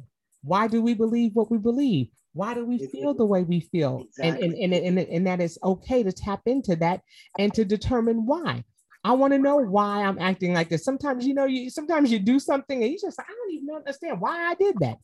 Why 0.43 0.69
do 0.69 0.83
we 0.83 0.93
believe 0.93 1.33
what 1.35 1.51
we 1.51 1.57
believe? 1.57 2.09
Why 2.37 2.53
do 2.53 2.67
we 2.67 2.87
feel 2.87 3.15
the 3.15 3.25
way 3.25 3.45
we 3.45 3.61
feel? 3.61 4.03
Exactly. 4.03 4.47
And, 4.47 4.55
and, 4.55 4.75
and, 4.75 4.99
and, 4.99 5.09
and 5.09 5.27
that 5.27 5.41
is 5.41 5.59
okay 5.65 6.03
to 6.03 6.13
tap 6.13 6.43
into 6.45 6.77
that 6.77 7.01
and 7.39 7.53
to 7.55 7.65
determine 7.65 8.27
why. 8.27 8.63
I 9.03 9.13
want 9.13 9.33
to 9.33 9.39
know 9.39 9.57
why 9.57 10.03
I'm 10.03 10.19
acting 10.19 10.53
like 10.53 10.69
this. 10.69 10.85
Sometimes, 10.85 11.27
you 11.27 11.33
know, 11.33 11.47
you 11.47 11.71
sometimes 11.71 12.13
you 12.13 12.19
do 12.19 12.39
something 12.39 12.83
and 12.83 12.93
you 12.93 12.99
just, 13.01 13.19
I 13.19 13.25
don't 13.27 13.55
even 13.55 13.75
understand 13.75 14.21
why 14.21 14.51
I 14.51 14.55
did 14.55 14.77
that. 14.81 14.99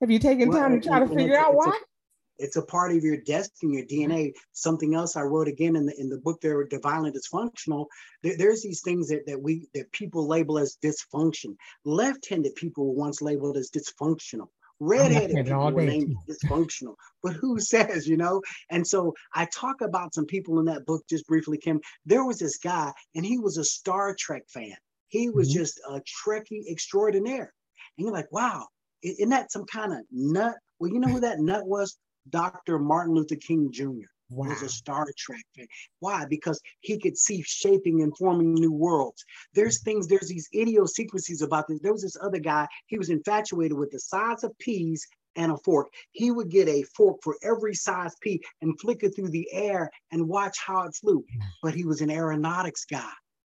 Have 0.00 0.10
you 0.10 0.18
taken 0.18 0.50
time 0.50 0.72
well, 0.72 0.80
to 0.80 0.88
try 0.88 1.00
to 1.00 1.08
figure 1.08 1.36
out 1.36 1.54
why? 1.54 1.76
A, 1.76 2.44
it's 2.44 2.56
a 2.56 2.62
part 2.62 2.96
of 2.96 3.02
your 3.02 3.18
destiny, 3.18 3.76
your 3.76 3.84
DNA. 3.84 4.32
Something 4.52 4.94
else 4.94 5.14
I 5.14 5.22
wrote 5.22 5.48
again 5.48 5.76
in 5.76 5.84
the 5.84 6.00
in 6.00 6.08
the 6.08 6.18
book 6.18 6.40
there, 6.40 6.64
Divinely 6.64 7.12
Dysfunctional. 7.12 7.86
There, 8.22 8.36
there's 8.38 8.62
these 8.62 8.80
things 8.80 9.08
that, 9.08 9.26
that 9.26 9.42
we 9.42 9.68
that 9.74 9.92
people 9.92 10.26
label 10.26 10.58
as 10.58 10.78
dysfunction. 10.82 11.56
Left-handed 11.84 12.54
people 12.54 12.86
were 12.86 12.94
once 12.94 13.20
labeled 13.20 13.58
as 13.58 13.70
dysfunctional 13.70 14.48
redheaded 14.80 15.46
people 15.46 15.72
were 15.72 15.82
named 15.82 16.16
dysfunctional. 16.28 16.94
But 17.22 17.34
who 17.34 17.58
says, 17.60 18.06
you 18.06 18.16
know? 18.16 18.42
And 18.70 18.86
so 18.86 19.14
I 19.34 19.46
talk 19.46 19.80
about 19.80 20.14
some 20.14 20.26
people 20.26 20.58
in 20.58 20.66
that 20.66 20.86
book 20.86 21.04
just 21.08 21.26
briefly, 21.26 21.58
Kim. 21.58 21.80
There 22.06 22.24
was 22.24 22.38
this 22.38 22.58
guy, 22.58 22.92
and 23.14 23.24
he 23.24 23.38
was 23.38 23.58
a 23.58 23.64
Star 23.64 24.14
Trek 24.18 24.42
fan. 24.48 24.76
He 25.08 25.30
was 25.30 25.48
mm-hmm. 25.48 25.58
just 25.58 25.80
a 25.88 26.00
Trekkie 26.00 26.70
extraordinaire. 26.70 27.52
And 27.96 28.04
you're 28.04 28.12
like, 28.12 28.30
wow, 28.30 28.66
isn't 29.02 29.30
that 29.30 29.52
some 29.52 29.64
kind 29.64 29.92
of 29.92 30.00
nut? 30.10 30.56
Well, 30.78 30.92
you 30.92 31.00
know 31.00 31.08
who 31.08 31.20
that 31.20 31.40
nut 31.40 31.66
was? 31.66 31.98
Dr. 32.30 32.78
Martin 32.78 33.14
Luther 33.14 33.36
King 33.36 33.70
Jr 33.72 34.08
wow. 34.30 34.48
was 34.48 34.62
a 34.62 34.68
Star 34.68 35.06
Trek 35.16 35.44
fan. 35.56 35.66
Why? 36.00 36.26
Because 36.28 36.60
he 36.80 36.98
could 36.98 37.16
see 37.16 37.42
shaping 37.42 38.02
and 38.02 38.16
forming 38.16 38.54
new 38.54 38.72
worlds. 38.72 39.24
There's 39.54 39.82
things, 39.82 40.06
there's 40.06 40.28
these 40.28 40.48
idiosyncrasies 40.54 41.42
about 41.42 41.66
this. 41.68 41.80
There 41.80 41.92
was 41.92 42.02
this 42.02 42.16
other 42.20 42.38
guy, 42.38 42.66
he 42.86 42.98
was 42.98 43.10
infatuated 43.10 43.76
with 43.76 43.90
the 43.90 44.00
size 44.00 44.44
of 44.44 44.58
peas 44.58 45.06
and 45.36 45.52
a 45.52 45.56
fork. 45.58 45.88
He 46.12 46.30
would 46.30 46.50
get 46.50 46.68
a 46.68 46.82
fork 46.96 47.18
for 47.22 47.36
every 47.42 47.74
size 47.74 48.14
pea 48.20 48.42
and 48.60 48.78
flick 48.80 49.02
it 49.02 49.14
through 49.14 49.30
the 49.30 49.48
air 49.52 49.90
and 50.10 50.28
watch 50.28 50.58
how 50.64 50.82
it 50.82 50.94
flew. 50.94 51.24
Hmm. 51.32 51.46
But 51.62 51.74
he 51.74 51.84
was 51.84 52.00
an 52.00 52.10
aeronautics 52.10 52.84
guy. 52.84 53.12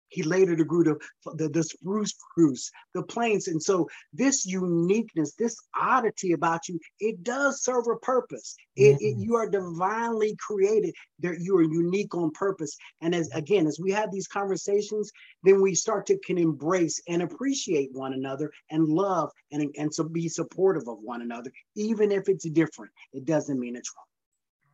He 0.09 0.23
later 0.23 0.55
grew 0.57 0.85
to 0.85 0.99
the, 1.35 1.49
the 1.49 1.63
spruce 1.63 2.15
spruce, 2.33 2.71
the 2.95 3.03
planes. 3.03 3.49
And 3.49 3.63
so 3.63 3.89
this 4.13 4.47
uniqueness, 4.47 5.35
this 5.35 5.57
oddity 5.79 6.33
about 6.33 6.69
you, 6.69 6.79
it 7.01 7.23
does 7.23 7.63
serve 7.63 7.87
a 7.93 7.97
purpose. 7.97 8.55
It, 8.77 8.95
mm-hmm. 8.95 9.21
it, 9.21 9.25
you 9.25 9.37
are 9.37 9.49
divinely 9.49 10.37
created. 10.39 10.95
That 11.21 11.41
you 11.41 11.57
are 11.57 11.63
unique 11.63 12.15
on 12.15 12.31
purpose. 12.31 12.77
And 13.01 13.15
as 13.15 13.29
again, 13.35 13.67
as 13.67 13.81
we 13.81 13.91
have 13.93 14.13
these 14.13 14.29
conversations, 14.29 15.11
then 15.43 15.61
we 15.61 15.75
start 15.75 16.07
to 16.07 16.19
can 16.19 16.39
embrace 16.39 17.01
and 17.09 17.23
appreciate 17.23 17.91
one 17.93 18.13
another 18.13 18.51
and 18.71 18.89
love 18.89 19.31
and, 19.53 19.75
and 19.79 19.93
so 19.93 20.05
be 20.05 20.29
supportive 20.29 20.89
of 20.89 20.99
one 21.01 21.23
another, 21.23 21.51
even 21.75 22.13
if 22.13 22.29
it's 22.29 22.49
different. 22.51 22.93
It 23.13 23.25
doesn't 23.25 23.59
mean 23.59 23.77
it's 23.77 23.93
wrong. 23.97 24.05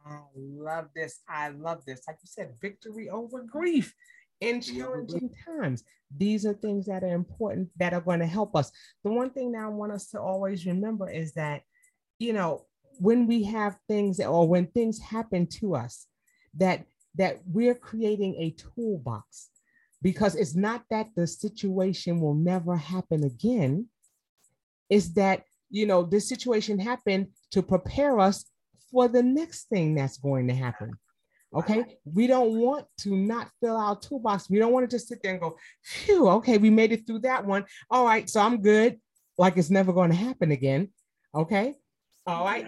I 0.07 0.21
love 0.37 0.89
this. 0.95 1.21
I 1.29 1.49
love 1.49 1.85
this. 1.87 2.03
Like 2.07 2.19
you 2.23 2.29
said, 2.29 2.53
victory 2.61 3.09
over 3.09 3.43
grief 3.43 3.95
in 4.45 4.61
challenging 4.61 5.31
times. 5.47 5.85
These 6.17 6.47
are 6.47 6.53
things 6.53 6.87
that 6.87 7.03
are 7.03 7.15
important 7.15 7.71
that 7.79 7.95
are 7.95 8.01
going 8.01 8.21
to 8.21 8.27
help 8.27 8.55
us. 8.55 8.71
The 9.03 9.11
one 9.11 9.31
thing 9.31 9.53
that 9.53 9.65
I 9.65 9.69
want 9.69 9.93
us 9.93 10.11
to 10.11 10.21
always 10.21 10.67
remember 10.67 11.11
is 11.11 11.33
that, 11.35 11.63
you 12.19 12.33
know, 12.33 12.67
when 12.99 13.27
we 13.27 13.43
have 13.45 13.77
things 13.89 14.21
or 14.21 14.47
when 14.47 14.67
things 14.67 15.01
happen 15.01 15.47
to 15.59 15.75
us, 15.75 16.07
that 16.57 16.85
that 17.17 17.39
we're 17.47 17.75
creating 17.75 18.35
a 18.39 18.51
toolbox 18.51 19.49
because 20.03 20.35
it's 20.35 20.55
not 20.55 20.83
that 20.91 21.09
the 21.17 21.27
situation 21.27 22.21
will 22.21 22.35
never 22.35 22.77
happen 22.77 23.25
again. 23.25 23.87
It's 24.91 25.15
that, 25.15 25.45
you 25.71 25.87
know, 25.87 26.03
this 26.03 26.29
situation 26.29 26.79
happened 26.79 27.29
to 27.53 27.63
prepare 27.63 28.19
us 28.21 28.45
for 28.91 29.09
the 29.09 29.23
next 29.23 29.69
thing 29.69 29.95
that's 29.95 30.19
going 30.19 30.49
to 30.49 30.55
happen. 30.55 30.93
Okay. 31.55 31.85
We 32.05 32.27
don't 32.27 32.59
want 32.59 32.87
to 32.99 33.17
not 33.17 33.49
fill 33.61 33.77
our 33.77 33.97
toolbox. 33.99 34.51
We 34.51 34.59
don't 34.59 34.73
want 34.73 34.89
to 34.89 34.95
just 34.95 35.09
sit 35.09 35.23
there 35.23 35.33
and 35.33 35.41
go, 35.41 35.57
phew, 35.83 36.29
okay, 36.29 36.59
we 36.59 36.71
made 36.71 36.93
it 36.93 37.07
through 37.07 37.21
that 37.21 37.47
one. 37.47 37.65
All 37.91 38.05
right, 38.05 38.29
so 38.29 38.41
I'm 38.41 38.61
good. 38.61 38.99
Like 39.39 39.57
it's 39.57 39.71
never 39.71 39.93
going 39.93 40.11
to 40.11 40.17
happen 40.17 40.51
again. 40.51 40.91
Okay. 41.35 41.75
All 42.27 42.45
right. 42.45 42.67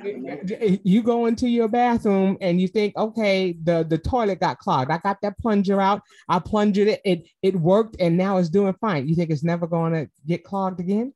You 0.84 1.02
go 1.02 1.26
into 1.26 1.48
your 1.48 1.68
bathroom 1.68 2.36
and 2.42 2.60
you 2.60 2.68
think, 2.68 2.94
okay, 2.96 3.56
the, 3.62 3.86
the 3.88 3.96
toilet 3.96 4.38
got 4.38 4.58
clogged. 4.58 4.90
I 4.90 4.98
got 4.98 5.18
that 5.22 5.38
plunger 5.38 5.80
out. 5.80 6.02
I 6.28 6.40
plunged 6.40 6.78
it. 6.78 7.00
It 7.04 7.26
it 7.42 7.56
worked 7.56 7.96
and 7.98 8.18
now 8.18 8.36
it's 8.36 8.50
doing 8.50 8.74
fine. 8.80 9.08
You 9.08 9.14
think 9.14 9.30
it's 9.30 9.44
never 9.44 9.66
going 9.66 9.94
to 9.94 10.10
get 10.26 10.44
clogged 10.44 10.80
again? 10.80 11.14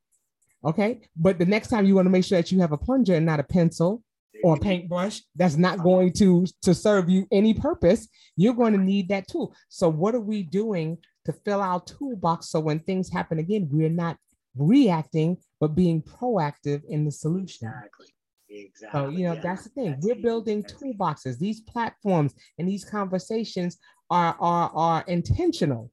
Okay. 0.64 1.02
But 1.16 1.38
the 1.38 1.44
next 1.44 1.68
time 1.68 1.84
you 1.84 1.94
want 1.94 2.06
to 2.06 2.10
make 2.10 2.24
sure 2.24 2.38
that 2.38 2.50
you 2.50 2.60
have 2.60 2.72
a 2.72 2.78
plunger 2.78 3.14
and 3.14 3.26
not 3.26 3.40
a 3.40 3.44
pencil 3.44 4.02
or 4.44 4.56
paintbrush 4.56 5.20
that's 5.36 5.56
not 5.56 5.82
going 5.82 6.12
to 6.12 6.46
to 6.62 6.74
serve 6.74 7.10
you 7.10 7.26
any 7.32 7.52
purpose 7.52 8.08
you're 8.36 8.54
going 8.54 8.72
to 8.72 8.78
need 8.78 9.08
that 9.08 9.26
tool 9.28 9.54
so 9.68 9.88
what 9.88 10.14
are 10.14 10.20
we 10.20 10.42
doing 10.42 10.96
to 11.24 11.32
fill 11.44 11.60
our 11.60 11.80
toolbox 11.82 12.48
so 12.48 12.60
when 12.60 12.78
things 12.80 13.10
happen 13.10 13.38
again 13.38 13.68
we're 13.70 13.88
not 13.88 14.16
reacting 14.56 15.36
but 15.60 15.74
being 15.74 16.02
proactive 16.02 16.82
in 16.88 17.04
the 17.04 17.10
solution 17.10 17.68
exactly 17.68 18.06
Exactly. 18.52 19.00
So, 19.00 19.08
you 19.10 19.24
know, 19.24 19.34
yeah. 19.34 19.40
that's 19.42 19.64
the 19.64 19.70
thing. 19.70 19.92
That's 19.92 20.04
We're 20.04 20.16
building 20.16 20.64
toolboxes. 20.64 21.38
These 21.38 21.60
platforms 21.60 22.34
and 22.58 22.68
these 22.68 22.84
conversations 22.84 23.78
are, 24.10 24.36
are, 24.40 24.70
are 24.74 25.04
intentional 25.06 25.90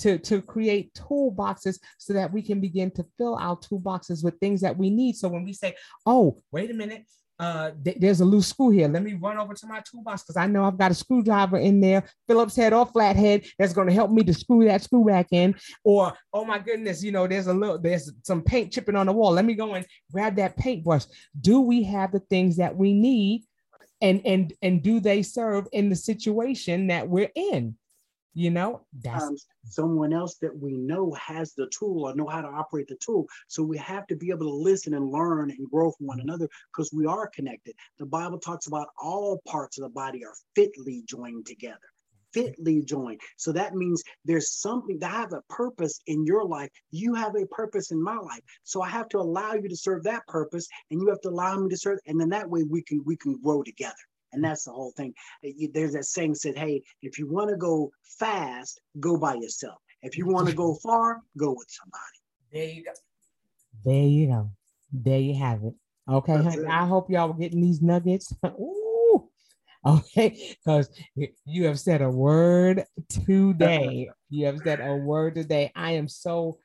to, 0.00 0.18
to 0.18 0.40
create 0.40 0.94
toolboxes 0.94 1.78
so 1.98 2.14
that 2.14 2.32
we 2.32 2.42
can 2.42 2.60
begin 2.60 2.90
to 2.92 3.04
fill 3.18 3.36
our 3.36 3.56
toolboxes 3.56 4.24
with 4.24 4.38
things 4.38 4.62
that 4.62 4.76
we 4.76 4.88
need. 4.88 5.16
So 5.16 5.28
when 5.28 5.44
we 5.44 5.52
say, 5.52 5.74
oh, 6.06 6.38
wait 6.50 6.70
a 6.70 6.74
minute, 6.74 7.04
uh, 7.40 7.70
th- 7.82 7.96
there's 7.98 8.20
a 8.20 8.24
loose 8.24 8.48
screw 8.48 8.68
here. 8.68 8.86
Let 8.86 9.02
me 9.02 9.14
run 9.14 9.38
over 9.38 9.54
to 9.54 9.66
my 9.66 9.80
toolbox 9.80 10.22
because 10.22 10.36
I 10.36 10.46
know 10.46 10.64
I've 10.64 10.76
got 10.76 10.90
a 10.90 10.94
screwdriver 10.94 11.56
in 11.56 11.80
there, 11.80 12.04
Phillips 12.28 12.54
head 12.54 12.74
or 12.74 12.84
flathead, 12.84 13.46
that's 13.58 13.72
going 13.72 13.88
to 13.88 13.94
help 13.94 14.10
me 14.10 14.22
to 14.24 14.34
screw 14.34 14.66
that 14.66 14.82
screw 14.82 15.06
back 15.06 15.28
in. 15.30 15.54
Or, 15.82 16.12
oh 16.34 16.44
my 16.44 16.58
goodness, 16.58 17.02
you 17.02 17.12
know, 17.12 17.26
there's 17.26 17.46
a 17.46 17.54
little, 17.54 17.78
there's 17.78 18.12
some 18.24 18.42
paint 18.42 18.72
chipping 18.72 18.94
on 18.94 19.06
the 19.06 19.12
wall. 19.12 19.32
Let 19.32 19.46
me 19.46 19.54
go 19.54 19.72
and 19.74 19.86
grab 20.12 20.36
that 20.36 20.58
paintbrush. 20.58 21.04
Do 21.40 21.60
we 21.60 21.82
have 21.84 22.12
the 22.12 22.20
things 22.20 22.58
that 22.58 22.76
we 22.76 22.92
need? 22.92 23.44
And, 24.02 24.22
and 24.24 24.52
and 24.62 24.82
do 24.82 24.98
they 24.98 25.22
serve 25.22 25.66
in 25.72 25.90
the 25.90 25.96
situation 25.96 26.86
that 26.86 27.06
we're 27.06 27.30
in? 27.34 27.76
You 28.34 28.50
know, 28.50 28.82
that's 29.02 29.24
um, 29.24 29.36
someone 29.64 30.12
else 30.12 30.36
that 30.36 30.56
we 30.56 30.76
know 30.76 31.12
has 31.14 31.52
the 31.54 31.68
tool 31.76 32.04
or 32.04 32.14
know 32.14 32.28
how 32.28 32.40
to 32.40 32.48
operate 32.48 32.86
the 32.86 32.96
tool. 33.04 33.26
So 33.48 33.62
we 33.62 33.76
have 33.78 34.06
to 34.06 34.16
be 34.16 34.30
able 34.30 34.46
to 34.46 34.54
listen 34.54 34.94
and 34.94 35.10
learn 35.10 35.50
and 35.50 35.70
grow 35.70 35.90
from 35.90 36.06
one 36.06 36.20
another 36.20 36.48
because 36.72 36.92
we 36.92 37.06
are 37.06 37.28
connected. 37.28 37.74
The 37.98 38.06
Bible 38.06 38.38
talks 38.38 38.68
about 38.68 38.88
all 38.96 39.40
parts 39.48 39.78
of 39.78 39.82
the 39.82 39.90
body 39.90 40.24
are 40.24 40.34
fitly 40.54 41.02
joined 41.08 41.46
together 41.46 41.90
fitly 42.32 42.82
joined. 42.82 43.20
So 43.36 43.52
that 43.52 43.74
means 43.74 44.02
there's 44.24 44.52
something 44.52 44.98
that 45.00 45.10
have 45.10 45.32
a 45.32 45.42
purpose 45.48 46.00
in 46.06 46.24
your 46.24 46.44
life. 46.44 46.70
You 46.90 47.14
have 47.14 47.34
a 47.36 47.46
purpose 47.46 47.90
in 47.90 48.02
my 48.02 48.16
life. 48.16 48.40
So 48.62 48.82
I 48.82 48.88
have 48.88 49.08
to 49.10 49.18
allow 49.18 49.54
you 49.54 49.68
to 49.68 49.76
serve 49.76 50.04
that 50.04 50.26
purpose 50.26 50.68
and 50.90 51.00
you 51.00 51.08
have 51.08 51.20
to 51.22 51.30
allow 51.30 51.56
me 51.58 51.68
to 51.70 51.76
serve. 51.76 51.98
And 52.06 52.20
then 52.20 52.28
that 52.30 52.48
way 52.48 52.62
we 52.62 52.82
can 52.82 53.02
we 53.04 53.16
can 53.16 53.40
grow 53.42 53.62
together. 53.62 53.94
And 54.32 54.44
that's 54.44 54.64
the 54.64 54.72
whole 54.72 54.92
thing. 54.96 55.14
There's 55.72 55.92
that 55.92 56.04
saying 56.04 56.36
said, 56.36 56.56
hey, 56.56 56.82
if 57.02 57.18
you 57.18 57.28
want 57.28 57.50
to 57.50 57.56
go 57.56 57.90
fast, 58.18 58.80
go 59.00 59.16
by 59.16 59.34
yourself. 59.34 59.78
If 60.02 60.16
you 60.16 60.26
want 60.26 60.48
to 60.48 60.54
go 60.54 60.74
far, 60.82 61.20
go 61.36 61.50
with 61.50 61.68
somebody. 61.68 62.02
There 62.52 62.74
you 62.74 62.84
go. 62.84 62.92
There 63.84 64.06
you 64.06 64.26
go. 64.28 64.50
There 64.92 65.20
you 65.20 65.34
have 65.34 65.64
it. 65.64 65.74
Okay. 66.08 66.66
I 66.68 66.86
hope 66.86 67.10
y'all 67.10 67.28
were 67.28 67.38
getting 67.38 67.60
these 67.60 67.82
nuggets. 67.82 68.32
Ooh. 68.46 69.28
Okay. 69.86 70.56
Because 70.64 70.90
you 71.44 71.66
have 71.66 71.78
said 71.78 72.02
a 72.02 72.10
word 72.10 72.84
today. 73.08 74.10
you 74.30 74.46
have 74.46 74.58
said 74.58 74.80
a 74.80 74.94
word 74.96 75.34
today. 75.34 75.70
I 75.74 75.92
am 75.92 76.08
so 76.08 76.58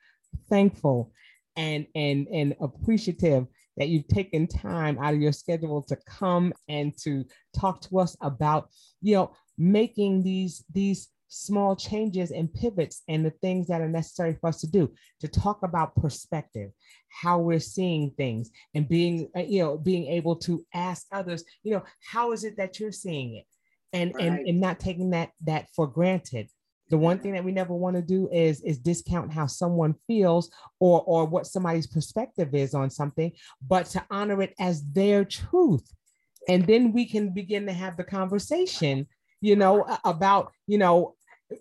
thankful 0.50 1.12
and 1.56 1.88
and 1.96 2.28
and 2.28 2.56
appreciative 2.60 3.48
that 3.78 3.90
you've 3.90 4.08
taken 4.08 4.48
time 4.48 4.98
out 5.00 5.14
of 5.14 5.22
your 5.22 5.32
schedule 5.32 5.82
to 5.84 5.98
come 6.08 6.54
and 6.70 6.98
to 7.00 7.26
talk 7.58 7.82
to 7.82 8.00
us 8.00 8.16
about, 8.22 8.70
you 9.02 9.16
know, 9.16 9.32
making 9.58 10.24
these 10.24 10.64
these 10.74 11.10
small 11.28 11.76
changes 11.76 12.32
and 12.32 12.54
pivots 12.54 13.02
and 13.08 13.26
the 13.26 13.34
things 13.42 13.68
that 13.68 13.82
are 13.82 13.90
necessary 13.90 14.38
for 14.40 14.48
us 14.48 14.62
to 14.62 14.68
do 14.68 14.92
to 15.20 15.28
talk 15.28 15.64
about 15.64 15.96
perspective 15.96 16.72
how 17.10 17.40
we're 17.40 17.60
seeing 17.60 18.12
things 18.12 18.52
and 18.76 18.88
being 18.88 19.30
uh, 19.36 19.42
you 19.42 19.60
know 19.60 19.78
being 19.78 20.06
able 20.08 20.36
to 20.36 20.64
ask 20.74 21.08
others 21.12 21.44
you 21.64 21.74
know 21.74 21.84
how 22.12 22.32
is 22.32 22.44
it 22.44 22.56
that 22.58 22.80
you're 22.80 22.92
seeing 22.92 23.36
it 23.36 23.46
and 23.92 24.14
right. 24.16 24.26
and, 24.26 24.48
and 24.48 24.62
not 24.62 24.80
taking 24.80 25.10
that 25.10 25.32
that 25.44 25.68
for 25.76 25.88
granted 25.88 26.48
the 26.90 26.98
one 26.98 27.20
thing 27.20 27.34
that 27.34 27.44
we 27.44 27.52
never 27.52 27.74
want 27.74 27.96
to 27.96 28.02
do 28.02 28.30
is 28.32 28.62
is 28.62 28.78
discount 28.78 29.34
how 29.34 29.48
someone 29.48 29.96
feels 30.08 30.52
or 30.80 31.04
or 31.06 31.26
what 31.26 31.48
somebody's 31.48 31.88
perspective 31.88 32.54
is 32.54 32.74
on 32.74 32.90
something 32.90 33.32
but 33.68 33.86
to 33.88 34.04
honor 34.10 34.42
it 34.42 34.54
as 34.60 34.84
their 34.92 35.26
truth. 35.26 35.92
And 36.48 36.68
then 36.68 36.94
we 36.94 37.06
can 37.06 37.34
begin 37.34 37.66
to 37.66 37.74
have 37.74 37.98
the 37.98 38.04
conversation 38.04 39.08
you 39.42 39.56
know 39.56 39.86
about 40.04 40.52
you 40.68 40.78
know 40.78 41.16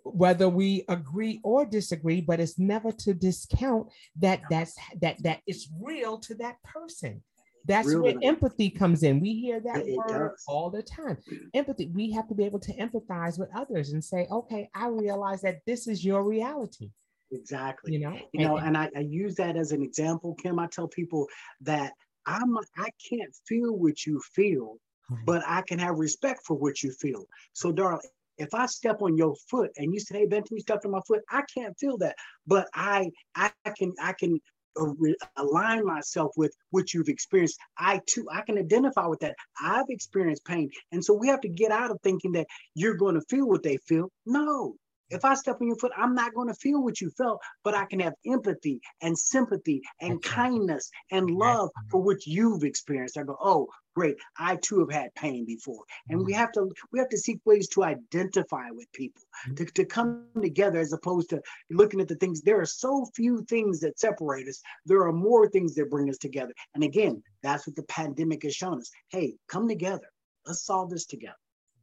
whether 0.05 0.49
we 0.49 0.85
agree 0.89 1.41
or 1.45 1.66
disagree 1.66 2.20
but 2.20 2.41
it's 2.41 2.59
never 2.59 2.91
to 2.91 3.12
discount 3.12 3.89
that 4.16 4.41
that's 4.49 4.75
that 5.01 5.22
that 5.22 5.41
is 5.47 5.68
real 5.81 6.18
to 6.18 6.35
that 6.35 6.57
person 6.62 7.22
that's 7.65 7.89
Real 7.89 8.03
where 8.03 8.15
empathy 8.23 8.69
comes 8.71 9.03
in. 9.03 9.21
We 9.21 9.35
hear 9.35 9.61
that 9.61 9.87
it 9.87 9.97
word 9.97 10.31
does. 10.31 10.45
all 10.47 10.71
the 10.71 10.83
time. 10.83 11.17
Empathy. 11.55 11.91
We 11.95 12.11
have 12.12 12.29
to 12.29 12.35
be 12.35 12.45
able 12.45 12.61
to 12.61 12.73
empathize 12.77 13.39
with 13.39 13.49
others 13.55 13.93
and 13.93 14.05
say, 14.05 14.27
okay, 14.31 14.69
I 14.75 14.89
realize 14.89 15.41
that 15.43 15.61
this 15.67 15.87
is 15.89 16.05
your 16.05 16.25
reality. 16.25 16.91
Exactly. 17.33 17.95
You 17.95 18.01
know, 18.01 18.19
you 18.33 18.47
know, 18.47 18.59
and, 18.59 18.69
and 18.69 18.77
I, 18.77 18.91
I 18.97 19.01
use 19.01 19.35
that 19.37 19.57
as 19.57 19.73
an 19.73 19.83
example, 19.83 20.35
Kim. 20.35 20.59
I 20.59 20.67
tell 20.67 20.89
people 20.89 21.27
that 21.62 21.93
I'm 22.27 22.57
I 22.77 22.89
can't 23.09 23.35
feel 23.47 23.77
what 23.77 24.07
you 24.07 24.21
feel, 24.35 24.77
but 25.25 25.43
I 25.47 25.62
can 25.62 25.79
have 25.79 25.99
respect 25.99 26.41
for 26.47 26.57
what 26.57 26.83
you 26.83 26.93
feel. 26.93 27.27
So, 27.53 27.73
darling, 27.73 28.01
if 28.39 28.55
I 28.55 28.67
step 28.67 29.03
on 29.03 29.17
your 29.17 29.35
foot 29.49 29.71
and 29.77 29.93
you 29.93 30.01
say, 30.01 30.19
"Hey, 30.19 30.27
Benton, 30.27 30.57
you 30.57 30.61
stepped 30.61 30.85
on 30.85 30.93
my 30.93 31.01
foot," 31.07 31.23
I 31.31 31.43
can't 31.53 31.77
feel 31.79 31.99
that, 31.99 32.17
but 32.47 32.69
I 32.75 33.11
I 33.35 33.51
can 33.77 33.93
I 34.01 34.12
can 34.12 34.41
Uh, 34.79 34.93
align 35.37 35.85
myself 35.85 36.33
with 36.37 36.55
what 36.70 36.93
you've 36.93 37.09
experienced. 37.09 37.59
I 37.79 38.01
too 38.07 38.27
i 38.33 38.43
can 38.43 38.59
identify 38.59 39.07
with 39.07 39.20
that. 39.20 39.37
I've 39.62 39.89
experienced 39.89 40.45
pain. 40.45 40.70
And 40.93 41.05
so 41.05 41.14
we 41.14 41.29
have 41.29 41.41
to 41.43 41.49
get 41.49 41.70
out 41.70 41.91
of 41.91 42.01
thinking 42.03 42.33
that 42.33 42.47
you're 42.75 42.97
going 42.97 43.14
to 43.14 43.22
feel 43.29 43.49
what 43.49 43.62
they 43.62 43.77
feel. 43.79 44.11
No 44.27 44.77
if 45.15 45.25
I 45.25 45.35
step 45.35 45.59
on 45.61 45.67
your 45.67 45.77
foot, 45.77 45.93
I'm 45.97 46.15
not 46.15 46.35
going 46.35 46.49
to 46.49 46.55
feel 46.55 46.83
what 46.83 47.01
you 47.01 47.11
felt, 47.11 47.41
but 47.62 47.75
I 47.75 47.85
can 47.87 48.01
have 48.01 48.15
empathy 48.27 48.81
and 49.01 49.17
sympathy 49.17 49.83
and 50.01 50.23
kindness 50.23 50.91
and 51.11 51.31
love 51.31 51.71
for 51.91 52.03
what 52.03 52.27
you've 52.27 52.65
experienced. 52.65 53.19
I 53.19 53.23
go, 53.23 53.37
oh, 53.41 53.69
great. 53.95 54.17
I 54.39 54.57
too 54.57 54.81
have 54.81 54.91
had 54.91 55.15
pain 55.15 55.45
before. 55.45 55.85
And 56.09 56.19
we 56.19 56.33
mm-hmm. 56.33 56.41
have 56.41 56.53
to 56.53 56.71
we 56.93 56.99
have 56.99 57.09
to 57.11 57.19
seek 57.19 57.41
ways 57.45 57.69
to 57.69 57.85
identify 57.85 58.71
with 58.71 58.91
people, 58.93 59.23
mm-hmm. 59.47 59.55
to, 59.55 59.65
to 59.67 59.85
come 59.85 60.27
together 60.41 60.81
as 60.81 60.93
opposed 60.93 61.31
to 61.31 61.41
looking 61.71 62.01
at 62.01 62.09
the 62.09 62.17
things. 62.17 62.43
There 62.43 62.61
are 62.61 62.67
so 62.67 63.07
few 63.15 63.45
things 63.45 63.81
that 63.81 63.99
separate 63.99 64.49
us. 64.49 64.61
There 64.87 65.07
are 65.07 65.12
more 65.12 65.49
things 65.49 65.75
that 65.75 65.91
bring 65.91 66.11
us 66.11 66.19
together. 66.19 66.53
And 66.75 66.85
again, 66.85 67.23
that's 67.43 67.67
what 67.67 67.77
the 67.77 67.85
pandemic 67.85 68.43
has 68.43 68.55
shown 68.55 68.79
us. 68.79 68.91
Hey, 69.09 69.37
come 69.49 69.69
together. 69.69 70.09
Let's 70.47 70.65
solve 70.65 70.91
this 70.91 71.07
together. 71.07 71.37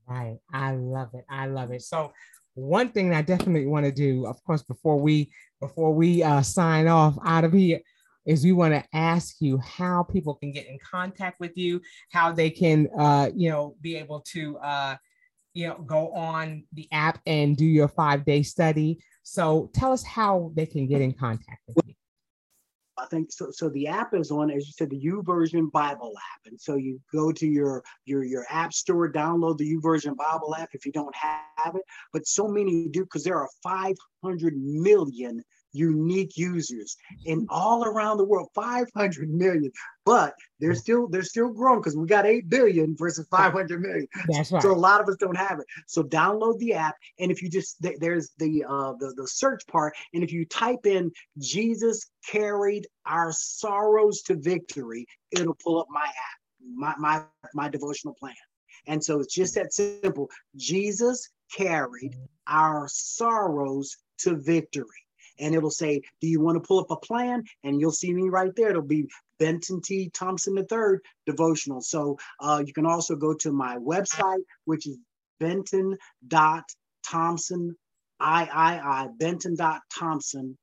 Right. 0.07 0.37
I 0.53 0.73
love 0.73 1.09
it. 1.13 1.25
I 1.29 1.47
love 1.47 1.71
it. 1.71 1.83
So 1.83 2.11
one 2.53 2.89
thing 2.89 3.13
I 3.13 3.21
definitely 3.21 3.67
want 3.67 3.85
to 3.85 3.91
do, 3.91 4.25
of 4.25 4.43
course, 4.43 4.63
before 4.63 4.99
we 4.99 5.31
before 5.59 5.93
we 5.93 6.23
uh, 6.23 6.41
sign 6.41 6.87
off 6.87 7.17
out 7.23 7.43
of 7.43 7.53
here, 7.53 7.79
is 8.25 8.43
we 8.43 8.51
want 8.51 8.73
to 8.73 8.83
ask 8.93 9.35
you 9.39 9.57
how 9.59 10.03
people 10.03 10.35
can 10.35 10.51
get 10.51 10.67
in 10.67 10.77
contact 10.79 11.39
with 11.39 11.57
you, 11.57 11.81
how 12.11 12.31
they 12.31 12.49
can, 12.49 12.87
uh, 12.97 13.29
you 13.35 13.49
know, 13.49 13.75
be 13.81 13.95
able 13.95 14.21
to, 14.21 14.57
uh, 14.57 14.95
you 15.53 15.67
know, 15.67 15.75
go 15.85 16.11
on 16.13 16.63
the 16.73 16.87
app 16.91 17.19
and 17.25 17.57
do 17.57 17.65
your 17.65 17.87
five 17.87 18.25
day 18.25 18.43
study. 18.43 18.99
So 19.23 19.69
tell 19.73 19.91
us 19.91 20.03
how 20.03 20.51
they 20.55 20.65
can 20.65 20.87
get 20.87 21.01
in 21.01 21.13
contact. 21.13 21.61
I 23.01 23.05
think 23.07 23.31
so. 23.31 23.49
So 23.51 23.69
the 23.69 23.87
app 23.87 24.13
is 24.13 24.29
on, 24.29 24.51
as 24.51 24.67
you 24.67 24.73
said, 24.73 24.91
the 24.91 24.99
YouVersion 25.03 25.71
Bible 25.71 26.13
app, 26.15 26.41
and 26.45 26.59
so 26.59 26.75
you 26.75 26.99
go 27.11 27.31
to 27.31 27.47
your 27.47 27.83
your 28.05 28.23
your 28.23 28.45
app 28.49 28.73
store, 28.73 29.11
download 29.11 29.57
the 29.57 29.75
YouVersion 29.75 30.15
Bible 30.15 30.55
app 30.55 30.69
if 30.73 30.85
you 30.85 30.91
don't 30.91 31.15
have 31.15 31.75
it. 31.75 31.81
But 32.13 32.27
so 32.27 32.47
many 32.47 32.87
do 32.89 33.03
because 33.03 33.23
there 33.23 33.39
are 33.39 33.49
500 33.63 34.55
million 34.55 35.43
unique 35.73 36.37
users 36.37 36.97
in 37.25 37.45
all 37.49 37.83
around 37.85 38.17
the 38.17 38.25
world 38.25 38.49
500 38.55 39.29
million. 39.29 39.71
But 40.05 40.33
they're 40.59 40.75
still 40.75 41.07
they're 41.07 41.23
still 41.23 41.49
growing 41.49 41.79
because 41.79 41.95
we 41.95 42.07
got 42.07 42.25
8 42.25 42.49
billion 42.49 42.95
versus 42.97 43.27
500 43.29 43.81
million. 43.81 44.07
That's 44.27 44.51
right. 44.51 44.61
so 44.61 44.71
a 44.71 44.73
lot 44.73 45.01
of 45.01 45.07
us 45.07 45.17
don't 45.17 45.37
have 45.37 45.59
it. 45.59 45.65
So 45.87 46.03
download 46.03 46.57
the 46.59 46.73
app 46.73 46.95
and 47.19 47.31
if 47.31 47.41
you 47.41 47.49
just 47.49 47.77
there's 47.79 48.31
the 48.37 48.65
uh 48.67 48.93
the, 48.99 49.13
the 49.15 49.27
search 49.27 49.61
part 49.67 49.93
and 50.13 50.23
if 50.23 50.31
you 50.31 50.45
type 50.45 50.85
in 50.85 51.11
jesus 51.37 52.09
carried 52.27 52.87
our 53.05 53.31
sorrows 53.31 54.21
to 54.21 54.35
victory 54.35 55.05
it'll 55.31 55.57
pull 55.63 55.79
up 55.79 55.87
my 55.89 56.05
app 56.05 56.41
my 56.75 56.93
my 56.97 57.23
my 57.53 57.69
devotional 57.69 58.13
plan. 58.13 58.35
And 58.87 59.03
so 59.03 59.19
it's 59.19 59.33
just 59.33 59.55
that 59.55 59.73
simple. 59.73 60.29
Jesus 60.55 61.29
carried 61.55 62.15
our 62.47 62.87
sorrows 62.89 63.97
to 64.19 64.35
victory 64.35 64.85
and 65.41 65.53
it'll 65.53 65.71
say, 65.71 66.01
Do 66.21 66.27
you 66.27 66.39
want 66.39 66.55
to 66.55 66.65
pull 66.65 66.79
up 66.79 66.91
a 66.91 66.95
plan? 66.95 67.43
And 67.63 67.81
you'll 67.81 67.91
see 67.91 68.13
me 68.13 68.29
right 68.29 68.55
there. 68.55 68.69
It'll 68.69 68.81
be 68.81 69.09
Benton 69.39 69.81
T. 69.81 70.09
Thompson 70.13 70.57
III 70.57 70.99
devotional. 71.25 71.81
So 71.81 72.17
uh, 72.39 72.63
you 72.65 72.71
can 72.73 72.85
also 72.85 73.15
go 73.15 73.33
to 73.33 73.51
my 73.51 73.75
website, 73.77 74.43
which 74.65 74.87
is 74.87 74.97
benton.thompson, 75.39 77.75
I, 78.19 78.45
I, 78.45 78.79
I, 78.79 79.07
benton.thompson. 79.17 80.57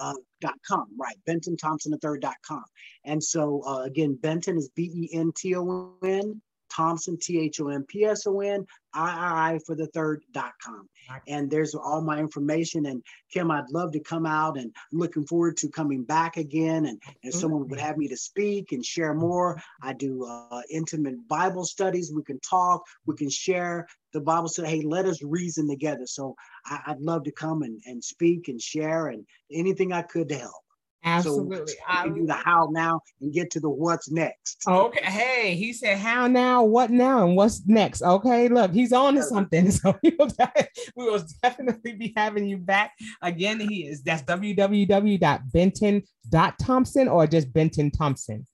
Uh, 0.00 0.14
dot 0.40 0.54
com 0.64 0.86
right 0.96 1.16
benton 1.26 1.56
thompson 1.56 1.90
the 1.90 1.98
third 1.98 2.20
dot 2.20 2.36
com 2.46 2.62
and 3.04 3.20
so 3.20 3.64
uh, 3.66 3.82
again 3.82 4.16
benton 4.22 4.56
is 4.56 4.70
b-e-n-t-o-n 4.76 6.40
Thompson, 6.74 7.18
T 7.20 7.38
H 7.40 7.60
O 7.60 7.68
M 7.68 7.84
P 7.88 8.04
S 8.04 8.26
O 8.26 8.40
N, 8.40 8.66
I 8.94 9.54
I 9.54 9.58
for 9.66 9.74
the 9.74 9.86
third 9.88 10.22
dot 10.32 10.52
com. 10.62 10.88
And 11.26 11.50
there's 11.50 11.74
all 11.74 12.02
my 12.02 12.18
information. 12.18 12.86
And 12.86 13.02
Kim, 13.32 13.50
I'd 13.50 13.70
love 13.70 13.92
to 13.92 14.00
come 14.00 14.26
out 14.26 14.58
and 14.58 14.72
I'm 14.92 14.98
looking 14.98 15.26
forward 15.26 15.56
to 15.58 15.68
coming 15.68 16.04
back 16.04 16.36
again. 16.36 16.86
And 16.86 17.00
if 17.22 17.34
someone 17.34 17.68
would 17.68 17.80
have 17.80 17.96
me 17.96 18.08
to 18.08 18.16
speak 18.16 18.72
and 18.72 18.84
share 18.84 19.14
more, 19.14 19.60
I 19.82 19.94
do 19.94 20.24
uh, 20.24 20.62
intimate 20.70 21.26
Bible 21.28 21.64
studies. 21.64 22.12
We 22.14 22.22
can 22.22 22.40
talk, 22.40 22.82
we 23.06 23.16
can 23.16 23.30
share. 23.30 23.86
The 24.12 24.20
Bible 24.20 24.48
said, 24.48 24.66
hey, 24.66 24.82
let 24.82 25.06
us 25.06 25.22
reason 25.22 25.68
together. 25.68 26.06
So 26.06 26.34
I, 26.66 26.92
would 26.92 27.00
love 27.02 27.24
to 27.24 27.32
come 27.32 27.62
and, 27.62 27.80
and 27.86 28.02
speak 28.02 28.48
and 28.48 28.60
share 28.60 29.08
and 29.08 29.26
anything 29.52 29.92
I 29.92 30.02
could 30.02 30.28
to 30.28 30.36
help. 30.36 30.62
Absolutely. 31.04 31.68
So 31.68 31.74
I 31.88 32.02
can 32.04 32.14
do 32.14 32.26
the 32.26 32.34
how 32.34 32.68
now 32.70 33.00
and 33.20 33.32
get 33.32 33.50
to 33.52 33.60
the 33.60 33.70
what's 33.70 34.10
next. 34.10 34.64
Okay. 34.66 35.04
Hey, 35.04 35.54
he 35.54 35.72
said 35.72 35.98
how 35.98 36.26
now, 36.26 36.64
what 36.64 36.90
now, 36.90 37.24
and 37.26 37.36
what's 37.36 37.64
next. 37.66 38.02
Okay, 38.02 38.48
look, 38.48 38.72
he's 38.72 38.92
on 38.92 39.14
to 39.14 39.22
something. 39.22 39.70
So 39.78 39.96
we 40.02 40.16
will, 40.18 40.28
we 40.96 41.04
will 41.04 41.22
definitely 41.42 41.92
be 41.92 42.12
having 42.16 42.46
you 42.46 42.56
back 42.58 42.92
again. 43.22 43.60
He 43.60 43.86
is 43.86 44.02
that's 44.02 44.22
www.benton.thompson 44.22 47.08
or 47.08 47.26
just 47.26 47.52
Benton 47.52 47.90
Thompson. 47.90 48.46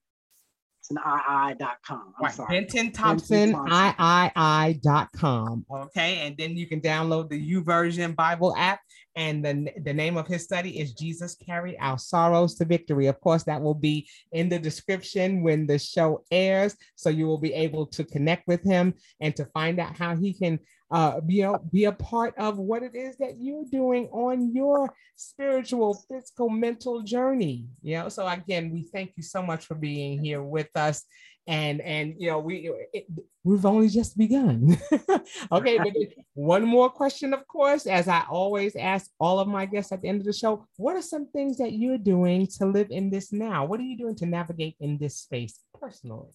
BentonThompsonII.com. 0.93 2.15
I'm 2.19 2.25
right. 2.25 2.35
sorry. 2.35 2.61
Benton 2.61 2.93
Thompson 2.93 3.51
III.com. 3.51 5.67
Okay. 5.71 6.27
And 6.27 6.37
then 6.37 6.57
you 6.57 6.67
can 6.67 6.81
download 6.81 7.31
the 7.31 7.55
YouVersion 7.55 8.15
Bible 8.15 8.55
app. 8.57 8.81
And 9.17 9.45
the, 9.45 9.71
the 9.83 9.95
name 9.95 10.17
of 10.17 10.27
his 10.27 10.43
study 10.43 10.81
is 10.81 10.93
Jesus 10.93 11.37
Carried 11.37 11.77
Our 11.81 11.99
Sorrows 11.99 12.57
to 12.57 12.65
Victory. 12.65 13.07
Of 13.07 13.21
course, 13.21 13.45
that 13.45 13.63
will 13.63 13.75
be 13.75 14.09
in 14.33 14.49
the 14.49 14.59
description 14.59 15.43
when 15.43 15.67
the 15.67 15.79
show 15.79 16.25
airs. 16.31 16.77
So 16.97 17.11
you 17.11 17.27
will 17.27 17.39
be 17.39 17.55
able 17.55 17.87
to 17.87 18.05
connect 18.05 18.49
with 18.49 18.65
him 18.65 18.95
and 19.21 19.37
to 19.37 19.45
find 19.47 19.79
out 19.79 19.97
how 19.97 20.17
he 20.17 20.33
can 20.33 20.59
uh, 20.95 21.21
be, 21.21 21.41
a, 21.41 21.59
be 21.73 21.87
a 21.87 21.93
part 21.93 22.39
of 22.39 22.57
what 22.57 22.85
it 22.85 22.95
is 22.95 23.17
that 23.17 23.35
you're 23.41 23.65
doing 23.65 24.07
on 24.13 24.55
your 24.55 24.95
spiritual, 25.17 25.93
physical, 26.09 26.49
mental 26.49 27.03
journey. 27.03 27.67
You 27.83 27.99
know, 27.99 28.09
so 28.09 28.25
again, 28.29 28.71
we 28.71 28.85
thank 28.85 29.15
you 29.17 29.25
so 29.25 29.43
much 29.43 29.67
for 29.67 29.75
being 29.75 30.23
here 30.23 30.41
with 30.41 30.69
us. 30.77 31.03
And 31.47 31.83
and 31.83 32.15
you 32.17 32.31
know 32.31 32.39
we 32.39 32.71
it, 32.95 33.07
we've 33.43 33.67
only 33.67 33.91
just 33.91 34.17
begun. 34.17 34.79
okay, 35.53 35.77
but 35.77 35.93
one 36.33 36.65
more 36.65 36.89
question, 36.89 37.35
of 37.35 37.47
course, 37.47 37.87
as 37.87 38.09
I 38.09 38.25
always 38.31 38.75
ask 38.77 39.11
all 39.21 39.39
of 39.39 39.47
my 39.47 39.67
guests 39.67 39.93
at 39.93 40.01
the 40.01 40.09
end 40.09 40.21
of 40.21 40.27
the 40.27 40.33
show, 40.33 40.67
what 40.77 40.97
are 40.97 41.03
some 41.03 41.27
things 41.27 41.59
that 41.59 41.73
you're 41.73 41.99
doing 41.99 42.47
to 42.59 42.65
live 42.65 42.91
in 42.91 43.11
this 43.11 43.31
now? 43.31 43.67
What 43.67 43.79
are 43.79 43.83
you 43.83 43.99
doing 43.99 44.17
to 44.17 44.27
navigate 44.27 44.77
in 44.81 44.97
this 44.97 45.17
space 45.17 45.61
personally? 45.79 46.31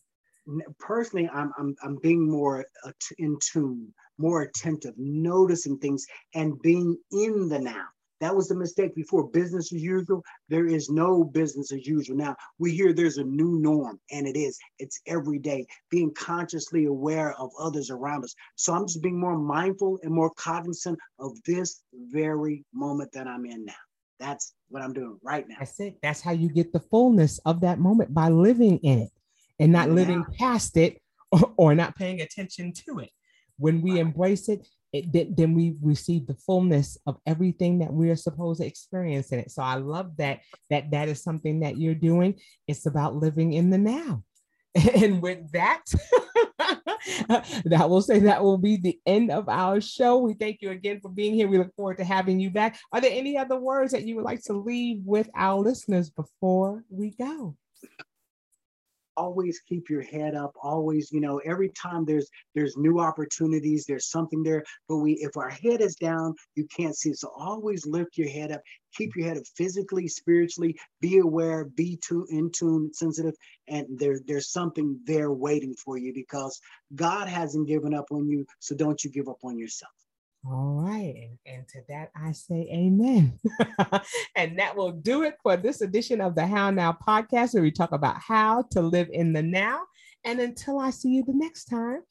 Personally, 0.79 1.29
I'm 1.33 1.51
I'm, 1.57 1.75
I'm 1.83 1.97
being 2.01 2.29
more 2.29 2.65
in 3.17 3.37
tune, 3.41 3.93
more 4.17 4.41
attentive, 4.41 4.93
noticing 4.97 5.77
things, 5.79 6.05
and 6.33 6.59
being 6.61 6.97
in 7.11 7.49
the 7.49 7.59
now. 7.59 7.85
That 8.21 8.35
was 8.35 8.49
the 8.49 8.55
mistake 8.55 8.95
before. 8.95 9.29
Business 9.29 9.71
as 9.73 9.81
usual. 9.81 10.23
There 10.49 10.65
is 10.65 10.89
no 10.89 11.23
business 11.23 11.71
as 11.71 11.87
usual. 11.87 12.17
Now 12.17 12.35
we 12.57 12.71
hear 12.71 12.91
there's 12.91 13.17
a 13.17 13.23
new 13.23 13.59
norm, 13.59 13.99
and 14.11 14.27
it 14.27 14.37
is. 14.37 14.57
It's 14.77 14.99
every 15.07 15.39
day 15.39 15.65
being 15.89 16.13
consciously 16.13 16.85
aware 16.85 17.33
of 17.39 17.51
others 17.57 17.89
around 17.89 18.25
us. 18.25 18.35
So 18.55 18.73
I'm 18.73 18.87
just 18.87 19.01
being 19.01 19.19
more 19.19 19.37
mindful 19.37 19.99
and 20.03 20.13
more 20.13 20.31
cognizant 20.31 20.99
of 21.19 21.31
this 21.45 21.81
very 21.93 22.65
moment 22.73 23.11
that 23.13 23.27
I'm 23.27 23.45
in 23.45 23.65
now. 23.65 23.73
That's 24.19 24.53
what 24.67 24.83
I'm 24.83 24.91
doing 24.91 25.17
right 25.23 25.47
now. 25.47 25.55
That's 25.59 25.79
it. 25.79 25.97
That's 26.03 26.19
how 26.19 26.31
you 26.31 26.49
get 26.49 26.73
the 26.73 26.81
fullness 26.81 27.39
of 27.45 27.61
that 27.61 27.79
moment 27.79 28.13
by 28.13 28.27
living 28.27 28.79
in 28.79 28.99
it 28.99 29.11
and 29.59 29.71
not 29.71 29.89
living 29.89 30.25
past 30.37 30.77
it 30.77 31.01
or, 31.31 31.53
or 31.57 31.75
not 31.75 31.95
paying 31.95 32.21
attention 32.21 32.73
to 32.73 32.99
it. 32.99 33.09
When 33.57 33.81
we 33.81 33.99
embrace 33.99 34.47
it, 34.49 34.65
it, 34.91 35.35
then 35.35 35.53
we 35.53 35.75
receive 35.81 36.25
the 36.25 36.33
fullness 36.33 36.97
of 37.05 37.17
everything 37.25 37.79
that 37.79 37.93
we 37.93 38.09
are 38.09 38.15
supposed 38.15 38.61
to 38.61 38.67
experience 38.67 39.31
in 39.31 39.39
it. 39.39 39.51
So 39.51 39.61
I 39.61 39.75
love 39.75 40.17
that 40.17 40.39
that 40.69 40.91
that 40.91 41.09
is 41.09 41.21
something 41.21 41.59
that 41.59 41.77
you're 41.77 41.93
doing. 41.93 42.39
It's 42.67 42.85
about 42.85 43.15
living 43.15 43.53
in 43.53 43.69
the 43.69 43.77
now. 43.77 44.23
And 44.95 45.21
with 45.21 45.51
that, 45.51 45.83
that 47.65 47.89
will 47.89 48.01
say 48.01 48.19
that 48.19 48.43
will 48.43 48.57
be 48.57 48.77
the 48.77 48.99
end 49.05 49.31
of 49.31 49.49
our 49.49 49.81
show. 49.81 50.19
We 50.19 50.33
thank 50.33 50.61
you 50.61 50.69
again 50.71 50.99
for 51.01 51.09
being 51.09 51.33
here. 51.33 51.47
We 51.47 51.57
look 51.57 51.75
forward 51.75 51.97
to 51.97 52.03
having 52.03 52.39
you 52.39 52.49
back. 52.49 52.79
Are 52.91 53.01
there 53.01 53.11
any 53.11 53.37
other 53.37 53.59
words 53.59 53.91
that 53.91 54.03
you 54.05 54.15
would 54.15 54.25
like 54.25 54.43
to 54.43 54.53
leave 54.53 55.01
with 55.03 55.29
our 55.35 55.59
listeners 55.59 56.09
before 56.09 56.83
we 56.89 57.11
go? 57.11 57.55
Always 59.19 59.59
keep 59.67 59.89
your 59.89 60.01
head 60.01 60.33
up 60.33 60.53
always 60.63 61.11
you 61.11 61.19
know 61.19 61.39
every 61.39 61.69
time 61.69 62.05
there's 62.05 62.29
there's 62.55 62.77
new 62.77 62.99
opportunities 62.99 63.83
there's 63.85 64.09
something 64.09 64.41
there 64.43 64.63
but 64.87 64.97
we 64.97 65.11
if 65.15 65.35
our 65.35 65.49
head 65.49 65.81
is 65.81 65.95
down 65.95 66.33
you 66.55 66.65
can't 66.75 66.95
see 66.95 67.13
so 67.13 67.29
always 67.37 67.85
lift 67.85 68.17
your 68.17 68.29
head 68.29 68.51
up 68.51 68.61
keep 68.95 69.11
your 69.15 69.27
head 69.27 69.37
up 69.37 69.43
physically 69.57 70.07
spiritually 70.07 70.73
be 71.01 71.17
aware 71.17 71.65
be 71.65 71.99
too 72.07 72.25
in 72.29 72.49
tune 72.51 72.89
sensitive 72.93 73.35
and 73.67 73.85
there 73.99 74.19
there's 74.25 74.51
something 74.51 74.97
there 75.05 75.33
waiting 75.33 75.75
for 75.83 75.97
you 75.97 76.13
because 76.13 76.57
god 76.95 77.27
hasn't 77.27 77.67
given 77.67 77.93
up 77.93 78.05
on 78.11 78.25
you 78.27 78.45
so 78.59 78.73
don't 78.73 79.03
you 79.03 79.11
give 79.11 79.27
up 79.27 79.39
on 79.43 79.57
yourself 79.57 79.98
all 80.45 80.81
right. 80.81 81.13
And, 81.15 81.37
and 81.45 81.67
to 81.69 81.81
that, 81.89 82.11
I 82.15 82.31
say 82.31 82.69
amen. 82.71 83.37
and 84.35 84.57
that 84.57 84.75
will 84.75 84.91
do 84.91 85.23
it 85.23 85.35
for 85.43 85.57
this 85.57 85.81
edition 85.81 86.21
of 86.21 86.35
the 86.35 86.47
How 86.47 86.69
Now 86.69 86.97
podcast, 87.05 87.53
where 87.53 87.63
we 87.63 87.71
talk 87.71 87.91
about 87.91 88.19
how 88.19 88.63
to 88.71 88.81
live 88.81 89.09
in 89.11 89.33
the 89.33 89.43
now. 89.43 89.81
And 90.23 90.39
until 90.39 90.79
I 90.79 90.91
see 90.91 91.09
you 91.09 91.23
the 91.25 91.33
next 91.33 91.65
time, 91.65 92.03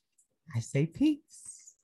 I 0.54 0.60
say 0.60 0.86
peace. 0.86 1.74